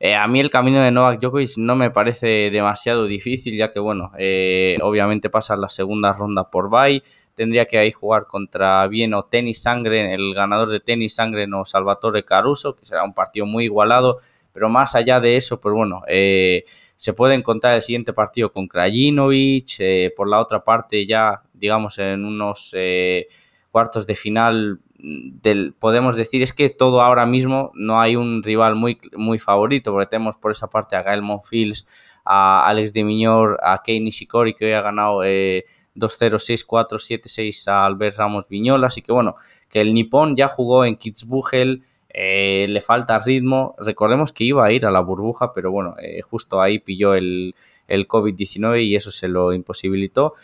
Eh, 0.00 0.14
a 0.14 0.26
mí 0.26 0.40
el 0.40 0.48
camino 0.48 0.80
de 0.80 0.90
Novak 0.90 1.20
Djokovic 1.20 1.58
no 1.58 1.76
me 1.76 1.90
parece 1.90 2.48
demasiado 2.50 3.04
difícil, 3.04 3.58
ya 3.58 3.70
que, 3.70 3.78
bueno, 3.78 4.10
eh, 4.16 4.78
obviamente 4.80 5.28
pasa 5.28 5.54
la 5.54 5.68
segunda 5.68 6.14
ronda 6.14 6.48
por 6.48 6.70
bye, 6.70 7.02
tendría 7.34 7.66
que 7.66 7.76
ahí 7.76 7.92
jugar 7.92 8.24
contra 8.26 8.86
bien 8.88 9.12
o 9.12 9.24
Tenis 9.24 9.60
Sangre, 9.60 10.14
el 10.14 10.32
ganador 10.32 10.70
de 10.70 10.80
Tenis 10.80 11.14
Sangre 11.14 11.46
o 11.54 11.66
Salvatore 11.66 12.24
Caruso, 12.24 12.74
que 12.74 12.86
será 12.86 13.04
un 13.04 13.12
partido 13.12 13.44
muy 13.44 13.64
igualado, 13.64 14.16
pero 14.58 14.68
más 14.68 14.96
allá 14.96 15.20
de 15.20 15.36
eso, 15.36 15.60
pues 15.60 15.72
bueno, 15.72 16.02
eh, 16.08 16.64
se 16.96 17.12
puede 17.12 17.36
encontrar 17.36 17.76
el 17.76 17.82
siguiente 17.82 18.12
partido 18.12 18.50
con 18.50 18.66
Krajinovic, 18.66 19.76
eh, 19.78 20.12
por 20.16 20.28
la 20.28 20.40
otra 20.40 20.64
parte 20.64 21.06
ya, 21.06 21.42
digamos, 21.54 21.96
en 21.98 22.24
unos 22.24 22.72
eh, 22.76 23.28
cuartos 23.70 24.04
de 24.08 24.16
final 24.16 24.80
del, 24.98 25.74
podemos 25.78 26.16
decir 26.16 26.42
es 26.42 26.52
que 26.52 26.70
todo 26.70 27.02
ahora 27.02 27.24
mismo 27.24 27.70
no 27.74 28.00
hay 28.00 28.16
un 28.16 28.42
rival 28.42 28.74
muy, 28.74 28.98
muy 29.16 29.38
favorito, 29.38 29.92
porque 29.92 30.10
tenemos 30.10 30.34
por 30.34 30.50
esa 30.50 30.68
parte 30.68 30.96
a 30.96 31.02
Gael 31.04 31.22
Monfils, 31.22 31.86
a 32.24 32.66
Alex 32.66 32.92
de 32.92 33.04
Miñor, 33.04 33.58
a 33.62 33.80
Kei 33.84 34.00
Nishikori, 34.00 34.54
que 34.54 34.64
hoy 34.64 34.72
ha 34.72 34.82
ganado 34.82 35.20
2-0, 35.20 35.62
6-4, 35.94 36.64
7-6 36.66 37.68
a 37.68 37.86
Albert 37.86 38.16
Ramos 38.16 38.48
Viñola, 38.48 38.88
así 38.88 39.02
que 39.02 39.12
bueno, 39.12 39.36
que 39.68 39.80
el 39.80 39.94
Nippon 39.94 40.34
ya 40.34 40.48
jugó 40.48 40.84
en 40.84 40.96
Kitzbühel, 40.96 41.84
eh, 42.10 42.66
le 42.68 42.80
falta 42.80 43.18
ritmo. 43.18 43.74
Recordemos 43.78 44.32
que 44.32 44.44
iba 44.44 44.64
a 44.64 44.72
ir 44.72 44.86
a 44.86 44.90
la 44.90 45.00
burbuja, 45.00 45.52
pero 45.52 45.70
bueno, 45.70 45.94
eh, 46.00 46.22
justo 46.22 46.60
ahí 46.60 46.78
pilló 46.78 47.14
el, 47.14 47.54
el 47.86 48.08
COVID-19 48.08 48.82
y 48.84 48.96
eso 48.96 49.10
se 49.10 49.28
lo 49.28 49.52
imposibilitó. 49.52 50.34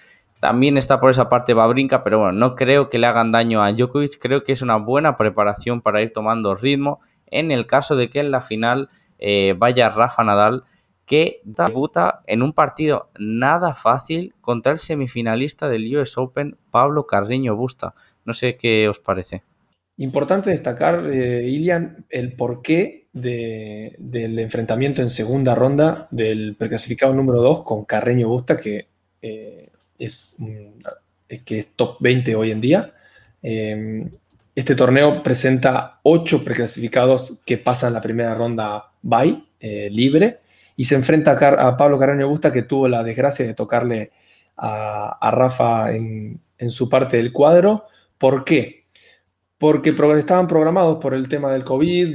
También 0.40 0.76
está 0.76 1.00
por 1.00 1.10
esa 1.10 1.28
parte 1.28 1.54
Babrinka, 1.54 2.02
pero 2.02 2.18
bueno, 2.18 2.32
no 2.32 2.54
creo 2.54 2.90
que 2.90 2.98
le 2.98 3.06
hagan 3.06 3.32
daño 3.32 3.62
a 3.62 3.72
Djokovic. 3.72 4.18
Creo 4.18 4.44
que 4.44 4.52
es 4.52 4.60
una 4.60 4.76
buena 4.76 5.16
preparación 5.16 5.80
para 5.80 6.02
ir 6.02 6.12
tomando 6.12 6.54
ritmo 6.54 7.00
en 7.26 7.50
el 7.50 7.66
caso 7.66 7.96
de 7.96 8.10
que 8.10 8.20
en 8.20 8.30
la 8.30 8.42
final 8.42 8.88
eh, 9.18 9.54
vaya 9.56 9.88
Rafa 9.88 10.22
Nadal, 10.22 10.64
que 11.06 11.40
debuta 11.44 12.22
en 12.26 12.42
un 12.42 12.52
partido 12.52 13.10
nada 13.18 13.74
fácil 13.74 14.34
contra 14.40 14.72
el 14.72 14.78
semifinalista 14.78 15.68
del 15.68 15.96
US 15.96 16.18
Open, 16.18 16.56
Pablo 16.70 17.06
Carriño 17.06 17.56
Busta. 17.56 17.94
No 18.24 18.32
sé 18.32 18.56
qué 18.56 18.88
os 18.88 18.98
parece. 18.98 19.44
Importante 19.96 20.50
destacar, 20.50 21.06
eh, 21.06 21.46
Ilian, 21.46 22.04
el 22.10 22.32
porqué 22.32 23.06
del 23.12 24.38
enfrentamiento 24.40 25.02
en 25.02 25.10
segunda 25.10 25.54
ronda 25.54 26.08
del 26.10 26.56
preclasificado 26.56 27.14
número 27.14 27.40
2 27.40 27.62
con 27.62 27.84
Carreño 27.84 28.28
Busta, 28.28 28.56
que, 28.56 28.88
eh, 29.22 29.68
es, 29.96 30.36
que 31.44 31.58
es 31.60 31.76
top 31.76 31.98
20 32.00 32.34
hoy 32.34 32.50
en 32.50 32.60
día. 32.60 32.92
Eh, 33.40 34.08
este 34.56 34.74
torneo 34.74 35.22
presenta 35.22 36.00
8 36.02 36.42
preclasificados 36.42 37.40
que 37.46 37.58
pasan 37.58 37.92
la 37.92 38.00
primera 38.00 38.34
ronda 38.34 38.90
by, 39.02 39.44
libre, 39.90 40.40
y 40.76 40.84
se 40.84 40.96
enfrenta 40.96 41.32
a, 41.32 41.76
Pablo 41.76 42.00
Carreño 42.00 42.28
Busta, 42.28 42.52
que 42.52 42.62
tuvo 42.62 42.88
la 42.88 43.04
desgracia 43.04 43.46
de 43.46 43.54
tocarle 43.54 44.10
a, 44.56 45.30
Rafa 45.30 45.92
en 45.92 46.40
su 46.68 46.88
parte 46.88 47.16
del 47.16 47.32
cuadro. 47.32 47.86
¿Por 48.18 48.44
qué? 48.44 48.83
Porque 49.64 49.94
estaban 50.18 50.46
programados 50.46 50.98
por 51.00 51.14
el 51.14 51.26
tema 51.26 51.50
del 51.50 51.64
COVID, 51.64 52.14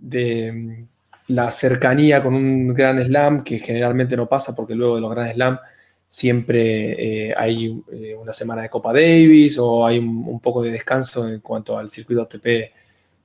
de, 0.00 0.86
la 1.26 1.50
cercanía 1.50 2.22
con 2.22 2.34
un 2.34 2.72
gran 2.72 3.04
slam, 3.04 3.42
que 3.42 3.58
generalmente 3.58 4.16
no 4.16 4.28
pasa 4.28 4.54
porque 4.54 4.76
luego 4.76 4.94
de 4.94 5.00
los 5.00 5.10
gran 5.10 5.32
slam 5.32 5.58
siempre 6.06 7.30
eh, 7.30 7.34
hay 7.36 7.76
eh, 7.90 8.14
una 8.14 8.32
semana 8.32 8.62
de 8.62 8.68
Copa 8.68 8.92
Davis 8.92 9.58
o 9.58 9.84
hay 9.84 9.98
un, 9.98 10.38
poco 10.38 10.62
de 10.62 10.70
descanso 10.70 11.28
en 11.28 11.40
cuanto 11.40 11.76
al 11.76 11.88
circuito 11.88 12.22
ATP. 12.22 12.46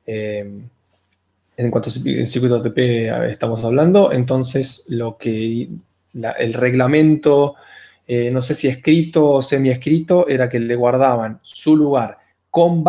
Eh, 0.08 0.52
en 1.58 1.70
cuanto 1.70 1.92
al 1.92 2.26
circuito 2.26 2.56
ATP 2.56 2.80
estamos 3.30 3.64
hablando, 3.64 4.12
entonces 4.12 4.86
lo 4.90 5.20
que, 5.20 5.70
el 6.40 6.54
reglamento, 6.54 7.54
no 8.08 8.42
sé 8.42 8.56
si 8.56 8.68
escrito 8.68 9.30
o 9.34 9.42
semi-escrito, 9.44 10.28
era 10.28 10.50
que 10.50 10.60
le 10.60 10.76
guardaban 10.76 11.40
su 11.44 11.76
lugar 11.76 12.26
con 12.58 12.84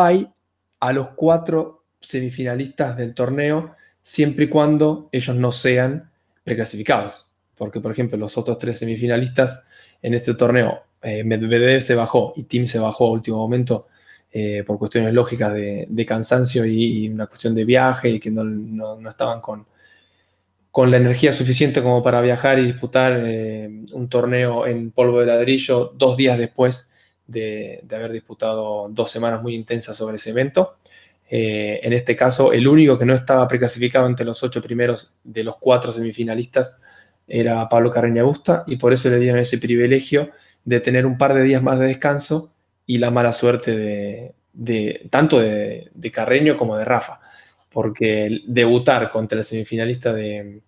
a 0.81 0.93
los 0.95 1.09
cuatro 1.09 1.85
semifinalistas 2.01 2.97
del 2.97 3.13
torneo, 3.13 3.75
siempre 4.01 4.47
y 4.47 4.49
cuando 4.49 5.11
ellos 5.13 5.37
no 5.37 5.53
sean 5.53 6.11
preclasificados. 6.43 7.27
Porque, 7.55 7.79
por 7.79 7.93
ejemplo, 7.93 8.17
los 8.17 8.39
otros 8.39 8.57
tres 8.57 8.79
semifinalistas 8.79 9.63
en 10.01 10.15
este 10.15 10.33
torneo, 10.33 10.85
eh, 11.03 11.23
Medvedev 11.23 11.83
se 11.83 11.95
bajó 11.95 12.33
y 12.35 12.45
Tim 12.45 12.67
se 12.67 12.79
bajó 12.79 13.09
a 13.09 13.11
último 13.11 13.37
momento 13.37 13.89
eh, 14.33 14.65
por 14.67 14.79
cuestiones 14.79 15.13
lógicas 15.13 15.53
de, 15.53 16.07
cansancio 16.07 16.65
y, 16.65 17.07
una 17.11 17.27
cuestión 17.27 17.55
de 17.55 17.67
viaje 17.67 18.09
y 18.09 18.21
que 18.21 18.31
no, 18.31 19.07
estaban 19.07 19.43
con, 19.43 19.67
con 20.71 20.91
la 20.91 20.97
energía 20.97 21.35
suficiente 21.35 21.83
como 21.83 22.03
para 22.03 22.23
viajar 22.23 22.59
y 22.59 22.65
disputar 22.65 23.21
eh, 23.23 23.69
un 23.93 24.09
torneo 24.09 24.67
en 24.67 24.93
polvo 24.93 25.21
de 25.21 25.27
ladrillo 25.27 25.93
dos 25.95 26.17
días 26.17 26.39
después 26.39 26.89
de, 27.29 27.85
haber 27.93 28.11
disputado 28.11 28.89
dos 28.89 29.11
semanas 29.11 29.41
muy 29.41 29.55
intensas 29.55 29.97
sobre 29.97 30.17
ese 30.17 30.31
evento. 30.31 30.79
Eh, 31.31 31.81
en 31.83 31.93
este 31.93 32.17
caso, 32.17 32.53
el 32.53 32.67
único 32.67 32.99
que 32.99 33.05
no 33.05 33.15
estaba 33.15 33.47
preclasificado 33.47 34.07
entre 34.07 34.25
los 34.25 34.43
ocho 34.43 34.61
primeros 34.61 35.17
de 35.23 35.45
los 35.45 35.57
cuatro 35.59 35.93
semifinalistas 35.93 36.83
era 37.29 37.69
Pablo 37.69 37.91
Carreño 37.91 38.25
Busta 38.25 38.65
y 38.67 38.77
por 38.77 38.93
eso 38.93 39.11
le 39.11 39.21
dieron 39.21 39.39
ese 39.39 39.59
privilegio 39.59 40.31
de 40.65 40.81
tener 40.81 41.07
un 41.07 41.19
par 41.19 41.35
de 41.35 41.43
días 41.43 41.63
más 41.63 41.79
de 41.79 41.87
descanso 41.87 42.53
y 42.87 42.99
la 42.99 43.11
mala 43.11 43.33
suerte 43.33 44.35
de, 44.53 45.07
tanto 45.11 45.39
de, 45.39 46.11
Carreño 46.13 46.57
como 46.57 46.77
de 46.79 46.87
Rafa, 46.87 47.21
porque 47.71 48.41
debutar 48.47 49.11
contra 49.11 49.39
el 49.39 49.45
semifinalista 49.45 50.15
de, 50.15 50.63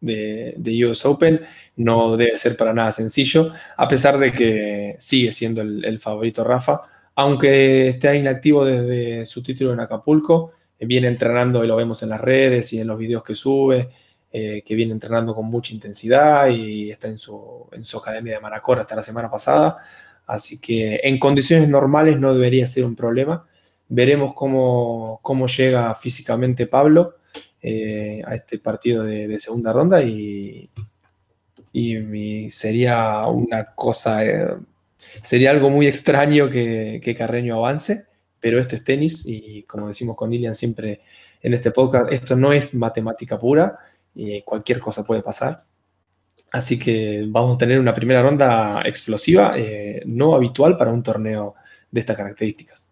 de, 0.00 0.86
US 0.86 1.04
Open 1.06 1.40
no 1.76 2.16
debe 2.16 2.36
ser 2.36 2.56
para 2.56 2.72
nada 2.72 2.92
sencillo, 2.92 3.52
a 3.76 3.88
pesar 3.88 4.18
de 4.18 4.32
que 4.32 4.96
sigue 4.98 5.32
siendo 5.32 5.62
el, 5.62 5.98
favorito 6.00 6.44
Rafa, 6.44 6.82
aunque 7.14 7.88
esté 7.88 8.16
inactivo 8.16 8.64
desde 8.64 9.26
su 9.26 9.42
título 9.42 9.72
en 9.72 9.80
Acapulco, 9.80 10.52
eh, 10.78 10.86
viene 10.86 11.08
entrenando 11.08 11.64
y 11.64 11.66
lo 11.66 11.76
vemos 11.76 12.02
en 12.02 12.10
las 12.10 12.20
redes 12.20 12.72
y 12.72 12.80
en 12.80 12.86
los 12.86 12.98
videos 12.98 13.22
que 13.22 13.34
sube, 13.34 13.88
eh, 14.32 14.62
que 14.66 14.74
viene 14.74 14.92
entrenando 14.92 15.34
con 15.34 15.46
mucha 15.46 15.72
intensidad 15.72 16.48
y 16.48 16.90
está 16.90 17.08
en 17.08 17.18
su, 17.18 17.68
en 17.72 17.84
su 17.84 17.98
academia 17.98 18.34
de 18.34 18.40
Maracora 18.40 18.82
hasta 18.82 18.96
la 18.96 19.02
semana 19.02 19.30
pasada. 19.30 19.78
Así 20.26 20.60
que 20.60 21.00
en 21.04 21.18
condiciones 21.18 21.68
normales 21.68 22.18
no 22.18 22.34
debería 22.34 22.66
ser 22.66 22.84
un 22.84 22.96
problema. 22.96 23.46
Veremos 23.88 24.34
cómo, 24.34 25.46
llega 25.46 25.94
físicamente 25.94 26.66
Pablo 26.66 27.14
eh, 27.68 28.22
a 28.24 28.36
este 28.36 28.60
partido 28.60 29.02
de, 29.02 29.40
segunda 29.40 29.72
ronda 29.72 30.00
y, 30.00 30.70
sería 32.48 33.26
una 33.26 33.74
cosa, 33.74 34.24
eh, 34.24 34.54
sería 35.20 35.50
algo 35.50 35.68
muy 35.68 35.88
extraño 35.88 36.48
que, 36.48 37.16
Carreño 37.18 37.56
avance, 37.56 38.06
pero 38.38 38.60
esto 38.60 38.76
es 38.76 38.84
tenis 38.84 39.24
y 39.26 39.64
como 39.64 39.88
decimos 39.88 40.16
con 40.16 40.32
Ilian 40.32 40.54
siempre 40.54 41.00
en 41.42 41.54
este 41.54 41.72
podcast, 41.72 42.12
esto 42.12 42.36
no 42.36 42.52
es 42.52 42.72
matemática 42.72 43.36
pura 43.36 43.76
y 44.14 44.42
cualquier 44.42 44.78
cosa 44.78 45.04
puede 45.04 45.22
pasar. 45.22 45.64
Así 46.52 46.78
que 46.78 47.24
vamos 47.26 47.56
a 47.56 47.58
tener 47.58 47.80
una 47.80 47.94
primera 47.94 48.22
ronda 48.22 48.80
explosiva, 48.84 49.54
eh, 49.58 50.04
no 50.06 50.36
habitual 50.36 50.76
para 50.76 50.92
un 50.92 51.02
torneo 51.02 51.56
de 51.90 51.98
estas 51.98 52.16
características. 52.16 52.85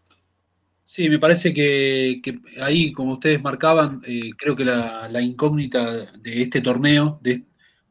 Sí, 0.84 1.08
me 1.08 1.18
parece 1.18 1.54
que, 1.54 2.20
ahí, 2.60 2.92
como 2.92 3.14
ustedes 3.14 3.42
marcaban, 3.42 4.00
eh, 4.06 4.30
creo 4.36 4.54
que 4.54 4.64
la, 4.64 5.20
incógnita 5.22 6.12
de 6.18 6.42
este 6.42 6.60
torneo 6.60 7.20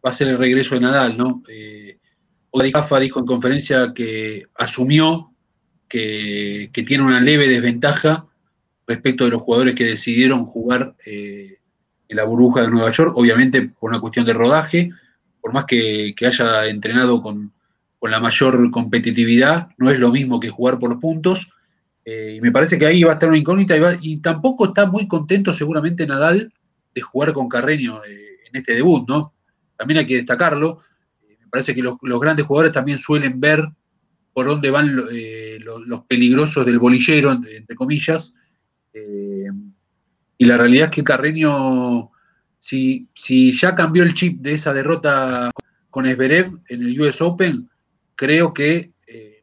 va 0.05 0.09
a 0.09 0.13
ser 0.13 0.27
el 0.27 0.37
regreso 0.37 0.75
de 0.75 0.81
Nadal, 0.81 1.17
¿no? 1.17 1.43
Eh, 1.49 1.97
Cafa 2.71 2.99
dijo 2.99 3.19
en 3.19 3.25
conferencia 3.25 3.93
que 3.95 4.45
asumió 4.55 5.33
que, 5.87 6.69
tiene 6.71 7.03
una 7.03 7.19
leve 7.19 7.47
desventaja 7.47 8.27
respecto 8.85 9.25
de 9.25 9.31
los 9.31 9.41
jugadores 9.41 9.73
que 9.73 9.85
decidieron 9.85 10.45
jugar 10.45 10.95
en 12.13 12.17
la 12.17 12.25
burbuja 12.25 12.61
de 12.61 12.69
Nueva 12.69 12.91
York, 12.91 13.13
obviamente 13.15 13.61
por 13.63 13.89
una 13.89 13.99
cuestión 13.99 14.25
de 14.25 14.33
rodaje, 14.33 14.91
por 15.41 15.51
más 15.51 15.65
que, 15.65 16.13
haya 16.25 16.67
entrenado 16.67 17.21
con, 17.21 17.51
la 18.01 18.19
mayor 18.19 18.69
competitividad, 18.69 19.69
no 19.77 19.89
es 19.89 19.97
lo 19.97 20.11
mismo 20.11 20.37
que 20.37 20.49
jugar 20.49 20.77
por 20.77 20.99
puntos. 20.99 21.49
Eh, 22.05 22.35
y 22.37 22.41
me 22.41 22.51
parece 22.51 22.77
que 22.77 22.85
ahí 22.85 23.03
va 23.03 23.11
a 23.11 23.13
estar 23.13 23.29
una 23.29 23.37
incógnita 23.37 23.75
y, 24.01 24.17
tampoco 24.17 24.65
está 24.65 24.85
muy 24.85 25.07
contento 25.07 25.53
seguramente 25.53 26.05
Nadal 26.05 26.51
de 26.93 27.01
jugar 27.01 27.31
con 27.33 27.47
Carreño 27.47 28.03
eh, 28.03 28.39
en 28.49 28.55
este 28.57 28.73
debut, 28.75 29.07
¿no? 29.07 29.33
También 29.77 29.99
hay 29.99 30.05
que 30.05 30.17
destacarlo. 30.17 30.79
Eh, 31.21 31.37
me 31.41 31.47
parece 31.47 31.73
que 31.73 31.81
los, 31.81 31.97
grandes 32.19 32.45
jugadores 32.45 32.73
también 32.73 32.97
suelen 32.97 33.39
ver 33.39 33.63
por 34.33 34.47
dónde 34.47 34.69
van 34.69 34.95
los, 34.95 36.01
peligrosos 36.07 36.65
del 36.65 36.79
bolillero, 36.79 37.31
entre 37.31 37.75
comillas. 37.75 38.33
y 38.93 40.45
la 40.45 40.57
realidad 40.57 40.85
es 40.85 40.91
que 40.91 41.03
Carreño 41.03 42.09
si, 42.57 43.07
ya 43.51 43.75
cambió 43.75 44.01
el 44.01 44.15
chip 44.15 44.41
de 44.41 44.53
esa 44.53 44.73
derrota 44.73 45.51
con 45.91 46.07
Esberev 46.07 46.51
en 46.67 46.81
el 46.81 46.99
US 46.99 47.21
Open, 47.21 47.69
creo 48.15 48.55
que 48.55 48.91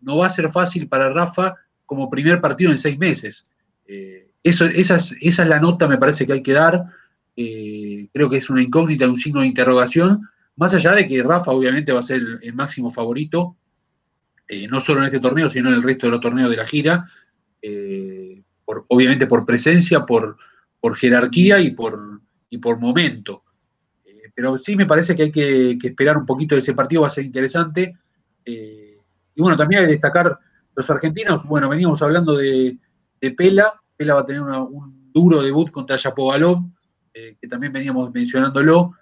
no 0.01 0.17
va 0.17 0.27
a 0.27 0.31
ser 0.31 0.51
fácil 0.51 0.89
para 0.89 1.11
Rafa 1.11 1.55
como 1.91 2.09
primer 2.09 2.41
partido 2.41 2.71
en 2.71 2.79
seis 2.79 2.97
meses. 2.97 3.49
Eh, 3.85 4.31
eso, 4.45 4.65
esa, 4.65 4.95
es, 4.95 5.39
la 5.41 5.59
nota, 5.59 5.89
me 5.89 5.99
parece 5.99 6.25
que 6.25 6.35
hay 6.35 6.41
que 6.41 6.53
dar. 6.53 6.85
Eh, 7.35 8.07
creo 8.15 8.31
que 8.31 8.37
es 8.37 8.49
una 8.49 8.63
incógnita, 8.63 9.11
un 9.11 9.17
signo 9.17 9.41
de 9.41 9.49
interrogación, 9.49 10.21
más 10.55 10.73
allá 10.73 10.93
de 10.93 11.09
que 11.09 11.21
Rafa 11.21 11.51
obviamente 11.51 11.91
va 11.91 11.99
a 11.99 12.05
ser 12.05 12.23
el, 12.43 12.53
máximo 12.55 12.93
favorito, 12.93 13.57
no 14.71 14.79
solo 14.79 15.01
en 15.01 15.07
este 15.07 15.19
torneo, 15.19 15.49
sino 15.49 15.69
en 15.69 15.75
el 15.75 15.83
resto 15.83 16.07
de 16.07 16.13
los 16.13 16.21
torneos 16.21 16.49
de 16.49 16.57
la 16.59 16.65
gira, 16.65 17.09
obviamente 18.65 19.27
por 19.27 19.45
presencia, 19.45 20.07
por, 20.07 20.37
jerarquía 20.95 21.59
y 21.59 21.73
por, 21.73 22.79
momento. 22.79 23.43
Eh, 24.05 24.31
pero 24.33 24.57
sí 24.57 24.77
me 24.77 24.87
parece 24.87 25.17
que 25.17 25.25
hay 25.25 25.33
que, 25.33 25.77
esperar 25.83 26.17
un 26.17 26.25
poquito 26.25 26.55
de 26.55 26.61
ese 26.61 26.75
partido, 26.75 27.03
va 27.03 27.09
a 27.09 27.11
ser 27.11 27.25
interesante. 27.25 27.97
Eh, 28.45 28.97
y 29.35 29.41
bueno, 29.43 29.57
también 29.57 29.81
hay 29.81 29.87
que 29.87 29.93
destacar 29.95 30.39
los 30.75 30.91
argentinos, 30.91 31.45
bueno, 31.47 31.69
veníamos 31.69 32.01
hablando 32.03 32.37
de, 32.37 32.79
Pela, 33.37 33.73
Pela 33.97 34.15
va 34.15 34.21
a 34.21 34.25
tener 34.25 34.43
un 34.43 35.11
duro 35.13 35.43
debut 35.43 35.71
contra 35.71 35.97
Yapovalov, 35.97 36.63
eh, 37.13 37.37
que 37.41 37.49
también 37.49 37.73
veníamos 37.73 38.13
mencionándolo. 38.13 38.95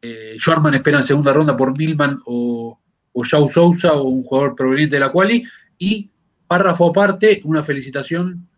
Eh, 0.00 0.36
Schwarman 0.38 0.74
espera 0.74 0.98
en 0.98 1.04
segunda 1.04 1.32
ronda 1.32 1.56
por 1.56 1.76
Milman 1.76 2.20
o, 2.24 2.78
o 3.12 3.24
Sousa 3.24 3.94
o 3.94 4.08
un 4.08 4.22
jugador 4.22 4.54
proveniente 4.54 4.96
de 4.96 5.00
la 5.00 5.10
Quali. 5.10 5.44
Y 5.76 6.10
párrafo 6.46 6.90
aparte, 6.90 7.40
una 7.44 7.62
felicitación 7.62 8.48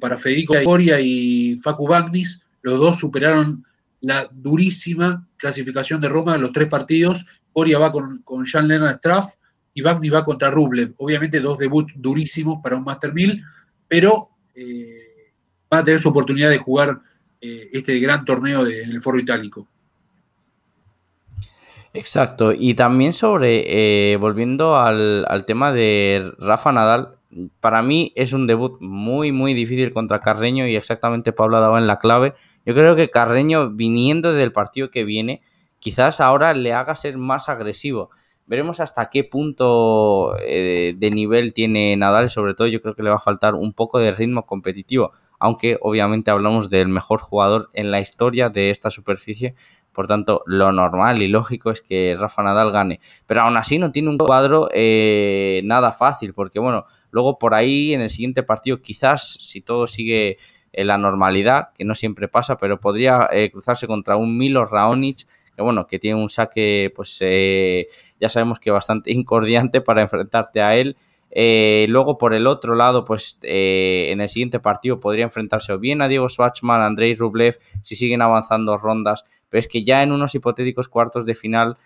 para 0.00 0.18
Federico 0.18 0.54
Coria 0.64 1.00
y 1.00 1.56
Facu 1.56 1.88
Bagnis. 1.88 2.44
Los 2.60 2.78
dos 2.78 2.98
superaron 2.98 3.64
la 4.02 4.28
durísima 4.30 5.26
clasificación 5.38 5.98
de 5.98 6.10
Roma 6.10 6.34
de 6.34 6.40
los 6.40 6.52
tres 6.52 6.68
partidos. 6.68 7.24
Coria 7.54 7.78
va 7.78 7.90
con, 7.90 8.18
con 8.22 8.44
Jean 8.44 8.68
Lennart 8.68 8.98
Straff 8.98 9.34
y 9.74 9.80
va 9.82 10.24
contra 10.24 10.50
Rublev. 10.50 10.94
Obviamente 10.98 11.40
dos 11.40 11.58
debuts 11.58 11.94
durísimos 11.96 12.60
para 12.62 12.76
un 12.76 12.84
Master 12.84 13.12
1000, 13.12 13.42
pero 13.88 14.28
eh, 14.54 15.32
van 15.70 15.80
a 15.80 15.84
tener 15.84 16.00
su 16.00 16.10
oportunidad 16.10 16.50
de 16.50 16.58
jugar 16.58 17.00
eh, 17.40 17.70
este 17.72 17.98
gran 17.98 18.24
torneo 18.24 18.66
en 18.66 18.90
el 18.90 19.00
foro 19.00 19.18
itálico. 19.18 19.66
Exacto, 21.94 22.52
y 22.52 22.74
también 22.74 23.12
sobre, 23.12 24.12
eh, 24.12 24.16
volviendo 24.16 24.76
al, 24.76 25.26
al, 25.28 25.44
tema 25.44 25.72
de 25.72 26.32
Rafa 26.38 26.72
Nadal, 26.72 27.16
para 27.60 27.82
mí 27.82 28.12
es 28.16 28.32
un 28.32 28.46
debut 28.46 28.78
muy, 28.80 29.30
muy 29.30 29.52
difícil 29.52 29.92
contra 29.92 30.20
Carreño 30.20 30.66
y 30.66 30.76
exactamente 30.76 31.32
Pablo 31.32 31.58
ha 31.58 31.60
dado 31.60 31.76
en 31.76 31.86
la 31.86 31.98
clave. 31.98 32.34
Yo 32.64 32.74
creo 32.74 32.96
que 32.96 33.10
Carreño, 33.10 33.70
viniendo 33.70 34.32
del 34.32 34.52
partido 34.52 34.90
que 34.90 35.04
viene, 35.04 35.42
quizás 35.80 36.20
ahora 36.20 36.54
le 36.54 36.72
haga 36.72 36.94
ser 36.94 37.18
más 37.18 37.48
agresivo. 37.48 38.10
Veremos 38.52 38.80
hasta 38.80 39.08
qué 39.08 39.24
punto 39.24 40.36
eh, 40.42 40.94
de 40.98 41.10
nivel 41.10 41.54
tiene 41.54 41.96
Nadal, 41.96 42.28
sobre 42.28 42.52
todo 42.52 42.68
yo 42.68 42.82
creo 42.82 42.94
que 42.94 43.02
le 43.02 43.08
va 43.08 43.16
a 43.16 43.18
faltar 43.18 43.54
un 43.54 43.72
poco 43.72 43.98
de 43.98 44.10
ritmo 44.10 44.44
competitivo, 44.44 45.12
aunque 45.38 45.78
obviamente 45.80 46.30
hablamos 46.30 46.68
del 46.68 46.88
mejor 46.88 47.18
jugador 47.22 47.70
en 47.72 47.90
la 47.90 48.00
historia 48.00 48.50
de 48.50 48.68
esta 48.68 48.90
superficie, 48.90 49.54
por 49.90 50.06
tanto 50.06 50.42
lo 50.44 50.70
normal 50.70 51.22
y 51.22 51.28
lógico 51.28 51.70
es 51.70 51.80
que 51.80 52.14
Rafa 52.20 52.42
Nadal 52.42 52.72
gane, 52.72 53.00
pero 53.24 53.40
aún 53.40 53.56
así 53.56 53.78
no 53.78 53.90
tiene 53.90 54.10
un 54.10 54.18
cuadro 54.18 54.68
eh, 54.74 55.62
nada 55.64 55.90
fácil, 55.90 56.34
porque 56.34 56.58
bueno, 56.58 56.84
luego 57.10 57.38
por 57.38 57.54
ahí 57.54 57.94
en 57.94 58.02
el 58.02 58.10
siguiente 58.10 58.42
partido 58.42 58.82
quizás 58.82 59.38
si 59.40 59.62
todo 59.62 59.86
sigue 59.86 60.36
la 60.74 60.98
normalidad, 60.98 61.68
que 61.74 61.86
no 61.86 61.94
siempre 61.94 62.28
pasa, 62.28 62.58
pero 62.58 62.78
podría 62.78 63.30
eh, 63.32 63.50
cruzarse 63.50 63.86
contra 63.86 64.16
un 64.16 64.36
Milo 64.36 64.66
Raonic, 64.66 65.26
bueno, 65.62 65.86
que 65.86 65.98
tiene 65.98 66.20
un 66.20 66.28
saque, 66.28 66.92
pues 66.94 67.18
eh, 67.20 67.86
ya 68.20 68.28
sabemos 68.28 68.58
que 68.58 68.70
bastante 68.70 69.12
incordiante 69.12 69.80
para 69.80 70.02
enfrentarte 70.02 70.60
a 70.62 70.76
él. 70.76 70.96
Eh, 71.34 71.86
luego 71.88 72.18
por 72.18 72.34
el 72.34 72.46
otro 72.46 72.74
lado, 72.74 73.04
pues 73.06 73.38
en 73.42 74.20
el 74.20 74.28
siguiente 74.28 74.60
partido 74.60 75.00
podría 75.00 75.24
enfrentarse 75.24 75.72
o 75.72 75.78
bien 75.78 76.02
a 76.02 76.08
Diego 76.08 76.28
Schwartzman, 76.28 76.82
Andrei 76.82 77.14
Rublev, 77.14 77.58
si 77.82 77.96
siguen 77.96 78.20
avanzando 78.20 78.76
rondas, 78.76 79.24
pero 79.48 79.58
es 79.58 79.66
que 79.66 79.82
ya 79.82 80.02
en 80.02 80.12
unos 80.12 80.34
hipotéticos 80.34 80.88
cuartos 80.88 81.24
de 81.24 81.34
final 81.34 81.76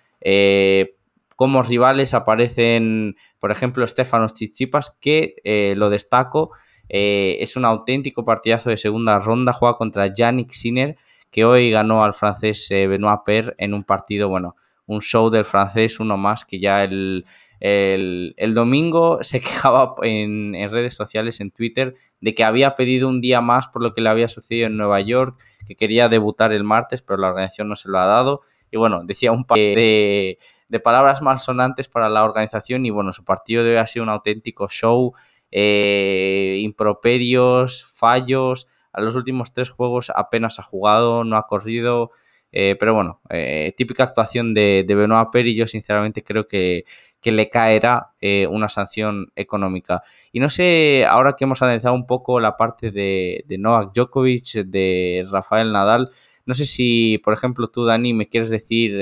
como 1.36 1.62
rivales 1.62 2.14
aparecen, 2.14 3.16
por 3.38 3.52
ejemplo, 3.52 3.86
Stefanos 3.86 4.32
Tsitsipas, 4.32 4.96
que 5.00 5.36
eh, 5.44 5.74
lo 5.76 5.90
destaco, 5.90 6.50
eh, 6.88 7.36
es 7.40 7.56
un 7.56 7.66
auténtico 7.66 8.24
partidazo 8.24 8.70
de 8.70 8.78
segunda 8.78 9.18
ronda, 9.18 9.52
juega 9.52 9.76
contra 9.76 10.12
Yannick 10.12 10.52
Sinner, 10.52 10.96
que 11.30 11.44
hoy 11.44 11.70
ganó 11.70 12.02
al 12.04 12.14
francés 12.14 12.66
Benoit 12.70 13.20
Per 13.24 13.54
en 13.58 13.74
un 13.74 13.84
partido, 13.84 14.28
bueno, 14.28 14.56
un 14.86 15.00
show 15.00 15.30
del 15.30 15.44
francés, 15.44 16.00
uno 16.00 16.16
más 16.16 16.44
que 16.44 16.60
ya 16.60 16.84
el, 16.84 17.24
el, 17.60 18.54
domingo 18.54 19.18
se 19.22 19.40
quejaba 19.40 19.94
en, 20.02 20.54
redes 20.70 20.94
sociales, 20.94 21.40
en 21.40 21.50
Twitter, 21.50 21.94
de 22.20 22.34
que 22.34 22.44
había 22.44 22.74
pedido 22.74 23.08
un 23.08 23.20
día 23.20 23.40
más 23.40 23.68
por 23.68 23.82
lo 23.82 23.92
que 23.92 24.00
le 24.00 24.08
había 24.08 24.28
sucedido 24.28 24.66
en 24.66 24.76
Nueva 24.76 25.00
York, 25.00 25.38
que 25.66 25.76
quería 25.76 26.08
debutar 26.08 26.52
el 26.52 26.64
martes, 26.64 27.02
pero 27.02 27.18
la 27.18 27.28
organización 27.28 27.68
no 27.68 27.76
se 27.76 27.88
lo 27.88 27.98
ha 27.98 28.06
dado. 28.06 28.42
Y 28.70 28.76
bueno, 28.76 29.02
decía 29.04 29.32
un 29.32 29.44
par 29.44 29.58
de, 29.58 30.38
palabras 30.82 31.22
malsonantes 31.22 31.88
para 31.88 32.08
la 32.08 32.24
organización 32.24 32.84
y 32.84 32.90
bueno, 32.90 33.12
su 33.12 33.24
partido 33.24 33.64
debe 33.64 33.78
ha 33.78 33.86
sido 33.86 34.02
un 34.02 34.10
auténtico 34.10 34.68
show, 34.68 35.14
eh, 35.50 36.58
improperios, 36.62 37.84
fallos. 37.84 38.66
A 38.96 39.02
los 39.02 39.14
últimos 39.14 39.52
tres 39.52 39.70
juegos 39.70 40.10
apenas 40.14 40.58
ha 40.58 40.62
jugado, 40.62 41.22
no 41.22 41.36
ha 41.36 41.46
corrido. 41.46 42.10
Eh, 42.52 42.76
pero 42.78 42.94
bueno, 42.94 43.20
eh, 43.28 43.74
típica 43.76 44.04
actuación 44.04 44.54
de, 44.54 44.84
de 44.86 44.94
Benoit 44.94 45.28
Peri. 45.30 45.54
Yo 45.54 45.66
sinceramente 45.66 46.24
creo 46.24 46.46
que, 46.46 46.84
que 47.20 47.32
le 47.32 47.50
caerá 47.50 48.12
eh, 48.20 48.46
una 48.46 48.68
sanción 48.68 49.32
económica. 49.36 50.02
Y 50.32 50.40
no 50.40 50.48
sé, 50.48 51.04
ahora 51.06 51.34
que 51.36 51.44
hemos 51.44 51.60
analizado 51.60 51.94
un 51.94 52.06
poco 52.06 52.40
la 52.40 52.56
parte 52.56 52.90
de, 52.90 53.44
Novak 53.58 53.92
Djokovic, 53.92 54.64
de 54.64 55.26
Rafael 55.30 55.72
Nadal, 55.72 56.08
no 56.46 56.54
sé 56.54 56.64
si, 56.64 57.18
por 57.24 57.34
ejemplo, 57.34 57.68
tú, 57.68 57.84
Dani, 57.84 58.14
me 58.14 58.28
quieres 58.28 58.50
decir, 58.50 58.96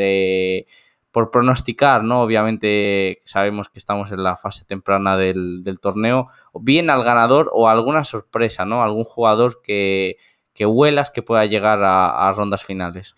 por 1.14 1.30
pronosticar, 1.30 2.02
¿no? 2.02 2.22
Obviamente 2.22 3.18
sabemos 3.24 3.68
que 3.68 3.78
estamos 3.78 4.10
en 4.10 4.24
la 4.24 4.34
fase 4.34 4.64
temprana 4.64 5.16
del, 5.16 5.78
torneo, 5.80 6.26
bien 6.54 6.90
al 6.90 7.04
ganador 7.04 7.52
o 7.54 7.68
alguna 7.68 8.02
sorpresa, 8.02 8.64
¿no? 8.64 8.82
Algún 8.82 9.04
jugador 9.04 9.62
que, 9.62 10.16
que 10.52 10.66
huelas 10.66 11.12
que 11.12 11.22
pueda 11.22 11.46
llegar 11.46 11.78
a, 11.84 12.32
rondas 12.36 12.64
finales. 12.64 13.14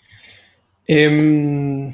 Em, 0.87 1.91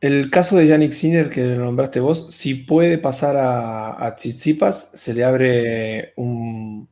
el 0.00 0.30
caso 0.30 0.56
de 0.56 0.68
Yannick 0.68 0.92
Sinner, 0.92 1.28
que 1.28 1.42
lo 1.42 1.64
nombraste 1.64 1.98
vos, 1.98 2.32
si 2.32 2.54
puede 2.54 2.98
pasar 2.98 3.36
a, 3.36 4.06
a 4.06 4.16
se 4.16 5.14
le 5.14 5.24
abre 5.24 6.12
un, 6.14 6.88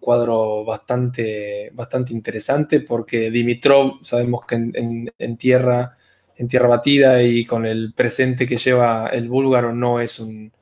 cuadro 0.00 0.64
bastante, 0.64 1.70
bastante 1.74 2.12
interesante 2.12 2.80
porque 2.80 3.30
Dimitrov, 3.30 4.04
sabemos 4.04 4.44
que 4.46 4.56
en, 4.56 5.36
tierra, 5.36 5.96
en 6.36 6.48
tierra 6.48 6.68
batida 6.68 7.22
y 7.22 7.44
con 7.44 7.66
el 7.66 7.92
presente 7.92 8.46
que 8.46 8.56
lleva 8.56 9.08
el 9.08 9.28
búlgaro 9.28 9.74
no 9.74 10.00
es 10.00 10.18
un, 10.18 10.52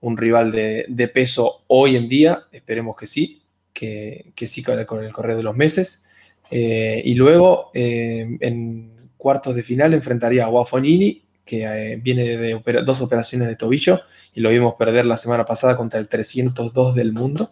rival 0.00 0.52
de, 0.52 1.10
peso 1.12 1.64
hoy 1.66 1.96
en 1.96 2.08
día, 2.08 2.44
esperemos 2.52 2.96
que 2.96 3.06
sí, 3.06 3.42
que, 3.72 4.32
sí 4.46 4.62
con 4.62 4.78
el, 4.78 4.86
correr 4.86 5.36
de 5.36 5.42
los 5.42 5.56
meses. 5.56 6.06
Eh, 6.50 7.02
y 7.04 7.14
luego 7.14 7.70
eh, 7.74 8.36
en 8.40 9.10
cuartos 9.16 9.56
de 9.56 9.64
final 9.64 9.94
enfrentaría 9.94 10.44
a 10.44 10.48
Guafonini 10.48 11.22
que 11.44 11.64
eh, 11.64 11.96
viene 11.96 12.36
de 12.36 12.60
dos 12.84 13.00
operaciones 13.00 13.48
de 13.48 13.56
tobillo 13.56 14.00
y 14.32 14.40
lo 14.40 14.50
vimos 14.50 14.74
perder 14.74 15.06
la 15.06 15.16
semana 15.16 15.44
pasada 15.44 15.76
contra 15.76 15.98
el 15.98 16.08
302 16.08 16.94
del 16.94 17.12
mundo. 17.12 17.50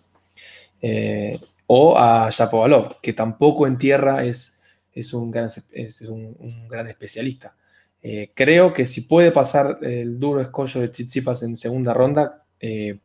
O 1.67 1.97
a 1.97 2.29
Shapovalov, 2.31 3.01
que 3.01 3.15
tampoco 3.15 3.67
en 3.67 3.79
tierra 3.79 4.25
es, 4.25 4.63
es, 4.93 5.13
un, 5.15 5.33
es 5.73 6.01
un, 6.03 6.69
gran 6.69 6.89
especialista. 6.89 7.57
Eh, 8.05 8.31
creo 8.35 8.73
que 8.73 8.87
si 8.87 9.01
puede 9.01 9.33
pasar 9.33 9.79
el 9.83 10.21
duro 10.21 10.41
escollo 10.41 10.81
de 10.81 10.89
Tsitsipas 10.89 11.43
en 11.43 11.57
segunda 11.57 11.93
ronda, 11.93 12.45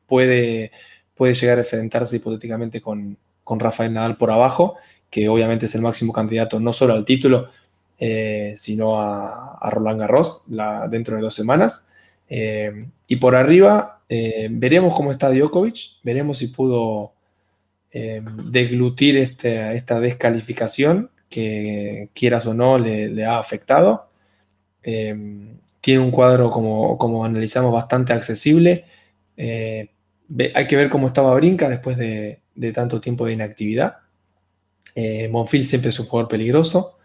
puede, 0.06 0.72
puede 1.16 1.34
llegar 1.34 1.58
a 1.58 1.62
enfrentarse 1.62 2.16
hipotéticamente 2.16 2.80
con, 2.80 3.18
con 3.44 3.60
Rafael 3.60 3.92
Nadal 3.92 4.16
por 4.16 4.30
abajo, 4.30 4.76
que 5.10 5.28
obviamente 5.28 5.66
es 5.66 5.74
el 5.74 5.82
máximo 5.82 6.14
candidato 6.14 6.60
no 6.60 6.72
solo 6.72 6.94
al 6.94 7.04
título, 7.04 7.50
eh, 7.98 8.54
sino 8.56 9.02
a, 9.02 9.58
Roland 9.72 10.00
Garros 10.00 10.44
dentro 10.92 11.16
de 11.16 11.22
dos 11.24 11.34
semanas. 11.34 11.92
Eh, 12.30 12.86
y 13.08 13.16
por 13.16 13.36
arriba 13.36 14.04
eh, 14.08 14.48
veremos 14.52 14.94
cómo 14.96 15.12
está 15.12 15.32
Djokovic, 15.32 16.02
veremos 16.04 16.38
si 16.38 16.48
pudo 16.48 17.14
deglutir 17.92 19.18
este, 19.18 19.74
esta 19.74 20.00
descalificación 20.00 21.10
que 21.28 22.10
quieras 22.14 22.46
o 22.46 22.54
no 22.54 22.78
le, 22.78 23.26
ha 23.26 23.40
afectado. 23.40 24.09
Tiene 24.82 26.00
un 26.00 26.12
cuadro, 26.12 26.52
como, 26.52 26.98
como, 26.98 27.26
analizamos, 27.26 27.72
bastante 27.72 28.14
accesible. 28.14 28.86
hay 29.38 30.68
que 30.68 30.76
ver 30.76 30.90
cómo 30.90 31.08
estaba 31.08 31.36
Brinca 31.36 31.70
después 31.70 31.98
de, 31.98 32.42
tanto 32.74 33.00
tiempo 33.02 33.26
de 33.26 33.34
inactividad. 33.34 33.98
Monfil 35.30 35.66
siempre 35.66 35.90
es 35.90 36.00
un 36.00 36.08
jugador 36.08 36.30
peligroso. 36.30 37.00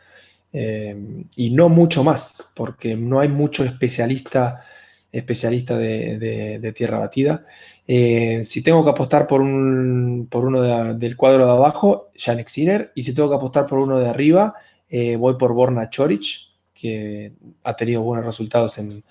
Eh, 0.57 0.97
y 1.37 1.51
no 1.51 1.69
mucho 1.69 2.05
más, 2.05 2.47
porque 2.55 2.95
no 2.95 3.19
hay 3.19 3.29
mucho 3.29 3.65
especialista, 3.65 4.65
especialista 5.11 5.77
de, 5.77 6.73
tierra 6.75 6.99
batida. 6.99 7.45
Eh, 7.89 8.43
si 8.45 8.63
tengo 8.63 8.85
que 8.85 8.91
apostar 8.91 9.27
por, 9.27 9.41
un, 9.41 10.29
por 10.31 10.45
uno 10.45 10.63
del 10.95 11.17
cuadro 11.17 11.45
de 11.45 11.53
abajo, 11.53 12.11
Yannick 12.15 12.49
Sinner, 12.49 12.93
y 12.95 13.03
si 13.03 13.13
tengo 13.15 13.29
que 13.29 13.35
apostar 13.35 13.67
por 13.67 13.81
uno 13.81 13.99
de 13.99 14.09
arriba, 14.09 14.55
eh, 14.89 15.17
voy 15.17 15.35
por 15.35 15.53
Borna 15.53 15.91
Choric, 15.91 16.54
que 16.75 17.33
ha 17.63 17.77
tenido 17.77 18.03
buenos 18.03 18.27
resultados 18.27 18.79
en, 18.79 19.03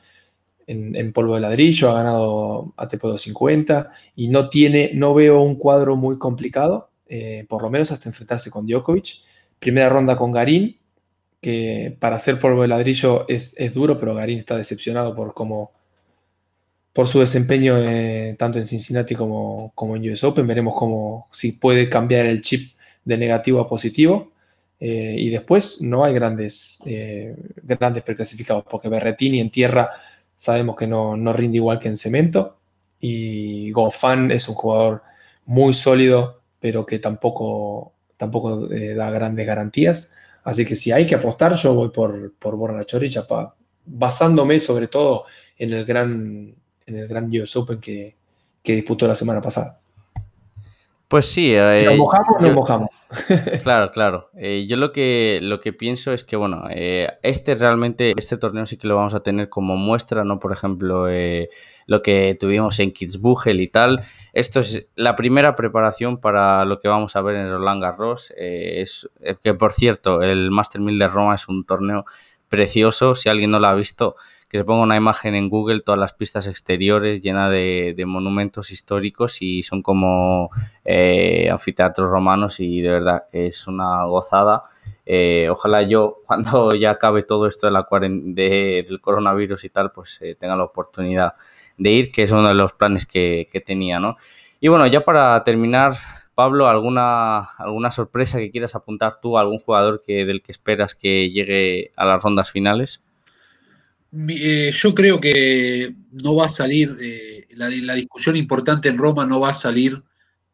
polvo 1.13 1.35
de 1.35 1.41
ladrillo, 1.41 1.89
ha 1.89 1.95
ganado 1.95 2.73
ATP 2.77 3.01
250 3.01 3.91
y 4.15 4.27
no 4.27 4.49
tiene, 4.49 4.91
no 4.93 5.13
veo 5.13 5.41
un 5.41 5.55
cuadro 5.55 5.95
muy 5.95 6.17
complicado, 6.17 6.91
por 7.47 7.61
lo 7.61 7.69
menos 7.69 7.91
hasta 7.91 8.09
enfrentarse 8.09 8.51
con 8.51 8.67
Djokovic. 8.67 9.21
Primera 9.59 9.89
ronda 9.89 10.15
con 10.15 10.31
Garín, 10.31 10.77
que 11.43 11.95
para 11.99 12.15
hacer 12.15 12.39
polvo 12.39 12.63
de 12.63 12.69
ladrillo 12.69 13.27
es, 13.27 13.55
duro, 13.73 13.97
pero 13.97 14.15
Garín 14.15 14.39
está 14.39 14.57
decepcionado 14.57 15.13
por 15.15 15.33
cómo, 15.33 15.73
por 16.93 17.07
su 17.07 17.19
desempeño 17.19 17.77
eh, 17.77 18.35
tanto 18.39 18.57
en 18.57 18.65
Cincinnati 18.65 19.13
como, 19.13 19.71
como, 19.75 19.95
en 19.95 20.09
US 20.09 20.23
Open. 20.23 20.47
Veremos 20.47 20.73
cómo, 20.75 21.27
si 21.31 21.51
puede 21.51 21.89
cambiar 21.89 22.25
el 22.25 22.41
chip 22.41 22.75
de 23.03 23.17
negativo 23.17 23.59
a 23.59 23.67
positivo. 23.67 24.32
Eh, 24.79 25.15
y 25.17 25.29
después 25.29 25.81
no 25.81 26.03
hay 26.03 26.13
grandes, 26.13 26.79
eh, 26.85 27.35
grandes 27.63 28.03
preclasificados, 28.03 28.65
porque 28.69 28.89
Berretini 28.89 29.39
en 29.39 29.49
tierra 29.49 29.91
sabemos 30.35 30.75
que 30.75 30.87
no, 30.87 31.15
no 31.15 31.31
rinde 31.33 31.57
igual 31.57 31.79
que 31.79 31.87
en 31.87 31.97
cemento. 31.97 32.57
Y 32.99 33.71
Gofan 33.71 34.31
es 34.31 34.47
un 34.49 34.55
jugador 34.55 35.03
muy 35.45 35.73
sólido, 35.73 36.41
pero 36.59 36.85
que 36.85 36.99
tampoco, 36.99 37.93
tampoco 38.17 38.67
da 38.67 39.09
grandes 39.09 39.45
garantías. 39.45 40.15
Así 40.43 40.65
que 40.65 40.75
si 40.75 40.91
hay 40.91 41.05
que 41.05 41.15
apostar, 41.15 41.55
yo 41.55 41.73
voy 41.73 41.89
por, 41.89 42.33
por 42.35 42.55
Borna 42.55 42.85
Choricha, 42.85 43.25
basándome 43.85 44.59
sobre 44.59 44.87
todo 44.87 45.25
en 45.57 45.73
el 45.73 45.85
gran, 45.85 46.53
en 46.85 46.97
el 46.97 47.07
gran 47.07 47.29
US 47.29 47.55
Open 47.55 47.79
que, 47.79 48.15
disputó 48.63 49.07
la 49.07 49.15
semana 49.15 49.41
pasada. 49.41 49.79
Pues 51.13 51.27
sí. 51.27 51.53
Eh, 51.53 51.83
¿Nos 51.85 51.97
mojamos 51.97 52.27
o 52.39 52.41
no 52.41 52.53
mojamos? 52.53 52.89
claro, 53.61 53.91
claro. 53.91 54.31
Eh, 54.35 54.65
yo 54.67 54.77
lo 54.77 54.91
que, 54.91 55.37
lo 55.43 55.61
que 55.61 55.71
pienso 55.71 56.11
es 56.11 56.23
que, 56.23 56.35
bueno, 56.35 56.63
eh, 56.71 57.07
este 57.21 57.53
realmente, 57.53 58.13
este 58.17 58.35
torneo 58.35 58.65
sí 58.65 58.77
que 58.77 58.87
lo 58.87 58.95
vamos 58.95 59.13
a 59.13 59.19
tener 59.19 59.47
como 59.47 59.77
muestra, 59.77 60.23
¿no? 60.23 60.39
Por 60.39 60.51
ejemplo, 60.51 61.07
eh, 61.07 61.51
lo 61.85 62.01
que 62.01 62.35
tuvimos 62.39 62.79
en 62.79 62.91
Kitzbühel 62.91 63.61
y 63.61 63.67
tal. 63.67 64.03
Esto 64.33 64.61
es 64.61 64.87
la 64.95 65.15
primera 65.15 65.53
preparación 65.53 66.17
para 66.19 66.65
lo 66.65 66.79
que 66.79 66.87
vamos 66.87 67.15
a 67.15 67.21
ver 67.21 67.35
en 67.35 67.51
Roland 67.51 67.83
Garros. 67.83 68.33
Eh, 68.35 68.81
es, 68.81 69.07
eh, 69.21 69.35
que 69.39 69.53
por 69.53 69.71
cierto, 69.71 70.23
el 70.23 70.49
Master 70.49 70.81
1000 70.81 70.97
de 70.97 71.07
Roma 71.09 71.35
es 71.35 71.47
un 71.47 71.63
torneo 71.63 72.05
precioso. 72.49 73.13
Si 73.13 73.29
alguien 73.29 73.51
no 73.51 73.59
lo 73.59 73.67
ha 73.67 73.75
visto, 73.75 74.15
que 74.53 74.59
se 74.59 74.65
ponga 74.65 74.83
una 74.83 74.95
imagen 74.95 75.33
en 75.33 75.49
Google, 75.49 75.79
todas 75.79 75.97
las 75.97 76.13
pistas 76.13 76.45
exteriores 76.45 77.21
llenas 77.21 77.49
de, 77.49 78.03
monumentos 78.05 78.69
históricos 78.69 79.41
y 79.41 79.63
son 79.63 79.81
como 79.81 80.51
eh, 80.85 81.49
anfiteatros 81.51 82.07
romanos 82.07 82.59
y 82.59 82.79
de 82.79 82.89
verdad 82.89 83.23
es 83.31 83.65
una 83.65 84.03
gozada. 84.03 84.65
ojalá 85.49 85.81
yo, 85.81 86.21
cuando 86.27 86.75
ya 86.75 86.91
acabe 86.91 87.23
todo 87.23 87.47
esto 87.47 87.65
de 87.65 87.73
la 87.73 87.87
de, 87.89 88.85
del 88.87 89.01
coronavirus 89.01 89.63
y 89.63 89.69
tal, 89.71 89.91
pues 89.91 90.21
tenga 90.39 90.55
la 90.55 90.65
oportunidad 90.65 91.33
de 91.79 91.89
ir, 91.89 92.11
que 92.11 92.21
es 92.21 92.31
uno 92.31 92.47
de 92.47 92.53
los 92.53 92.73
planes 92.73 93.07
que, 93.07 93.63
tenía, 93.65 93.99
¿no? 93.99 94.17
Y 94.59 94.67
bueno, 94.67 94.85
ya 94.85 95.03
para 95.03 95.43
terminar, 95.43 95.93
Pablo, 96.35 96.67
¿alguna, 96.67 97.39
alguna 97.57 97.89
sorpresa 97.89 98.37
que 98.37 98.51
quieras 98.51 98.75
apuntar 98.75 99.19
tú, 99.19 99.39
algún 99.39 99.57
jugador 99.57 100.03
que, 100.05 100.25
del 100.25 100.43
que 100.43 100.51
esperas 100.51 100.93
que 100.93 101.31
llegue 101.31 101.91
a 101.95 102.05
las 102.05 102.21
rondas 102.21 102.51
finales? 102.51 103.02
Eh, 104.15 104.71
yo 104.71 104.93
creo 104.93 105.19
que 105.19 105.95
no 106.11 106.35
va 106.35 106.45
a 106.45 106.49
salir, 106.49 106.95
eh, 107.01 107.47
la, 107.51 107.95
discusión 107.95 108.35
importante 108.35 108.87
en 108.87 108.97
Roma 108.97 109.25
no 109.25 109.39
va 109.39 109.49
a 109.49 109.53
salir 109.55 110.03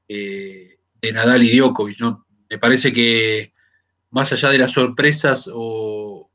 eh, 0.07 0.77
de 1.02 1.11
Nadal 1.11 1.44
y 1.44 1.57
Djokovic, 1.57 1.99
¿no? 1.99 2.26
Me 2.49 2.57
parece 2.57 2.94
que 2.94 3.53
más 4.11 4.31
allá 4.31 4.49
de 4.49 4.60
las 4.60 4.72
sorpresas 4.72 5.49
o, 5.53 6.30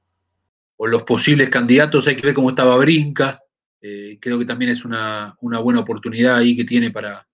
los 0.86 1.02
posibles 1.05 1.48
candidatos, 1.48 2.06
hay 2.06 2.16
que 2.16 2.26
ver 2.26 2.34
cómo 2.34 2.51
estaba 2.51 2.76
Brinca, 2.76 3.40
creo 3.80 4.38
que 4.38 4.44
también 4.44 4.70
es 4.70 4.84
una, 4.84 5.34
buena 5.40 5.80
oportunidad 5.80 6.36
ahí 6.36 6.55
que 6.55 6.64
tiene 6.64 6.90
para, 6.90 7.26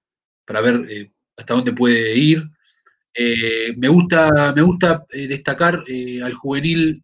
para 0.45 0.61
ver 0.61 1.11
hasta 1.37 1.55
dónde 1.55 1.73
puede 1.73 2.17
ir. 2.17 2.49
me 3.77 3.89
gusta, 3.89 4.53
me 4.55 4.63
gusta 4.63 5.05
destacar 5.11 5.83
al 6.23 6.33
juvenil 6.35 7.03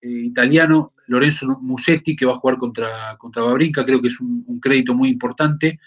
italiano 0.00 0.93
Lorenzo 1.06 1.46
Musetti, 1.60 2.16
que 2.16 2.26
va 2.26 2.32
a 2.32 2.36
jugar 2.36 2.56
contra, 2.56 3.16
contra 3.18 3.42
Babrinca, 3.42 3.84
creo 3.84 4.00
que 4.00 4.08
es 4.08 4.20
un, 4.20 4.58
crédito 4.60 4.94
muy 4.94 5.08
importante 5.08 5.78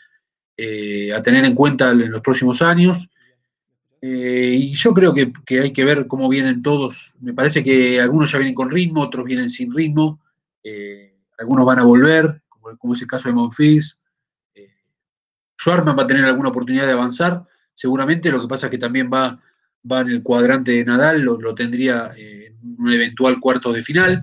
eh, 0.56 1.11
a 1.14 1.22
tener 1.22 1.45
en 1.45 1.56
cuenta 1.56 1.91
en 1.91 2.11
los 2.11 2.22
próximos 2.22 2.61
años. 2.61 3.10
Eh, 4.02 4.56
y 4.60 4.73
yo 4.73 4.94
creo 4.94 5.14
que, 5.14 5.31
hay 5.60 5.73
que 5.73 5.85
ver 5.85 6.07
cómo 6.07 6.30
vienen 6.30 6.61
todos. 6.61 7.15
Me 7.19 7.34
parece 7.34 7.64
que 7.64 7.99
algunos 7.99 8.31
ya 8.31 8.38
vienen 8.38 8.56
con 8.56 8.69
ritmo, 8.69 9.02
otros 9.02 9.26
vienen 9.26 9.49
sin 9.49 9.73
ritmo. 9.73 10.19
Eh, 10.64 11.15
algunos 11.39 11.65
van 11.65 11.80
a 11.80 11.84
volver, 11.84 12.41
como, 12.49 12.94
es 12.94 13.02
el 13.02 13.07
caso 13.07 13.30
de 13.30 13.35
Monfils. 13.35 13.99
Schwarman 15.60 15.98
va 15.98 16.03
a 16.03 16.07
tener 16.07 16.26
alguna 16.26 16.49
oportunidad 16.49 16.85
de 16.85 16.94
avanzar, 16.94 17.44
seguramente. 17.73 18.31
Lo 18.31 18.39
que 18.39 18.48
pasa 18.48 18.68
es 18.68 18.72
que 18.72 18.77
también 18.77 19.10
va, 19.11 19.41
va 19.91 20.02
en 20.02 20.10
el 20.10 20.22
cuadrante 20.22 20.72
de 20.72 20.85
Nadal, 20.85 21.22
lo, 21.22 21.41
lo 21.41 21.56
tendría 21.56 22.11
en 22.15 22.56
un 22.77 22.91
eventual 22.94 23.39
cuarto 23.39 23.73
de 23.73 23.81
final. 23.81 24.22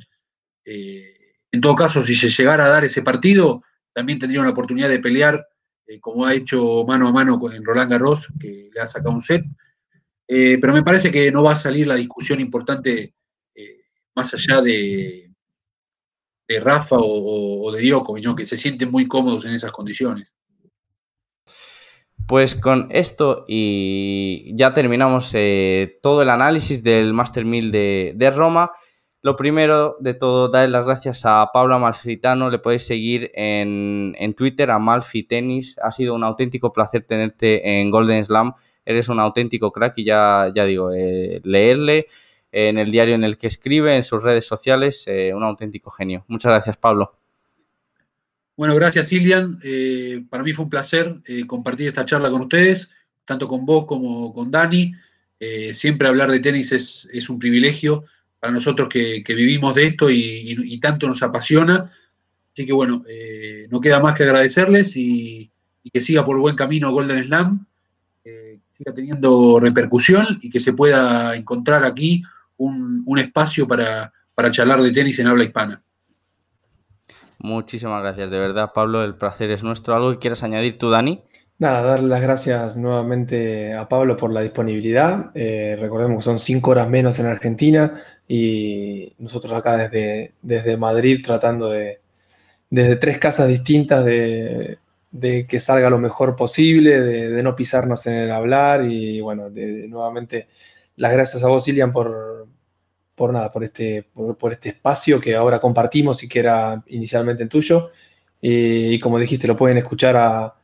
Eh, 0.65 1.35
en 1.53 1.61
todo 1.61 1.75
caso, 1.75 2.01
si 2.01 2.15
se 2.15 2.29
llegara 2.29 2.67
a 2.67 2.69
dar 2.69 2.85
ese 2.85 3.03
partido, 3.03 3.63
también 3.93 4.19
tendría 4.19 4.41
una 4.41 4.51
oportunidad 4.51 4.89
de 4.89 4.99
pelear, 4.99 5.47
eh, 5.87 6.01
como 6.01 6.25
ha 6.25 6.35
hecho 6.35 6.85
mano 6.87 7.09
a 7.09 7.13
mano 7.13 7.39
con 7.39 7.53
Roland 7.65 7.91
Garros, 7.91 8.29
que 8.41 8.71
le 8.73 8.81
ha 8.81 8.87
sacado 8.87 9.15
un 9.15 9.23
set. 9.23 9.45
Eh, 10.27 10.59
pero 10.61 10.73
me 10.73 10.83
parece 10.83 11.11
que 11.11 11.31
no 11.31 11.43
va 11.43 11.53
a 11.53 11.57
salir 11.57 11.87
la 11.87 11.97
discusión 11.97 12.41
importante 12.41 13.15
más 14.17 14.33
allá 14.33 14.63
de, 14.63 15.33
de 16.47 16.61
Rafa 16.61 16.95
o, 17.01 17.73
de 17.73 17.83
Djokovic, 17.83 18.37
que 18.37 18.47
se 18.47 18.57
sienten 18.57 18.89
muy 18.89 19.09
cómodos 19.09 19.45
en 19.45 19.55
esas 19.55 19.73
condiciones. 19.73 20.33
Pues 22.29 22.55
con 22.55 22.87
esto 22.93 23.45
y 23.49 24.55
ya 24.55 24.73
terminamos 24.73 25.35
todo 26.01 26.23
el 26.23 26.31
análisis 26.31 26.85
del 26.85 27.13
Master 27.13 27.45
1000 27.45 27.73
de, 27.73 28.13
de 28.15 28.31
Roma. 28.31 28.71
Lo 29.25 29.37
primero 29.37 29.97
de 30.01 30.13
todo, 30.13 30.51
darle 30.51 30.71
las 30.71 30.85
gracias 30.85 31.25
a 31.25 31.49
Pablo 31.51 31.75
Amalfitano. 31.75 32.51
Le 32.51 32.59
podéis 32.59 32.85
seguir 32.85 33.31
en, 33.33 34.35
Twitter, 34.37 34.71
Amalfi 34.71 35.23
Tennis. 35.23 35.79
Ha 35.83 35.93
sido 35.93 36.15
un 36.15 36.25
auténtico 36.25 36.75
placer 36.75 37.07
tenerte 37.07 37.81
en 37.81 37.91
Golden 37.91 38.23
Slam. 38.23 38.53
Eres 38.85 39.09
un 39.09 39.21
auténtico 39.21 39.73
crack 39.73 39.97
y 39.97 40.05
ya, 40.05 40.53
ya 40.55 40.67
digo, 40.67 40.93
eh, 40.93 41.41
leerle 41.43 42.07
en 42.53 42.77
el 42.77 42.91
diario 42.91 43.15
en 43.15 43.25
el 43.25 43.39
que 43.39 43.47
escribe, 43.47 43.97
en 43.97 44.03
sus 44.03 44.23
redes 44.23 44.47
sociales, 44.47 45.05
eh, 45.07 45.33
un 45.33 45.43
auténtico 45.43 45.91
genio. 45.91 46.27
Muchas 46.29 46.51
gracias, 46.51 46.77
Pablo. 46.77 47.17
Bueno, 48.59 48.75
gracias, 48.75 49.11
Ilian. 49.11 49.59
Eh, 49.65 50.23
para 50.29 50.43
mí 50.43 50.53
fue 50.53 50.67
un 50.67 50.71
placer 50.71 51.23
compartir 51.47 51.89
esta 51.89 52.05
charla 52.05 52.31
con 52.31 52.43
ustedes, 52.43 52.91
tanto 53.25 53.49
con 53.49 53.65
vos 53.65 53.87
como 53.87 54.35
con 54.35 54.51
Dani. 54.51 54.93
siempre 55.73 56.09
hablar 56.09 56.31
de 56.31 56.41
tenis 56.41 56.73
es, 56.73 57.09
es 57.11 57.31
un 57.31 57.39
privilegio 57.39 58.05
para 58.45 58.53
nosotros 58.53 58.91
que, 58.91 59.25
vivimos 59.27 59.75
de 59.75 59.87
esto 59.87 60.11
y, 60.11 60.79
tanto 60.79 61.09
nos 61.09 61.23
apasiona. 61.23 61.91
Así 62.53 62.67
que 62.67 62.75
bueno, 62.75 63.03
eh, 63.09 63.67
no 63.71 63.81
queda 63.81 64.01
más 64.01 64.15
que 64.15 64.25
agradecerles 64.25 64.95
y, 64.99 65.51
que 65.91 66.03
siga 66.03 66.23
por 66.27 66.39
buen 66.39 66.55
camino 66.55 66.93
Golden 66.93 67.25
Slam, 67.25 67.65
siga 68.71 68.93
teniendo 68.93 69.59
repercusión 69.61 70.39
y 70.43 70.51
que 70.51 70.61
se 70.61 70.75
pueda 70.75 71.35
encontrar 71.37 71.85
aquí 71.85 72.23
un, 72.59 73.19
espacio 73.19 73.67
para, 73.67 74.13
para 74.35 74.51
charlar 74.51 74.83
de 74.83 74.93
tenis 74.93 75.19
en 75.21 75.29
habla 75.29 75.45
hispana. 75.45 75.83
Muchísimas 77.39 78.03
gracias, 78.03 78.31
de 78.31 78.39
verdad, 78.39 78.73
Pablo, 78.75 79.05
el 79.05 79.15
placer 79.15 79.51
es 79.53 79.63
nuestro. 79.63 79.95
¿Algo 79.95 80.13
que 80.13 80.19
quieras 80.19 80.43
añadir 80.43 80.77
tú, 80.77 80.91
Dani? 80.91 81.23
Nada, 81.57 81.83
darle 81.83 82.09
las 82.09 82.21
gracias 82.21 82.77
nuevamente 82.77 83.75
a 83.75 83.89
Pablo 83.89 84.17
por 84.17 84.33
la 84.33 84.41
disponibilidad. 84.41 85.31
Eh, 85.35 85.77
recordemos 85.79 86.19
que 86.19 86.25
son 86.25 86.41
cinco 86.41 86.73
horas 86.73 86.89
menos 86.89 87.21
en 87.21 87.27
Argentina 87.27 88.03
y 88.27 89.15
nosotros 89.19 89.57
acá 89.57 89.77
desde, 89.77 90.35
desde 90.43 90.77
Madrid 90.77 91.23
tratando 91.25 91.71
de, 91.71 92.01
desde 92.71 92.97
tres 92.97 93.19
casas 93.19 93.47
distintas 93.49 94.05
de, 94.05 94.79
que 95.49 95.61
salga 95.61 95.91
lo 95.91 95.99
mejor 95.99 96.35
posible, 96.35 97.01
de, 97.01 97.43
no 97.43 97.55
pisarnos 97.55 98.05
en 98.07 98.15
el 98.15 98.33
hablar 98.33 98.85
y 98.85 99.21
bueno, 99.21 99.49
nuevamente 99.49 100.49
las 100.97 101.13
gracias 101.13 101.45
a 101.45 101.49
vos, 101.49 101.69
Ilian, 101.69 101.93
por, 101.93 102.49
por 103.15 103.33
nada, 103.33 103.53
por 103.53 103.63
este, 103.63 104.09
por, 104.13 104.53
este 104.53 104.71
espacio 104.71 105.21
que 105.21 105.37
ahora 105.37 105.61
compartimos 105.61 106.23
y 106.25 106.29
que 106.29 106.41
era 106.41 106.83
inicialmente 106.89 107.47
tuyo. 107.47 107.91
y 108.41 108.99
como 108.99 109.19
dijiste, 109.21 109.47
lo 109.47 109.57
pueden 109.57 109.79
escuchar 109.79 110.17
a 110.17 110.55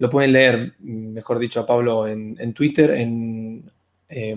lo 0.00 0.08
pueden 0.08 0.32
leer, 0.32 0.72
mejor 0.80 1.38
dicho, 1.38 1.60
a 1.60 1.66
Pablo 1.66 2.08
en, 2.08 2.54
Twitter, 2.54 2.92
en 2.92 3.70
eh, 4.08 4.34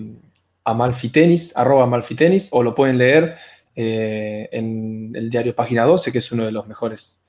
amalfitenis, 0.62 1.56
arroba 1.56 1.84
amalfitenis, 1.84 2.50
o 2.52 2.62
lo 2.62 2.74
pueden 2.74 2.98
leer 2.98 3.36
eh, 3.74 4.46
en 4.52 5.10
el 5.14 5.30
diario 5.30 5.54
Página 5.54 5.86
12, 5.86 6.12
que 6.12 6.18
es 6.18 6.32
uno 6.32 6.44
de 6.44 6.52
los 6.52 6.68
mejores 6.68 7.22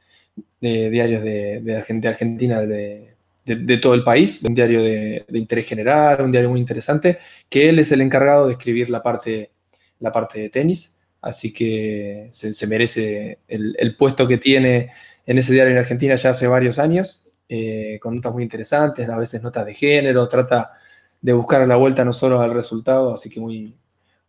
eh, 0.60 0.90
diarios 0.90 1.24
de, 1.24 2.08
Argentina, 2.10 2.60
de, 2.60 3.16
todo 3.82 3.94
el 3.94 4.04
país, 4.04 4.44
un 4.44 4.54
diario 4.54 4.84
de, 4.84 5.26
interés 5.32 5.66
general, 5.66 6.22
un 6.22 6.32
diario 6.32 6.50
muy 6.50 6.60
interesante, 6.60 7.20
que 7.48 7.70
él 7.70 7.80
es 7.80 7.94
el 7.94 8.02
encargado 8.02 8.48
de 8.48 8.54
escribir 8.54 8.90
la 8.90 9.02
parte, 9.02 9.52
la 10.02 10.12
parte 10.12 10.42
de 10.42 10.50
tenis, 10.50 11.00
así 11.22 11.54
que 11.54 12.28
se, 12.32 12.68
merece 12.68 13.40
el, 13.48 13.78
el, 13.80 13.96
puesto 13.96 14.28
que 14.28 14.38
tiene 14.38 14.90
en 15.26 15.38
ese 15.38 15.54
diario 15.54 15.72
en 15.72 15.80
Argentina 15.80 16.16
ya 16.16 16.32
hace 16.32 16.48
varios 16.48 16.80
años 16.80 17.25
eh, 17.48 18.00
con 18.02 18.16
notas 18.16 18.34
muy 18.34 18.44
interesantes, 18.44 19.08
a 19.08 19.18
veces 19.18 19.42
notas 19.44 19.66
de 19.66 19.74
género, 19.74 20.28
trata 20.28 20.74
de 21.22 21.34
buscar 21.34 21.62
a 21.62 21.68
la 21.68 21.76
vuelta 21.76 22.06
no 22.06 22.14
solo 22.14 22.42
al 22.42 22.54
resultado, 22.54 23.14
así 23.14 23.30
que 23.30 23.40
muy, 23.40 23.78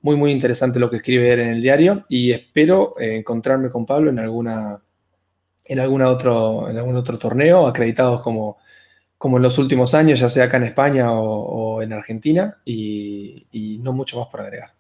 muy, 0.01 0.17
muy 0.17 0.33
interesante 0.33 0.79
lo 0.79 0.91
que 0.91 0.97
escribe 0.97 1.33
él 1.33 1.41
en 1.41 1.49
el 1.49 1.61
diario 1.61 2.05
y 2.09 2.33
espero 2.33 2.95
eh, 2.99 3.17
encontrarme 3.17 3.71
con 3.71 3.87
Pablo 3.87 4.11
en 4.11 4.19
alguna 4.19 4.81
en, 5.69 5.81
alguna 5.81 6.09
otro, 6.09 6.69
en 6.69 6.77
algún 6.79 6.97
otro 6.97 7.19
torneo, 7.19 7.67
acreditados 7.67 8.23
como, 8.23 8.59
como 9.19 9.37
en 9.37 9.43
los 9.43 9.59
últimos 9.59 9.95
años, 9.95 10.21
ya 10.21 10.29
sea 10.29 10.45
acá 10.45 10.59
en 10.59 10.65
España 10.65 11.13
o, 11.13 11.83
en 11.83 11.93
Argentina, 11.93 12.59
y, 12.65 13.81
no 13.83 13.93
mucho 13.93 14.19
más 14.19 14.29
por 14.29 14.41
agregar. 14.41 14.71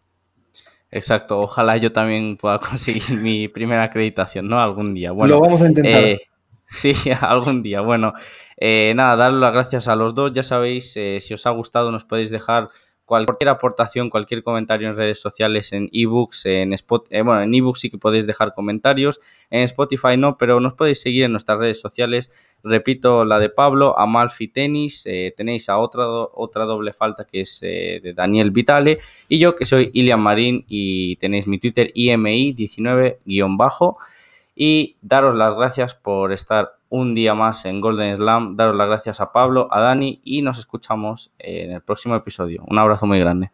Exacto, 0.90 1.40
ojalá 1.40 1.76
yo 1.76 1.92
también 1.92 2.36
pueda 2.36 2.58
conseguir 2.60 3.20
mi 3.20 3.48
primera 3.48 3.84
acreditación, 3.84 4.48
¿no? 4.48 4.60
Algún 4.60 4.94
día. 4.94 5.12
Bueno, 5.12 5.34
lo 5.34 5.40
vamos 5.40 5.62
a 5.62 5.66
intentar. 5.66 6.00
Eh, 6.02 6.20
Sí, 6.68 6.92
algún 7.20 7.62
día. 7.62 7.80
Bueno, 7.80 8.12
eh, 8.56 8.92
nada, 8.96 9.14
dar 9.16 9.32
las 9.32 9.52
gracias 9.52 9.88
a 9.88 9.96
los 9.96 10.14
dos. 10.14 10.32
Ya 10.32 10.42
sabéis, 10.42 10.96
eh, 10.96 11.18
si 11.20 11.34
os 11.34 11.46
ha 11.46 11.50
gustado, 11.50 11.92
nos 11.92 12.04
podéis 12.04 12.30
dejar 12.30 12.68
cualquier 13.04 13.50
aportación, 13.50 14.10
cualquier 14.10 14.42
comentario 14.42 14.88
en 14.88 14.96
redes 14.96 15.20
sociales, 15.20 15.72
en 15.72 15.88
ebooks, 15.92 16.46
en 16.46 16.72
Spot, 16.72 17.06
eh, 17.10 17.22
bueno, 17.22 17.42
en 17.42 17.54
ebooks 17.54 17.78
sí 17.78 17.88
que 17.88 17.98
podéis 17.98 18.26
dejar 18.26 18.52
comentarios, 18.52 19.20
en 19.48 19.62
Spotify 19.62 20.16
no, 20.18 20.36
pero 20.36 20.58
nos 20.58 20.74
podéis 20.74 21.02
seguir 21.02 21.22
en 21.22 21.30
nuestras 21.30 21.60
redes 21.60 21.80
sociales. 21.80 22.32
Repito, 22.64 23.24
la 23.24 23.38
de 23.38 23.48
Pablo, 23.48 23.96
Amalfi 23.96 24.48
Tenis, 24.48 25.04
tenéis 25.36 25.68
a 25.68 25.78
otra, 25.78 26.08
otra 26.08 26.64
doble 26.64 26.92
falta 26.92 27.24
que 27.24 27.42
es 27.42 27.60
de 27.60 28.12
Daniel 28.16 28.50
Vitale, 28.50 28.98
y 29.28 29.38
yo 29.38 29.54
que 29.54 29.66
soy 29.66 29.92
Ilian 29.94 30.18
Marín 30.18 30.64
y 30.66 31.14
tenéis 31.16 31.46
mi 31.46 31.60
Twitter 31.60 31.92
IMI19-bajo. 31.94 33.98
Y 34.58 34.96
daros 35.02 35.36
las 35.36 35.54
gracias 35.54 35.94
por 35.94 36.32
estar 36.32 36.78
un 36.88 37.14
día 37.14 37.34
más 37.34 37.66
en 37.66 37.82
Golden 37.82 38.16
Slam. 38.16 38.56
Daros 38.56 38.74
las 38.74 38.88
gracias 38.88 39.20
a 39.20 39.30
Pablo, 39.30 39.68
a 39.70 39.80
Dani 39.80 40.22
y 40.24 40.40
nos 40.40 40.58
escuchamos 40.58 41.30
en 41.38 41.72
el 41.72 41.82
próximo 41.82 42.16
episodio. 42.16 42.64
Un 42.66 42.78
abrazo 42.78 43.06
muy 43.06 43.20
grande. 43.20 43.52